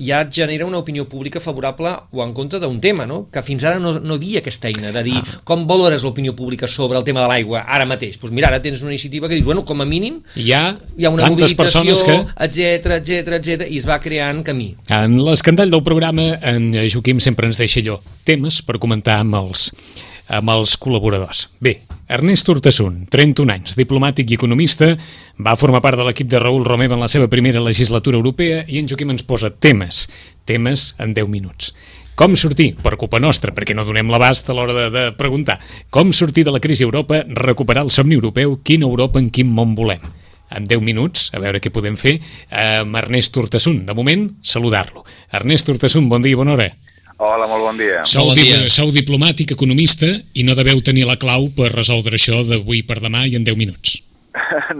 ja 0.00 0.22
et 0.24 0.32
genera 0.34 0.66
una 0.66 0.80
opinió 0.80 1.06
pública 1.08 1.40
favorable 1.40 1.92
o 2.12 2.24
en 2.24 2.32
contra 2.34 2.58
d'un 2.58 2.80
tema, 2.80 3.06
no? 3.06 3.26
que 3.32 3.42
fins 3.42 3.64
ara 3.64 3.80
no, 3.82 3.98
no 4.00 4.16
havia 4.16 4.40
aquesta 4.40 4.70
eina 4.70 4.92
de 4.92 5.02
dir 5.06 5.18
ah. 5.20 5.40
com 5.44 5.66
valores 5.68 6.04
l'opinió 6.06 6.34
pública 6.36 6.68
sobre 6.68 6.98
el 6.98 7.04
tema 7.04 7.22
de 7.24 7.28
l'aigua 7.30 7.64
ara 7.66 7.86
mateix. 7.88 8.16
Doncs 8.16 8.24
pues 8.24 8.34
mira, 8.36 8.48
ara 8.48 8.62
tens 8.62 8.82
una 8.82 8.92
iniciativa 8.92 9.28
que 9.28 9.36
dius, 9.36 9.46
bueno, 9.46 9.64
com 9.64 9.80
a 9.80 9.88
mínim 9.88 10.20
hi 10.36 10.50
ha, 10.56 10.62
hi 10.96 11.06
ha 11.06 11.12
una 11.12 11.28
mobilització, 11.30 11.96
que... 12.06 12.18
etc 12.46 12.96
etc 13.00 13.36
etc 13.40 13.68
i 13.68 13.78
es 13.80 13.88
va 13.88 14.00
creant 14.02 14.42
camí. 14.46 14.72
En 14.88 15.18
l'escandall 15.24 15.72
del 15.72 15.84
programa, 15.86 16.32
en 16.40 16.72
Joaquim 16.80 17.20
sempre 17.20 17.50
ens 17.50 17.60
deixa 17.60 17.82
allò, 17.84 18.00
temes 18.24 18.62
per 18.66 18.80
comentar 18.82 19.20
amb 19.20 19.38
els, 19.40 19.70
amb 20.28 20.56
els 20.56 20.76
col·laboradors. 20.80 21.48
Bé, 21.60 21.80
Ernest 22.10 22.48
Urtasun, 22.50 23.04
31 23.06 23.52
anys, 23.54 23.76
diplomàtic 23.78 24.32
i 24.32 24.34
economista, 24.34 24.88
va 25.38 25.54
formar 25.54 25.78
part 25.84 26.00
de 26.00 26.02
l'equip 26.08 26.26
de 26.26 26.40
Raül 26.42 26.64
Romeva 26.66 26.96
en 26.96 27.04
la 27.04 27.08
seva 27.12 27.28
primera 27.30 27.62
legislatura 27.62 28.18
europea 28.18 28.64
i 28.66 28.80
en 28.80 28.88
Joaquim 28.90 29.12
ens 29.14 29.22
posa 29.22 29.52
temes, 29.54 30.08
temes 30.42 30.88
en 30.98 31.14
10 31.14 31.30
minuts. 31.30 31.70
Com 32.18 32.34
sortir, 32.34 32.72
per 32.82 32.96
culpa 32.98 33.22
nostra, 33.22 33.54
perquè 33.54 33.78
no 33.78 33.86
donem 33.86 34.10
l'abast 34.10 34.50
a 34.50 34.58
l'hora 34.58 34.74
de, 34.74 34.88
de 34.90 35.04
preguntar, 35.14 35.60
com 35.94 36.10
sortir 36.10 36.42
de 36.48 36.56
la 36.56 36.58
crisi 36.58 36.82
a 36.82 36.90
Europa, 36.90 37.22
recuperar 37.46 37.86
el 37.86 37.94
somni 37.94 38.18
europeu, 38.18 38.58
quina 38.66 38.90
Europa, 38.90 39.22
en 39.22 39.30
quin 39.30 39.54
món 39.54 39.78
volem? 39.78 40.02
en 40.50 40.64
10 40.66 40.82
minuts, 40.82 41.28
a 41.30 41.38
veure 41.38 41.60
què 41.62 41.70
podem 41.70 41.94
fer, 41.94 42.16
amb 42.50 42.96
Ernest 42.98 43.36
Urtasun. 43.38 43.84
De 43.86 43.94
moment, 43.94 44.24
saludar-lo. 44.42 45.04
Ernest 45.30 45.70
Urtasun, 45.70 46.08
bon 46.10 46.26
dia 46.26 46.34
i 46.34 46.40
bona 46.40 46.56
hora. 46.56 46.72
Hola, 47.20 47.44
molt 47.44 47.66
bon 47.66 47.76
dia. 47.76 48.00
Sou, 48.08 48.30
bon 48.30 48.38
dia. 48.38 48.62
sou 48.72 48.88
diplomàtic, 48.96 49.52
economista, 49.52 50.08
i 50.32 50.44
no 50.46 50.54
deveu 50.56 50.78
tenir 50.80 51.04
la 51.04 51.18
clau 51.20 51.50
per 51.52 51.68
resoldre 51.74 52.16
això 52.16 52.38
d'avui 52.48 52.80
per 52.88 52.96
demà 53.02 53.26
i 53.28 53.36
en 53.36 53.44
10 53.44 53.58
minuts. 53.60 53.98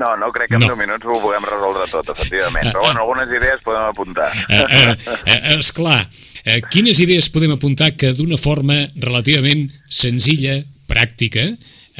No, 0.00 0.14
no 0.16 0.30
crec 0.32 0.48
que 0.48 0.56
en 0.56 0.64
no. 0.64 0.70
10 0.72 0.78
minuts 0.78 1.06
ho 1.06 1.18
puguem 1.20 1.44
resoldre 1.46 1.84
tot, 1.90 2.08
efectivament. 2.14 2.70
Però 2.70 2.84
bueno, 2.86 3.02
algunes 3.02 3.30
idees 3.30 3.60
podem 3.62 3.84
apuntar. 3.90 4.30
Uh, 4.46 4.62
uh, 4.64 5.14
uh, 5.20 5.36
esclar, 5.58 6.00
uh, 6.06 6.56
quines 6.72 6.98
idees 7.02 7.28
podem 7.34 7.52
apuntar 7.54 7.92
que 8.00 8.14
d'una 8.16 8.38
forma 8.40 8.78
relativament 8.96 9.66
senzilla, 9.86 10.56
pràctica, 10.90 11.44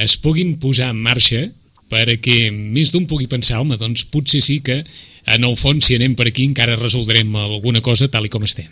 es 0.01 0.17
puguin 0.19 0.57
posar 0.63 0.91
en 0.95 1.03
marxa 1.05 1.45
perquè 1.91 2.49
més 2.55 2.95
d'un 2.95 3.07
pugui 3.11 3.29
pensar, 3.31 3.61
home, 3.61 3.79
doncs 3.79 4.07
potser 4.09 4.41
sí 4.43 4.61
que 4.67 4.81
en 5.27 5.47
el 5.47 5.59
fons, 5.61 5.85
si 5.85 5.99
anem 5.99 6.17
per 6.19 6.31
aquí, 6.31 6.47
encara 6.49 6.79
resoldrem 6.81 7.35
alguna 7.37 7.83
cosa 7.85 8.09
tal 8.11 8.27
i 8.27 8.33
com 8.33 8.47
estem. 8.47 8.71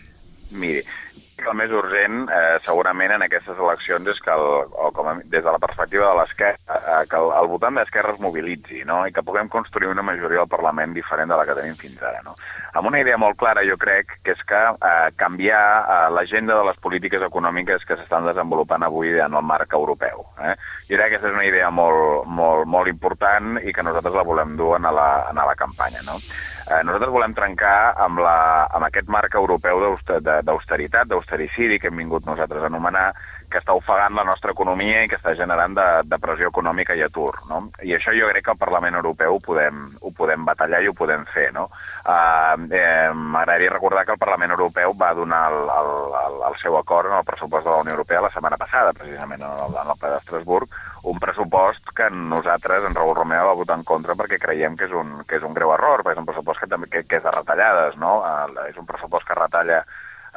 Miri, 1.49 1.57
el 1.57 1.57
més 1.57 1.73
urgent, 1.73 2.29
eh, 2.29 2.59
segurament, 2.65 3.13
en 3.13 3.23
aquestes 3.23 3.59
eleccions 3.59 4.07
és 4.09 4.21
que, 4.21 4.31
el, 4.31 4.69
o 4.69 4.91
com 4.93 5.09
a, 5.09 5.15
des 5.25 5.43
de 5.45 5.51
la 5.51 5.59
perspectiva 5.59 6.11
de 6.11 6.19
l'esquerra, 6.19 6.59
eh, 6.69 7.07
que 7.09 7.17
el, 7.17 7.31
el 7.33 7.49
votant 7.49 7.75
d'esquerra 7.75 8.15
es 8.15 8.21
mobilitzi 8.21 8.85
no? 8.85 9.07
i 9.07 9.13
que 9.13 9.23
puguem 9.23 9.49
construir 9.49 9.89
una 9.89 10.03
majoria 10.03 10.41
al 10.41 10.49
Parlament 10.49 10.95
diferent 10.95 11.29
de 11.29 11.37
la 11.37 11.47
que 11.47 11.57
tenim 11.57 11.75
fins 11.75 12.01
ara. 12.03 12.21
No? 12.25 12.35
Amb 12.75 12.89
una 12.89 13.01
idea 13.01 13.17
molt 13.19 13.39
clara, 13.39 13.65
jo 13.65 13.79
crec, 13.81 14.19
que 14.25 14.35
és 14.37 14.43
que 14.45 14.59
eh, 14.59 15.09
canviar 15.17 15.63
eh, 15.81 16.11
l'agenda 16.13 16.59
de 16.59 16.67
les 16.69 16.81
polítiques 16.85 17.25
econòmiques 17.25 17.87
que 17.89 17.97
s'estan 17.97 18.29
desenvolupant 18.29 18.85
avui 18.85 19.17
en 19.17 19.35
el 19.35 19.47
marc 19.47 19.73
europeu. 19.73 20.27
Eh? 20.43 20.55
Jo 20.91 20.97
crec 20.97 21.09
que 21.09 21.09
aquesta 21.17 21.33
és 21.33 21.39
una 21.39 21.49
idea 21.49 21.71
molt, 21.71 22.27
molt, 22.27 22.69
molt 22.69 22.93
important 22.93 23.59
i 23.63 23.73
que 23.73 23.85
nosaltres 23.85 24.15
la 24.15 24.27
volem 24.27 24.57
dur 24.59 24.75
a 24.77 24.93
la, 24.93 25.11
a 25.33 25.49
la 25.49 25.57
campanya. 25.57 26.05
No? 26.07 26.19
Eh, 26.69 26.83
nosaltres 26.85 27.13
volem 27.15 27.33
trencar 27.33 27.95
amb, 28.05 28.21
la, 28.21 28.69
amb 28.77 28.85
aquest 28.85 29.09
marc 29.09 29.33
europeu 29.41 29.81
d'austeritat, 29.81 31.09
d'austericidi 31.09 31.79
que 31.81 31.89
hem 31.89 32.03
vingut 32.03 32.29
nosaltres 32.29 32.61
a 32.61 32.69
anomenar, 32.69 33.07
que 33.51 33.61
està 33.61 33.75
ofegant 33.77 34.15
la 34.17 34.25
nostra 34.29 34.53
economia 34.53 35.03
i 35.05 35.09
que 35.11 35.17
està 35.19 35.35
generant 35.39 35.75
de, 35.77 35.87
de 36.09 36.19
pressió 36.21 36.51
econòmica 36.53 36.97
i 36.99 37.03
atur. 37.05 37.33
No? 37.51 37.63
I 37.85 37.95
això 37.97 38.15
jo 38.17 38.29
crec 38.33 38.45
que 38.47 38.55
al 38.55 38.61
Parlament 38.61 38.99
Europeu 39.01 39.37
ho 39.37 39.41
podem, 39.45 39.87
ho 40.01 40.13
podem 40.17 40.45
batallar 40.49 40.83
i 40.85 40.91
ho 40.91 40.97
podem 40.97 41.25
fer. 41.35 41.49
No? 41.57 41.69
Uh, 42.05 42.69
eh, 42.73 43.09
M'agradaria 43.15 43.73
recordar 43.75 44.05
que 44.05 44.17
el 44.17 44.21
Parlament 44.21 44.53
Europeu 44.57 44.95
va 45.01 45.15
donar 45.17 45.45
el, 45.53 45.63
el, 45.79 45.93
el, 46.25 46.39
el 46.51 46.61
seu 46.63 46.77
acord 46.79 47.11
en 47.11 47.19
el 47.19 47.27
pressupost 47.29 47.65
de 47.67 47.73
la 47.73 47.83
Unió 47.85 47.97
Europea 47.97 48.25
la 48.25 48.33
setmana 48.35 48.61
passada, 48.61 48.93
precisament 48.93 49.43
en 49.43 49.49
el, 49.51 49.79
en 49.83 49.95
el 49.95 50.01
ple 50.01 50.13
d'Estrasburg, 50.15 50.77
un 51.09 51.21
pressupost 51.23 51.93
que 51.97 52.11
nosaltres, 52.11 52.85
en 52.85 52.97
Raül 52.97 53.15
Romeu, 53.17 53.47
va 53.47 53.57
votar 53.57 53.79
en 53.79 53.87
contra 53.87 54.17
perquè 54.19 54.41
creiem 54.43 54.77
que 54.77 54.89
és 54.89 54.93
un, 54.93 55.23
que 55.29 55.39
és 55.39 55.47
un 55.47 55.55
greu 55.57 55.73
error, 55.77 56.03
perquè 56.03 56.19
és 56.19 56.23
un 56.23 56.29
pressupost 56.29 56.61
que, 56.63 56.71
també, 56.71 56.91
que, 56.93 57.05
que 57.09 57.21
és 57.21 57.25
de 57.25 57.33
retallades, 57.33 57.97
no? 58.03 58.19
Uh, 58.21 58.69
és 58.69 58.77
un 58.77 58.89
pressupost 58.89 59.29
que 59.29 59.39
retalla 59.39 59.83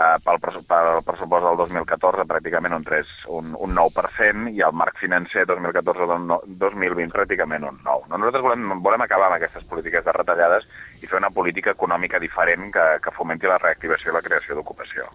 uh, 0.02 0.18
pel, 0.26 0.40
pel 0.42 1.02
pressupost 1.06 1.46
del 1.46 1.60
2014 1.62 2.26
pràcticament 2.30 2.76
un, 2.76 2.86
3, 2.88 3.12
un, 3.38 3.54
un 3.62 3.76
9% 3.78 4.52
i 4.56 4.64
el 4.66 4.76
marc 4.78 4.98
financer 5.02 5.46
2014-2020 5.50 7.14
pràcticament 7.14 7.68
un 7.70 7.78
9%. 7.78 7.86
No? 7.86 8.18
Nosaltres 8.18 8.46
volem, 8.46 8.68
volem 8.84 9.06
acabar 9.06 9.30
amb 9.30 9.38
aquestes 9.38 9.68
polítiques 9.70 10.06
de 10.06 10.16
retallades 10.18 10.68
i 11.02 11.10
fer 11.10 11.20
una 11.20 11.32
política 11.34 11.76
econòmica 11.76 12.20
diferent 12.22 12.72
que, 12.74 12.88
que 13.04 13.16
fomenti 13.16 13.50
la 13.50 13.60
reactivació 13.62 14.12
i 14.12 14.18
la 14.18 14.26
creació 14.26 14.58
d'ocupació. 14.58 15.08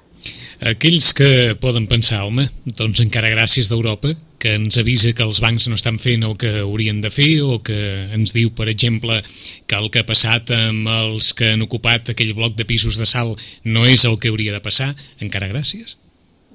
Aquells 0.72 1.12
que 1.16 1.28
poden 1.60 1.88
pensar, 1.90 2.22
home, 2.26 2.48
doncs 2.78 3.02
encara 3.04 3.32
gràcies 3.34 3.68
d'Europa, 3.72 4.14
que 4.38 4.54
ens 4.58 4.78
avisa 4.80 5.12
que 5.16 5.24
els 5.24 5.40
bancs 5.42 5.68
no 5.70 5.76
estan 5.78 5.98
fent 6.02 6.24
el 6.26 6.36
que 6.40 6.52
haurien 6.62 7.00
de 7.04 7.10
fer 7.12 7.42
o 7.44 7.60
que 7.64 7.78
ens 8.14 8.34
diu, 8.36 8.52
per 8.56 8.68
exemple, 8.72 9.20
que 9.66 9.78
el 9.78 9.90
que 9.90 10.02
ha 10.02 10.08
passat 10.08 10.52
amb 10.56 10.88
els 10.92 11.32
que 11.36 11.52
han 11.54 11.64
ocupat 11.66 12.12
aquell 12.12 12.34
bloc 12.36 12.56
de 12.58 12.66
pisos 12.68 12.98
de 13.00 13.08
sal 13.08 13.34
no 13.64 13.86
és 13.86 14.04
el 14.04 14.18
que 14.20 14.32
hauria 14.32 14.54
de 14.56 14.62
passar, 14.64 14.92
encara 15.20 15.50
gràcies? 15.52 15.96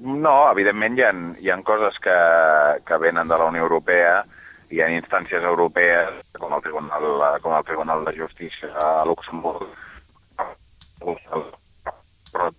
No, 0.02 0.34
evidentment 0.50 0.98
hi 0.98 1.04
ha, 1.06 1.12
hi 1.42 1.50
ha 1.50 1.58
coses 1.62 1.98
que, 2.02 2.18
que 2.86 2.98
venen 2.98 3.28
de 3.30 3.38
la 3.38 3.50
Unió 3.52 3.68
Europea, 3.68 4.22
hi 4.72 4.80
ha 4.82 4.88
instàncies 4.90 5.44
europees, 5.44 6.10
com 6.40 6.54
el 6.56 6.64
Tribunal, 6.64 7.06
com 7.44 7.54
el 7.54 7.64
Tribunal 7.68 8.04
de 8.08 8.16
Justícia 8.16 8.72
a 8.72 9.04
Luxemburg, 9.06 9.68
però 12.32 12.50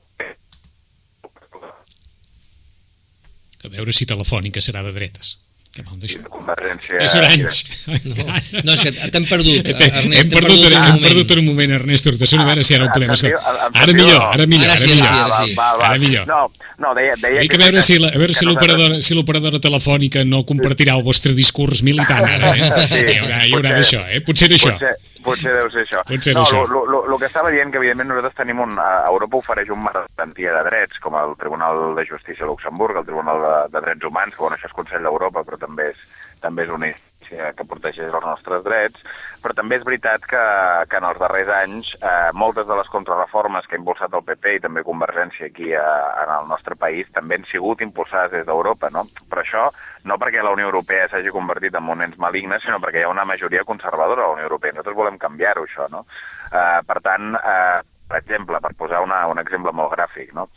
A 3.63 3.69
veure 3.71 3.93
si 3.95 4.05
Telefònica 4.09 4.61
serà 4.61 4.83
de 4.83 4.91
dretes. 4.95 5.37
Que 5.73 5.81
mal 5.81 5.95
d'això. 5.97 6.19
Convergència... 6.29 6.99
És 7.01 7.13
Orange. 7.17 7.63
No, 8.05 8.25
no, 8.61 8.73
és 8.75 8.81
que 8.83 8.91
t'hem 9.09 9.23
perdut, 9.25 9.65
Hem, 9.71 9.79
Ernest. 9.87 10.19
hem, 10.19 10.27
perdut, 10.35 10.65
hem, 10.67 10.83
hem 10.91 10.99
perdut 11.01 11.31
un 11.33 11.47
moment, 11.47 11.71
Ernest 11.79 12.05
Hortasson, 12.11 12.43
a 12.43 12.45
veure 12.45 12.65
si 12.67 12.75
ara 12.77 12.85
ho 12.85 12.91
podem 12.93 13.09
escoltar. 13.15 13.55
Ara 13.81 13.95
millor, 13.97 14.19
ara 14.35 14.45
millor, 14.45 14.67
Ara 14.69 14.75
ara 14.75 14.83
sí, 14.83 14.91
ara 14.91 14.99
millor. 14.99 15.33
sí, 15.47 15.55
Ah. 15.57 15.71
Ara 15.87 15.97
millor. 16.03 16.27
No, 16.29 16.43
no, 16.83 16.91
deia, 16.99 17.15
deia 17.23 17.41
Dic 17.47 17.55
a 17.57 17.61
veure 17.63 17.81
si 17.81 17.97
la, 17.97 18.11
a 18.13 18.19
veure 18.21 18.35
que 18.35 18.39
si 18.43 18.45
l'operadora 18.45 18.99
si 19.01 19.17
l'operadora 19.17 19.63
telefònica 19.65 20.21
no 20.29 20.43
compartirà 20.45 20.93
el 20.99 21.01
vostre 21.09 21.33
discurs 21.33 21.81
militant 21.87 22.21
ara, 22.21 22.53
eh? 22.53 22.69
Sí, 22.91 23.01
hi 23.01 23.17
haurà, 23.23 23.41
hi 23.47 23.55
haurà 23.57 23.73
potser- 23.73 23.79
d'això, 23.79 24.03
eh? 24.13 24.21
Potser 24.29 24.51
d'això. 24.53 24.75
Potser, 24.77 24.93
potser 25.23 25.53
deu 25.55 25.69
ser 25.71 25.85
això. 25.85 26.03
Pot 26.09 26.23
ser 26.27 26.33
no, 26.37 26.43
això. 26.43 26.61
lo- 26.67 26.85
lo- 26.85 27.05
lo 27.07 27.17
que 27.19 27.25
estava 27.31 27.49
dient 27.53 27.71
que, 27.71 27.79
evidentment, 27.81 28.09
nosaltres 28.11 28.35
tenim 28.35 28.59
un... 28.63 28.77
A 28.79 29.07
Europa 29.09 29.37
ofereix 29.41 29.69
un 29.73 29.81
marc 29.83 30.01
de 30.03 30.05
garantia 30.17 30.53
de 30.57 30.63
drets, 30.69 30.99
com 30.99 31.15
el 31.19 31.35
Tribunal 31.39 31.95
de 31.95 32.05
Justícia 32.05 32.45
de 32.45 32.51
Luxemburg, 32.51 32.97
el 33.01 33.05
Tribunal 33.09 33.41
de, 33.41 33.55
de 33.77 33.85
Drets 33.87 34.05
Humans, 34.11 34.35
que, 34.35 34.41
bueno, 34.43 34.57
això 34.59 34.67
és 34.69 34.77
Consell 34.77 35.03
d'Europa, 35.07 35.43
però 35.47 35.57
també 35.57 35.89
és, 35.93 36.03
també 36.43 36.63
és 36.67 36.69
una 36.75 36.91
instància 37.33 37.53
que 37.57 37.65
protegeix 37.65 38.13
els 38.13 38.25
nostres 38.25 38.63
drets, 38.63 38.99
però 39.41 39.53
també 39.53 39.77
és 39.77 39.85
veritat 39.85 40.21
que, 40.21 40.43
que 40.89 40.97
en 40.97 41.05
els 41.07 41.19
darrers 41.19 41.49
anys 41.49 41.93
eh, 42.01 42.31
moltes 42.33 42.67
de 42.67 42.75
les 42.75 42.87
contrarreformes 42.89 43.65
que 43.67 43.75
ha 43.75 43.79
impulsat 43.79 44.13
el 44.13 44.23
PP 44.23 44.55
i 44.55 44.59
també 44.59 44.83
Convergència 44.83 45.47
aquí 45.47 45.73
a, 45.73 45.85
en 46.23 46.33
el 46.37 46.47
nostre 46.47 46.75
país 46.75 47.07
també 47.13 47.35
han 47.35 47.47
sigut 47.49 47.81
impulsades 47.81 48.31
des 48.31 48.45
d'Europa, 48.45 48.89
no? 48.91 49.05
Però 49.29 49.41
això 49.41 49.69
no 50.05 50.17
perquè 50.19 50.43
la 50.43 50.53
Unió 50.53 50.67
Europea 50.69 51.07
s'hagi 51.09 51.31
convertit 51.31 51.75
en 51.75 51.89
un 51.89 52.03
ens 52.03 52.17
maligne, 52.17 52.59
sinó 52.59 52.79
perquè 52.83 53.01
hi 53.01 53.07
ha 53.07 53.13
una 53.13 53.25
majoria 53.25 53.63
conservadora 53.63 54.23
a 54.23 54.27
la 54.27 54.37
Unió 54.37 54.47
Europea. 54.49 54.73
Nosaltres 54.73 54.99
volem 54.99 55.17
canviar-ho, 55.17 55.65
això, 55.65 55.89
no? 55.91 56.05
Eh, 56.51 56.79
per 56.87 56.99
tant, 57.01 57.33
eh, 57.39 57.81
per 58.07 58.19
exemple, 58.19 58.59
per 58.61 58.73
posar 58.77 59.01
una, 59.03 59.25
un 59.31 59.39
exemple 59.39 59.73
molt 59.73 59.95
gràfic, 59.95 60.33
no? 60.35 60.49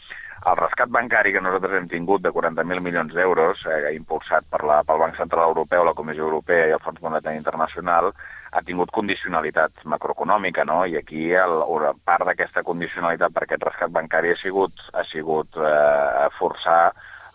El 0.47 0.55
rescat 0.59 0.90
bancari 0.94 1.32
que 1.34 1.40
nosaltres 1.42 1.72
hem 1.74 1.88
tingut 1.90 2.22
de 2.22 2.30
40.000 2.30 2.82
milions 2.84 3.14
d'euros, 3.14 3.64
eh, 3.66 3.90
impulsat 3.97 4.44
per 4.53 4.61
la, 4.68 4.76
pel 4.86 5.01
Banc 5.03 5.16
Central 5.18 5.51
Europeu, 5.51 5.82
la 5.82 5.94
Comissió 5.99 6.22
Europea 6.28 6.68
i 6.68 6.74
el 6.76 6.82
Fons 6.84 7.01
Monetari 7.03 7.40
Internacional, 7.40 8.12
ha 8.53 8.62
tingut 8.68 8.92
condicionalitat 8.94 9.82
macroeconòmica, 9.94 10.62
no? 10.68 10.84
I 10.86 11.01
aquí 11.01 11.32
el, 11.34 11.57
part 12.07 12.28
d'aquesta 12.30 12.62
condicionalitat 12.62 13.34
per 13.34 13.42
aquest 13.42 13.66
rescat 13.66 13.90
bancari 13.99 14.30
ha 14.36 14.38
sigut, 14.38 14.86
ha 14.94 15.03
sigut 15.11 15.59
eh, 15.59 16.30
forçar 16.38 16.80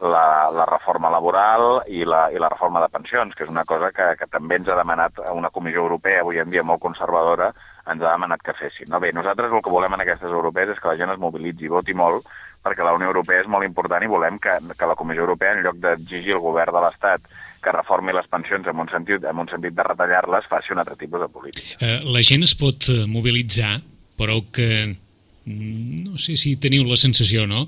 la, 0.02 0.50
la 0.56 0.66
reforma 0.66 1.12
laboral 1.14 1.84
i 1.88 2.06
la, 2.08 2.30
i 2.32 2.40
la 2.42 2.50
reforma 2.50 2.82
de 2.82 2.90
pensions, 2.96 3.36
que 3.36 3.44
és 3.46 3.52
una 3.52 3.66
cosa 3.70 3.92
que, 3.92 4.08
que 4.18 4.28
també 4.32 4.58
ens 4.58 4.72
ha 4.72 4.80
demanat 4.80 5.20
una 5.36 5.52
Comissió 5.54 5.84
Europea, 5.84 6.24
avui 6.24 6.40
en 6.42 6.50
dia 6.50 6.64
molt 6.64 6.82
conservadora, 6.82 7.52
ens 7.86 8.02
ha 8.02 8.16
demanat 8.16 8.42
que 8.46 8.56
fessin. 8.58 8.90
No? 8.90 9.00
Bé, 9.04 9.12
nosaltres 9.14 9.52
el 9.52 9.62
que 9.62 9.74
volem 9.74 9.94
en 9.94 10.06
aquestes 10.06 10.32
europees 10.32 10.74
és 10.74 10.82
que 10.82 10.90
la 10.90 10.98
gent 10.98 11.14
es 11.14 11.22
mobilitzi 11.22 11.70
voti 11.70 11.94
molt, 11.94 12.26
perquè 12.62 12.86
la 12.86 12.94
Unió 12.94 13.10
Europea 13.10 13.42
és 13.44 13.50
molt 13.50 13.66
important 13.66 14.04
i 14.04 14.10
volem 14.10 14.38
que, 14.42 14.58
que 14.78 14.90
la 14.90 14.98
Comissió 15.00 15.26
Europea, 15.26 15.56
en 15.56 15.64
lloc 15.66 15.80
d'exigir 15.82 16.36
al 16.36 16.44
govern 16.44 16.76
de 16.76 16.84
l'Estat 16.86 17.26
que 17.62 17.74
reformi 17.76 18.14
les 18.14 18.28
pensions 18.30 18.68
en 18.68 18.82
un 18.82 18.90
sentit, 18.90 19.26
en 19.30 19.42
un 19.42 19.50
sentit 19.50 19.76
de 19.78 19.86
retallar-les, 19.86 20.50
faci 20.50 20.74
un 20.74 20.82
altre 20.82 20.98
tipus 20.98 21.22
de 21.22 21.30
política. 21.30 21.78
Eh, 21.80 22.00
la 22.10 22.24
gent 22.26 22.46
es 22.46 22.56
pot 22.58 22.90
eh, 22.90 23.04
mobilitzar, 23.10 23.76
però 24.18 24.40
que 24.54 24.70
mm, 24.88 26.04
no 26.08 26.22
sé 26.22 26.38
si 26.42 26.56
teniu 26.62 26.86
la 26.90 26.98
sensació, 26.98 27.46
no? 27.50 27.68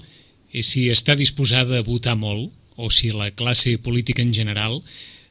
És 0.54 0.74
si 0.74 0.88
està 0.94 1.18
disposada 1.18 1.80
a 1.80 1.86
votar 1.86 2.18
molt 2.18 2.52
o 2.78 2.90
si 2.94 3.12
la 3.14 3.30
classe 3.38 3.78
política 3.82 4.22
en 4.22 4.34
general 4.34 4.80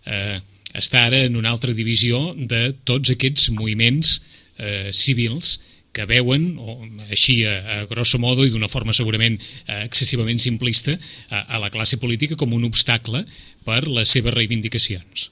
eh, 0.07 0.39
està 0.75 1.07
ara 1.09 1.25
en 1.27 1.37
una 1.37 1.51
altra 1.51 1.75
divisió 1.75 2.33
de 2.37 2.73
tots 2.87 3.13
aquests 3.15 3.51
moviments 3.55 4.17
eh, 4.59 4.91
civils 4.95 5.59
que 5.93 6.07
veuen, 6.09 6.57
o 6.59 6.79
així 7.11 7.43
a, 7.49 7.59
a 7.61 7.77
grosso 7.91 8.21
modo 8.23 8.47
i 8.47 8.53
d'una 8.53 8.71
forma 8.73 8.97
segurament 8.97 9.39
eh, 9.39 9.83
excessivament 9.85 10.41
simplista, 10.43 10.97
a, 11.31 11.45
a 11.57 11.63
la 11.63 11.71
classe 11.75 12.01
política 12.01 12.39
com 12.41 12.57
un 12.57 12.65
obstacle 12.69 13.25
per 13.67 13.85
les 13.89 14.11
seves 14.13 14.35
reivindicacions. 14.35 15.31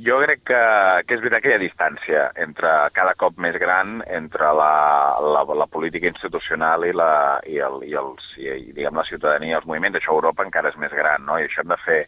Jo 0.00 0.16
crec 0.22 0.46
que, 0.48 0.60
que 1.04 1.16
és 1.16 1.20
veritat 1.20 1.42
que 1.44 1.50
hi 1.50 1.54
ha 1.56 1.60
distància 1.60 2.20
entre 2.40 2.70
cada 2.96 3.12
cop 3.20 3.36
més 3.42 3.56
gran 3.60 3.98
entre 4.08 4.48
la, 4.56 4.72
la, 5.20 5.42
la 5.44 5.66
política 5.68 6.08
institucional 6.08 6.86
i, 6.88 6.94
la, 6.96 7.12
i, 7.44 7.58
el, 7.60 7.82
i, 7.84 7.92
els, 8.00 8.30
i, 8.40 8.48
i 8.48 8.72
diguem, 8.72 8.96
la 8.96 9.04
ciutadania, 9.08 9.58
els 9.58 9.68
moviments. 9.68 9.98
Això 10.00 10.14
a 10.14 10.16
Europa 10.16 10.46
encara 10.46 10.72
és 10.72 10.78
més 10.80 10.94
gran, 10.96 11.26
no? 11.28 11.36
i 11.36 11.44
això 11.44 11.60
hem 11.60 11.74
de 11.74 11.80
fer, 11.84 12.00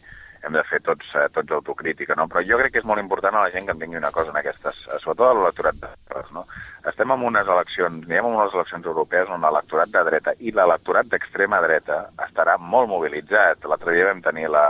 hem 0.43 0.53
de 0.53 0.63
fer 0.67 0.79
tots, 0.83 1.07
eh, 1.15 1.27
tots 1.33 1.51
autocrítica. 1.55 2.15
No? 2.19 2.27
Però 2.27 2.43
jo 2.45 2.57
crec 2.59 2.73
que 2.73 2.81
és 2.83 2.87
molt 2.87 3.01
important 3.01 3.35
a 3.35 3.45
la 3.45 3.51
gent 3.53 3.65
que 3.65 3.75
entengui 3.75 3.99
una 3.99 4.11
cosa 4.11 4.33
en 4.33 4.39
aquestes, 4.39 4.81
eh, 4.87 4.99
sobretot 4.99 5.29
a 5.29 5.33
l'electorat 5.37 5.79
de 5.79 5.87
dretes, 5.87 6.31
no? 6.35 6.45
Estem 6.91 7.11
en 7.15 7.23
unes 7.29 7.47
eleccions, 7.47 8.07
diguem 8.07 8.27
en 8.27 8.39
unes 8.39 8.53
eleccions 8.53 8.85
europees 8.85 9.29
on 9.29 9.41
l'electorat 9.41 9.93
de 9.93 10.03
dreta 10.09 10.33
i 10.39 10.51
l'electorat 10.51 11.07
d'extrema 11.07 11.61
dreta 11.63 12.09
estarà 12.27 12.57
molt 12.59 12.89
mobilitzat. 12.91 13.63
L'altre 13.63 13.95
dia 13.95 14.09
vam 14.11 14.21
tenir 14.21 14.49
la, 14.51 14.65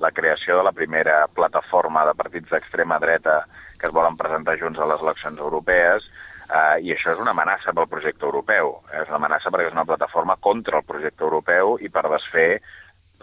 la 0.00 0.10
creació 0.12 0.58
de 0.58 0.68
la 0.68 0.72
primera 0.76 1.24
plataforma 1.28 2.04
de 2.04 2.14
partits 2.14 2.50
d'extrema 2.50 3.00
dreta 3.00 3.44
que 3.78 3.88
es 3.88 3.92
volen 3.92 4.16
presentar 4.16 4.58
junts 4.60 4.78
a 4.78 4.86
les 4.86 5.02
eleccions 5.02 5.40
europees, 5.40 6.04
eh, 6.48 6.78
i 6.84 6.92
això 6.92 7.12
és 7.14 7.20
una 7.20 7.32
amenaça 7.32 7.72
pel 7.72 7.88
projecte 7.88 8.24
europeu. 8.28 8.78
És 8.92 9.08
una 9.08 9.20
amenaça 9.22 9.50
perquè 9.50 9.68
és 9.70 9.76
una 9.76 9.88
plataforma 9.88 10.36
contra 10.36 10.78
el 10.78 10.88
projecte 10.88 11.24
europeu 11.24 11.78
i 11.80 11.88
per 11.88 12.04
desfer 12.10 12.60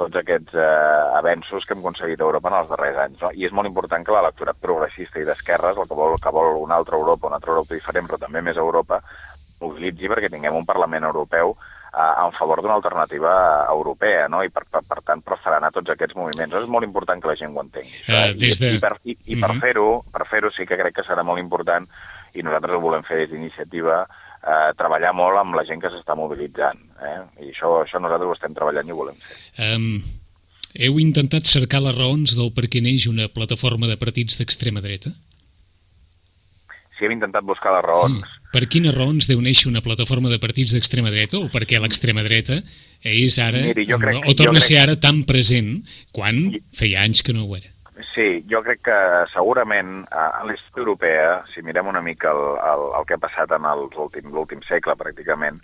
tots 0.01 0.17
aquests 0.21 0.53
eh, 0.57 1.17
avenços 1.21 1.65
que 1.65 1.75
hem 1.77 1.83
aconseguit 1.85 2.21
a 2.21 2.27
Europa 2.27 2.49
en 2.51 2.59
els 2.61 2.69
darrers 2.73 2.97
anys. 3.05 3.19
No? 3.23 3.29
I 3.37 3.45
és 3.47 3.53
molt 3.55 3.69
important 3.69 4.03
que 4.05 4.15
l'electorat 4.15 4.57
progressista 4.61 5.21
i 5.21 5.27
d'esquerres, 5.27 5.77
el 5.77 5.87
que 5.89 5.97
vol, 5.97 6.17
que 6.21 6.33
vol 6.33 6.57
una 6.63 6.79
altra 6.81 6.97
Europa, 6.97 7.27
una 7.29 7.37
altra 7.41 7.53
Europa 7.55 7.77
diferent, 7.77 8.09
però 8.09 8.19
també 8.21 8.41
més 8.41 8.57
Europa, 8.57 9.01
mobilitzi 9.61 10.09
perquè 10.09 10.31
tinguem 10.33 10.55
un 10.57 10.65
Parlament 10.65 11.05
Europeu 11.05 11.53
eh, 11.53 12.23
en 12.25 12.31
favor 12.39 12.61
d'una 12.63 12.77
alternativa 12.79 13.33
europea, 13.69 14.25
no? 14.31 14.41
i 14.43 14.49
per, 14.49 14.63
per, 14.71 14.81
per 14.89 15.01
tant 15.05 15.21
frenar 15.43 15.69
tots 15.75 15.93
aquests 15.93 16.15
moviments. 16.17 16.55
És 16.57 16.67
molt 16.71 16.87
important 16.87 17.21
que 17.21 17.29
la 17.29 17.37
gent 17.37 17.53
ho 17.55 17.61
entengui. 17.61 18.01
Eh, 18.07 18.33
des 18.41 18.59
de- 18.59 18.73
I, 18.73 18.79
i 18.79 18.81
per, 18.81 18.95
i, 19.03 19.17
i 19.35 19.39
per 19.39 19.51
Mhm. 19.53 19.61
fer-ho 19.61 19.87
fer 20.31 20.41
sí 20.55 20.65
que 20.65 20.77
crec 20.79 20.95
que 20.95 21.03
serà 21.07 21.23
molt 21.23 21.39
important 21.39 21.87
i 22.33 22.41
nosaltres 22.43 22.75
ho 22.75 22.79
volem 22.81 23.03
fer 23.03 23.17
des 23.17 23.29
d'iniciativa 23.29 24.05
eh, 24.45 24.71
treballar 24.77 25.13
molt 25.17 25.37
amb 25.41 25.55
la 25.55 25.63
gent 25.67 25.81
que 25.83 25.89
s'està 25.93 26.15
mobilitzant. 26.17 26.79
Eh? 27.01 27.17
I 27.47 27.51
això, 27.53 27.81
això 27.85 27.99
nosaltres 28.01 28.29
ho 28.29 28.35
estem 28.37 28.53
treballant 28.57 28.87
i 28.87 28.91
ho 28.93 28.99
volem 28.99 29.17
fer. 29.21 29.37
Um, 29.75 30.03
heu 30.77 30.99
intentat 31.03 31.49
cercar 31.49 31.81
les 31.83 31.97
raons 31.97 32.35
del 32.37 32.51
per 32.55 32.67
què 32.71 32.81
neix 32.81 33.07
una 33.11 33.27
plataforma 33.27 33.87
de 33.89 33.97
partits 33.99 34.37
d'extrema 34.39 34.81
dreta? 34.85 35.11
Si 36.97 37.05
hem 37.07 37.15
intentat 37.17 37.43
buscar 37.47 37.73
les 37.79 37.85
raons, 37.87 38.21
Mm. 38.21 38.37
Per 38.51 38.65
quines 38.67 38.91
raons 38.93 39.29
deu 39.29 39.39
néixer 39.39 39.69
una 39.69 39.79
plataforma 39.79 40.27
de 40.27 40.35
partits 40.37 40.73
d'extrema 40.75 41.07
dreta 41.09 41.37
o 41.39 41.45
per 41.47 41.61
què 41.63 41.77
l'extrema 41.79 42.19
dreta 42.25 42.57
és 43.07 43.37
ara, 43.39 43.61
Miri, 43.63 43.85
crec- 43.87 44.27
o 44.27 44.33
torna 44.35 44.59
jo 44.59 44.65
a 44.65 44.65
ser 44.65 44.75
crec- 44.75 44.83
ara 44.89 44.95
tan 44.99 45.21
present 45.23 45.69
quan 46.11 46.59
feia 46.75 46.99
anys 47.05 47.23
que 47.23 47.31
no 47.31 47.45
ho 47.45 47.55
era? 47.55 47.70
Sí, 48.11 48.43
jo 48.51 48.59
crec 48.65 48.81
que 48.83 48.97
segurament 49.31 50.01
a 50.11 50.43
l'història 50.43 50.83
europea, 50.83 51.29
si 51.53 51.63
mirem 51.63 51.87
una 51.87 52.01
mica 52.03 52.33
el, 52.35 52.41
el, 52.59 52.83
el 52.99 53.05
que 53.07 53.15
ha 53.15 53.23
passat 53.23 53.53
en 53.55 53.67
l'últim 53.71 54.65
segle 54.67 54.97
pràcticament, 54.99 55.61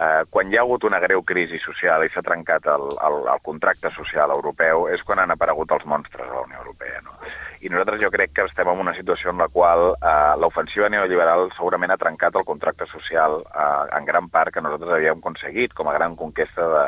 eh, 0.00 0.22
quan 0.30 0.48
hi 0.48 0.56
ha 0.56 0.62
hagut 0.64 0.86
una 0.88 1.00
greu 1.04 1.20
crisi 1.28 1.60
social 1.60 2.04
i 2.04 2.08
s'ha 2.08 2.24
trencat 2.24 2.70
el, 2.72 2.86
el, 3.08 3.18
el 3.34 3.44
contracte 3.44 3.92
social 3.96 4.32
europeu 4.32 4.88
és 4.94 5.04
quan 5.04 5.20
han 5.20 5.34
aparegut 5.36 5.76
els 5.76 5.84
monstres 5.92 6.24
a 6.24 6.38
la 6.38 6.46
Unió 6.48 6.62
Europea. 6.62 7.04
No? 7.04 7.18
I 7.60 7.68
nosaltres 7.68 8.00
jo 8.00 8.12
crec 8.14 8.32
que 8.32 8.48
estem 8.48 8.72
en 8.72 8.80
una 8.86 8.96
situació 8.96 9.34
en 9.34 9.44
la 9.44 9.50
qual 9.52 9.90
eh, 9.92 10.34
l'ofensiva 10.40 10.88
neoliberal 10.88 11.50
segurament 11.58 11.92
ha 11.92 12.00
trencat 12.00 12.40
el 12.40 12.48
contracte 12.48 12.88
social 12.94 13.42
eh, 13.44 13.84
en 13.98 14.08
gran 14.08 14.32
part 14.32 14.54
que 14.54 14.64
nosaltres 14.64 14.96
havíem 14.96 15.20
aconseguit 15.20 15.76
com 15.76 15.92
a 15.92 15.96
gran 16.00 16.16
conquesta 16.16 16.72
de, 16.76 16.86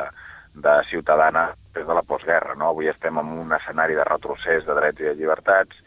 de 0.53 0.77
ciutadana 0.89 1.49
des 1.73 1.87
de 1.87 1.93
la 1.93 2.03
postguerra. 2.05 2.55
No? 2.55 2.69
Avui 2.69 2.87
estem 2.91 3.17
en 3.17 3.33
un 3.43 3.53
escenari 3.53 3.97
de 3.97 4.05
retrocés 4.07 4.65
de 4.65 4.77
drets 4.77 5.01
i 5.01 5.09
de 5.09 5.15
llibertats 5.19 5.79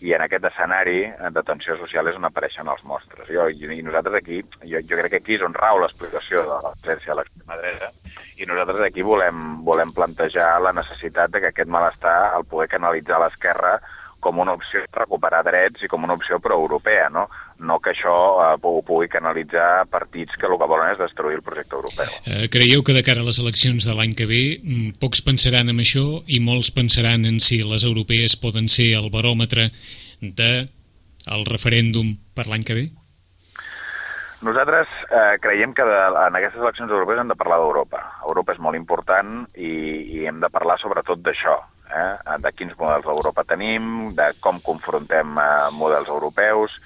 i 0.00 0.14
en 0.16 0.22
aquest 0.24 0.46
escenari 0.48 1.00
de 1.34 1.42
tensió 1.44 1.76
social 1.76 2.08
és 2.08 2.16
on 2.16 2.24
apareixen 2.24 2.68
els 2.72 2.82
monstres. 2.88 3.28
Jo, 3.28 3.48
i, 3.52 3.82
nosaltres 3.84 4.16
aquí, 4.20 4.40
jo, 4.64 4.80
jo 4.80 5.00
crec 5.00 5.12
que 5.12 5.20
aquí 5.20 5.36
és 5.36 5.44
on 5.44 5.56
rau 5.56 5.80
l'explicació 5.80 6.44
de 6.48 6.60
la 6.64 6.72
presència 6.80 7.12
de 7.12 7.18
l'extrema 7.20 7.58
dreta 7.60 7.90
i 8.40 8.48
nosaltres 8.48 8.80
aquí 8.86 9.04
volem, 9.04 9.60
volem 9.64 9.92
plantejar 9.92 10.54
la 10.64 10.72
necessitat 10.72 11.32
de 11.32 11.42
que 11.42 11.50
aquest 11.52 11.68
malestar 11.68 12.32
el 12.38 12.46
poder 12.48 12.70
canalitzar 12.72 13.20
l'esquerra 13.20 13.76
com 14.20 14.38
una 14.42 14.54
opció 14.56 14.82
per 14.86 15.04
recuperar 15.04 15.42
drets 15.46 15.84
i 15.84 15.90
com 15.90 16.04
una 16.06 16.16
opció 16.18 16.38
pro-europea, 16.42 17.08
no? 17.12 17.26
No 17.60 17.78
que 17.82 17.92
això 17.92 18.14
eh, 18.44 18.52
ho 18.56 18.82
pugui 18.86 19.08
canalitzar 19.12 19.86
partits 19.90 20.36
que 20.36 20.48
el 20.48 20.56
que 20.60 20.70
volen 20.70 20.92
és 20.94 21.00
destruir 21.00 21.40
el 21.40 21.44
projecte 21.46 21.76
europeu. 21.76 22.12
Eh, 22.24 22.48
creieu 22.52 22.84
que 22.86 22.96
de 22.96 23.04
cara 23.06 23.24
a 23.24 23.28
les 23.28 23.40
eleccions 23.42 23.88
de 23.88 23.96
l'any 23.96 24.14
que 24.16 24.28
ve 24.30 24.42
mm, 24.60 25.00
pocs 25.02 25.24
pensaran 25.26 25.72
en 25.72 25.82
això 25.82 26.22
i 26.28 26.40
molts 26.44 26.72
pensaran 26.76 27.26
en 27.28 27.40
si 27.40 27.62
les 27.64 27.84
europees 27.88 28.38
poden 28.40 28.68
ser 28.68 28.92
el 29.00 29.10
baròmetre 29.12 29.70
de 30.20 30.52
el 31.30 31.44
referèndum 31.48 32.16
per 32.34 32.48
l'any 32.48 32.64
que 32.64 32.76
ve? 32.78 32.88
Nosaltres 34.40 34.88
eh, 35.12 35.36
creiem 35.42 35.74
que 35.76 35.84
de, 35.84 35.98
en 36.24 36.36
aquestes 36.38 36.62
eleccions 36.62 36.92
europees 36.92 37.20
hem 37.20 37.28
de 37.28 37.36
parlar 37.36 37.58
d'Europa. 37.60 38.00
Europa 38.24 38.54
és 38.54 38.62
molt 38.64 38.78
important 38.78 39.42
i, 39.52 39.72
i 40.16 40.24
hem 40.28 40.40
de 40.40 40.48
parlar 40.52 40.78
sobretot 40.80 41.20
d'això, 41.20 41.58
eh? 41.90 42.38
de 42.44 42.52
quins 42.56 42.76
models 42.78 43.06
d'Europa 43.06 43.44
tenim, 43.48 44.10
de 44.16 44.30
com 44.40 44.60
confrontem 44.64 45.38
eh, 45.38 45.68
models 45.76 46.08
europeus. 46.08 46.78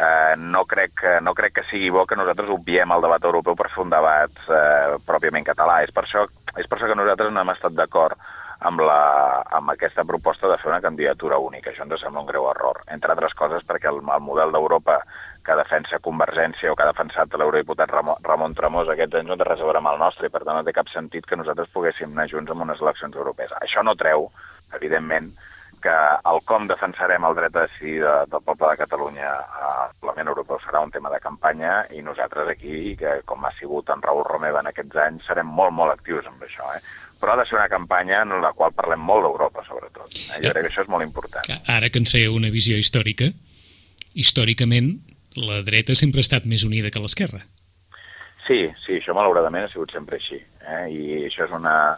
Eh, 0.00 0.34
no, 0.38 0.64
crec, 0.64 1.02
no 1.20 1.34
crec 1.36 1.58
que 1.58 1.66
sigui 1.68 1.90
bo 1.92 2.06
que 2.08 2.16
nosaltres 2.16 2.52
obviem 2.54 2.92
el 2.94 3.02
debat 3.04 3.24
europeu 3.26 3.56
per 3.58 3.68
fer 3.72 3.82
un 3.84 3.90
debat 3.92 4.44
eh, 4.48 4.98
pròpiament 5.06 5.48
català. 5.48 5.80
És 5.84 5.92
per, 5.92 6.06
això, 6.06 6.26
és 6.56 6.68
per 6.68 6.78
això 6.78 6.90
que 6.90 7.00
nosaltres 7.00 7.34
no 7.34 7.42
hem 7.42 7.54
estat 7.56 7.76
d'acord 7.76 8.16
amb, 8.60 8.80
la, 8.84 9.42
amb 9.56 9.72
aquesta 9.72 10.04
proposta 10.04 10.48
de 10.48 10.58
fer 10.60 10.70
una 10.70 10.82
candidatura 10.84 11.38
única. 11.40 11.70
Això 11.70 11.86
ens 11.86 12.00
sembla 12.02 12.22
un 12.24 12.28
greu 12.28 12.48
error, 12.50 12.80
entre 12.92 13.14
altres 13.14 13.34
coses 13.36 13.64
perquè 13.66 13.88
el, 13.90 14.00
el 14.04 14.24
model 14.24 14.52
d'Europa 14.52 15.00
que 15.46 15.56
defensa 15.56 16.02
Convergència 16.04 16.72
o 16.72 16.76
que 16.76 16.84
ha 16.84 16.90
defensat 16.90 17.32
l'eurodiputat 17.32 17.90
Ramon, 17.90 18.20
Ramon 18.26 18.54
Tremós 18.54 18.90
aquests 18.92 19.20
anys 19.20 19.30
no 19.30 19.38
té 19.40 19.48
res 19.48 19.62
a 19.62 19.68
veure 19.68 19.80
amb 19.80 19.92
el 19.94 20.00
nostre 20.02 20.28
i 20.28 20.32
per 20.32 20.44
tant 20.44 20.60
no 20.60 20.66
té 20.66 20.74
cap 20.76 20.90
sentit 20.92 21.26
que 21.26 21.38
nosaltres 21.40 21.72
poguéssim 21.72 22.12
anar 22.12 22.28
junts 22.32 22.52
en 22.52 22.66
unes 22.66 22.82
eleccions 22.84 23.16
europees. 23.16 23.54
Això 23.64 23.84
no 23.86 23.96
treu, 23.96 24.28
evidentment, 24.76 25.32
que 25.80 25.92
el 26.28 26.40
com 26.44 26.66
defensarem 26.68 27.24
el 27.24 27.36
dret 27.38 27.54
a 27.56 27.64
decidir 27.64 28.02
de, 28.02 28.12
del 28.32 28.42
poble 28.44 28.68
de 28.68 28.80
Catalunya 28.82 29.30
al 29.32 29.94
Parlament 30.02 30.28
Europeu 30.28 30.58
serà 30.60 30.82
un 30.84 30.92
tema 30.92 31.12
de 31.12 31.20
campanya 31.24 31.86
i 31.96 32.02
nosaltres 32.04 32.50
aquí, 32.52 32.96
que 33.00 33.20
com 33.28 33.46
ha 33.48 33.52
sigut 33.56 33.88
en 33.94 34.02
Raül 34.04 34.26
Romeva 34.28 34.60
en 34.60 34.68
aquests 34.70 35.00
anys, 35.06 35.24
serem 35.28 35.48
molt, 35.48 35.72
molt 35.76 35.94
actius 35.94 36.28
amb 36.28 36.44
això. 36.44 36.68
Eh? 36.76 36.82
Però 37.20 37.32
ha 37.32 37.40
de 37.40 37.46
ser 37.48 37.56
una 37.56 37.70
campanya 37.72 38.20
en 38.26 38.36
la 38.44 38.52
qual 38.56 38.76
parlem 38.76 39.00
molt 39.00 39.24
d'Europa, 39.24 39.64
sobretot. 39.68 40.12
Eh? 40.12 40.42
Jo 40.44 40.52
crec 40.52 40.66
que 40.66 40.72
això 40.72 40.84
és 40.84 40.92
molt 40.92 41.06
important. 41.06 41.48
Ara 41.72 41.88
que 41.88 42.02
ens 42.02 42.12
feia 42.12 42.34
una 42.34 42.52
visió 42.52 42.76
històrica, 42.76 43.32
històricament 44.12 44.98
la 45.40 45.62
dreta 45.64 45.94
sempre 45.94 46.20
ha 46.20 46.26
estat 46.26 46.46
més 46.50 46.66
unida 46.66 46.90
que 46.92 47.00
l'esquerra. 47.00 47.40
Sí, 48.46 48.64
sí, 48.84 48.98
això 48.98 49.14
malauradament 49.14 49.64
ha 49.64 49.72
sigut 49.72 49.92
sempre 49.94 50.18
així. 50.18 50.40
Eh? 50.66 50.86
I 50.90 51.02
això 51.28 51.46
és 51.46 51.52
una, 51.54 51.96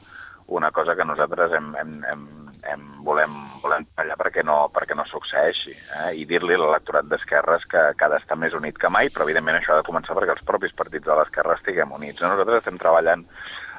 una 0.53 0.70
cosa 0.70 0.95
que 0.99 1.07
nosaltres 1.09 1.55
hem, 1.57 1.70
hem, 1.81 1.95
hem, 2.11 2.27
hem 2.71 2.83
volem, 3.05 3.33
volem 3.63 3.87
tallar 3.97 4.17
perquè 4.21 4.45
no, 4.47 4.69
perquè 4.75 4.95
no 4.99 5.07
succeeixi 5.09 5.73
eh? 5.73 6.13
i 6.19 6.27
dir-li 6.29 6.55
a 6.55 6.61
l'electorat 6.63 7.09
d'esquerres 7.11 7.67
que, 7.71 7.83
que 7.99 8.07
ha 8.07 8.13
d'estar 8.13 8.39
més 8.39 8.55
unit 8.59 8.79
que 8.79 8.91
mai, 8.93 9.11
però 9.11 9.27
evidentment 9.27 9.59
això 9.59 9.75
ha 9.75 9.81
de 9.83 9.89
començar 9.89 10.17
perquè 10.19 10.37
els 10.37 10.47
propis 10.47 10.75
partits 10.79 11.09
de 11.09 11.19
l'esquerra 11.19 11.59
estiguem 11.59 11.95
units. 11.99 12.23
Nosaltres 12.23 12.63
estem 12.63 12.79
treballant 12.79 13.27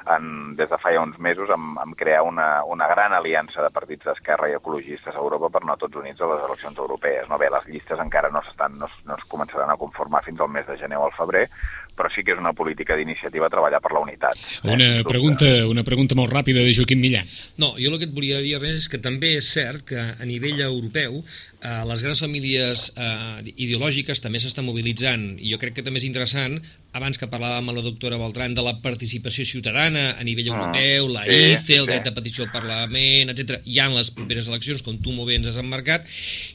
en, 0.06 0.56
des 0.56 0.68
de 0.68 0.78
fa 0.78 0.92
ja 0.92 1.02
uns 1.02 1.18
mesos 1.18 1.50
en, 1.50 1.70
en 1.80 1.94
crear 1.96 2.22
una, 2.28 2.64
una 2.64 2.88
gran 2.88 3.14
aliança 3.16 3.62
de 3.64 3.72
partits 3.72 4.04
d'esquerra 4.04 4.50
i 4.50 4.56
ecologistes 4.58 5.14
a 5.14 5.22
Europa 5.22 5.48
per 5.54 5.62
anar 5.64 5.78
tots 5.80 5.96
units 6.00 6.20
a 6.20 6.28
les 6.28 6.44
eleccions 6.48 6.78
europees. 6.78 7.28
No 7.30 7.38
bé, 7.40 7.48
les 7.52 7.68
llistes 7.70 8.00
encara 8.00 8.30
no, 8.34 8.42
no, 8.76 8.90
no 9.08 9.16
es 9.16 9.24
començaran 9.32 9.72
a 9.72 9.80
conformar 9.80 10.24
fins 10.26 10.40
al 10.40 10.52
mes 10.52 10.66
de 10.68 10.76
gener 10.80 11.00
o 11.00 11.06
al 11.08 11.16
febrer, 11.16 11.46
però 11.96 12.10
sí 12.12 12.24
que 12.26 12.34
és 12.34 12.40
una 12.40 12.52
política 12.56 12.96
d'iniciativa 12.98 13.50
treballar 13.52 13.80
per 13.82 13.92
la 13.94 14.02
unitat. 14.04 14.38
Una, 14.64 14.88
eh, 15.00 15.04
pregunta, 15.06 15.48
una 15.70 15.84
pregunta 15.86 16.18
molt 16.18 16.32
ràpida 16.32 16.64
de 16.64 16.74
Joaquim 16.74 17.00
Millán. 17.00 17.28
No, 17.58 17.74
jo 17.78 17.92
el 17.92 17.98
que 17.98 18.08
et 18.10 18.14
volia 18.14 18.42
dir 18.44 18.58
res 18.60 18.84
és 18.84 18.88
que 18.90 19.00
també 19.02 19.36
és 19.38 19.50
cert 19.56 19.84
que 19.88 20.00
a 20.00 20.28
nivell 20.28 20.60
europeu 20.66 21.20
eh, 21.20 21.82
les 21.88 22.02
grans 22.02 22.24
famílies 22.24 22.90
eh, 22.96 23.52
ideològiques 23.54 24.22
també 24.24 24.42
s'estan 24.42 24.66
mobilitzant 24.66 25.34
i 25.38 25.52
jo 25.52 25.60
crec 25.62 25.78
que 25.78 25.86
també 25.86 26.02
és 26.02 26.08
interessant 26.08 26.58
abans 26.94 27.18
que 27.18 27.26
parlàvem 27.30 27.66
amb 27.68 27.74
la 27.76 27.82
doctora 27.84 28.18
Beltran 28.20 28.54
de 28.54 28.62
la 28.64 28.76
participació 28.84 29.44
ciutadana 29.48 30.12
a 30.18 30.22
nivell 30.26 30.50
Ah, 30.52 30.54
europeu, 30.54 31.08
la 31.10 31.24
sí, 31.26 31.38
ICE, 31.54 31.78
el 31.80 31.86
dret 31.88 32.04
de 32.06 32.12
petició 32.14 32.44
al 32.44 32.52
Parlament, 32.54 33.32
etc. 33.32 33.58
Hi 33.66 33.78
ha 33.80 33.86
en 33.90 33.96
les 33.96 34.10
properes 34.14 34.48
eleccions, 34.50 34.82
com 34.86 34.98
tu 35.02 35.12
molt 35.12 35.28
bé 35.30 35.38
ens 35.40 35.48
has 35.50 35.58
emmarcat, 35.58 36.06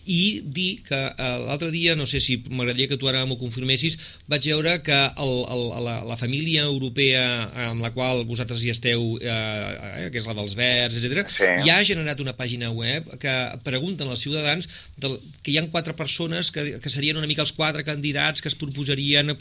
i 0.07 0.39
dir 0.45 0.81
que 0.87 0.95
eh, 0.95 1.29
l'altre 1.45 1.69
dia, 1.73 1.95
no 1.99 2.05
sé 2.07 2.21
si 2.23 2.37
m'agradaria 2.49 2.87
que 2.91 2.97
tu 3.01 3.09
ara 3.11 3.25
m'ho 3.27 3.37
confirmessis, 3.41 3.97
vaig 4.31 4.47
veure 4.51 4.77
que 4.85 4.95
el, 4.95 5.33
el, 5.55 5.63
la, 5.85 5.97
la 6.07 6.17
família 6.19 6.63
europea 6.69 7.25
amb 7.69 7.83
la 7.83 7.91
qual 7.95 8.23
vosaltres 8.29 8.63
hi 8.63 8.71
esteu, 8.71 9.17
eh, 9.19 9.27
eh, 9.29 10.07
que 10.13 10.21
és 10.21 10.27
la 10.29 10.37
dels 10.37 10.55
Verds, 10.59 10.95
etc, 11.01 11.25
Sí. 11.29 11.45
ja 11.67 11.77
ha 11.79 11.83
generat 11.85 12.19
una 12.23 12.33
pàgina 12.37 12.69
web 12.71 13.05
que 13.19 13.33
pregunten 13.65 14.07
als 14.09 14.23
ciutadans 14.23 14.67
del, 14.97 15.17
que 15.43 15.51
hi 15.51 15.57
han 15.59 15.67
quatre 15.73 15.93
persones 15.97 16.49
que, 16.55 16.79
que 16.79 16.89
serien 16.89 17.17
una 17.19 17.27
mica 17.27 17.43
els 17.43 17.51
quatre 17.55 17.83
candidats 17.83 18.41
que 18.41 18.47
es 18.51 18.55
proposarien 18.55 19.35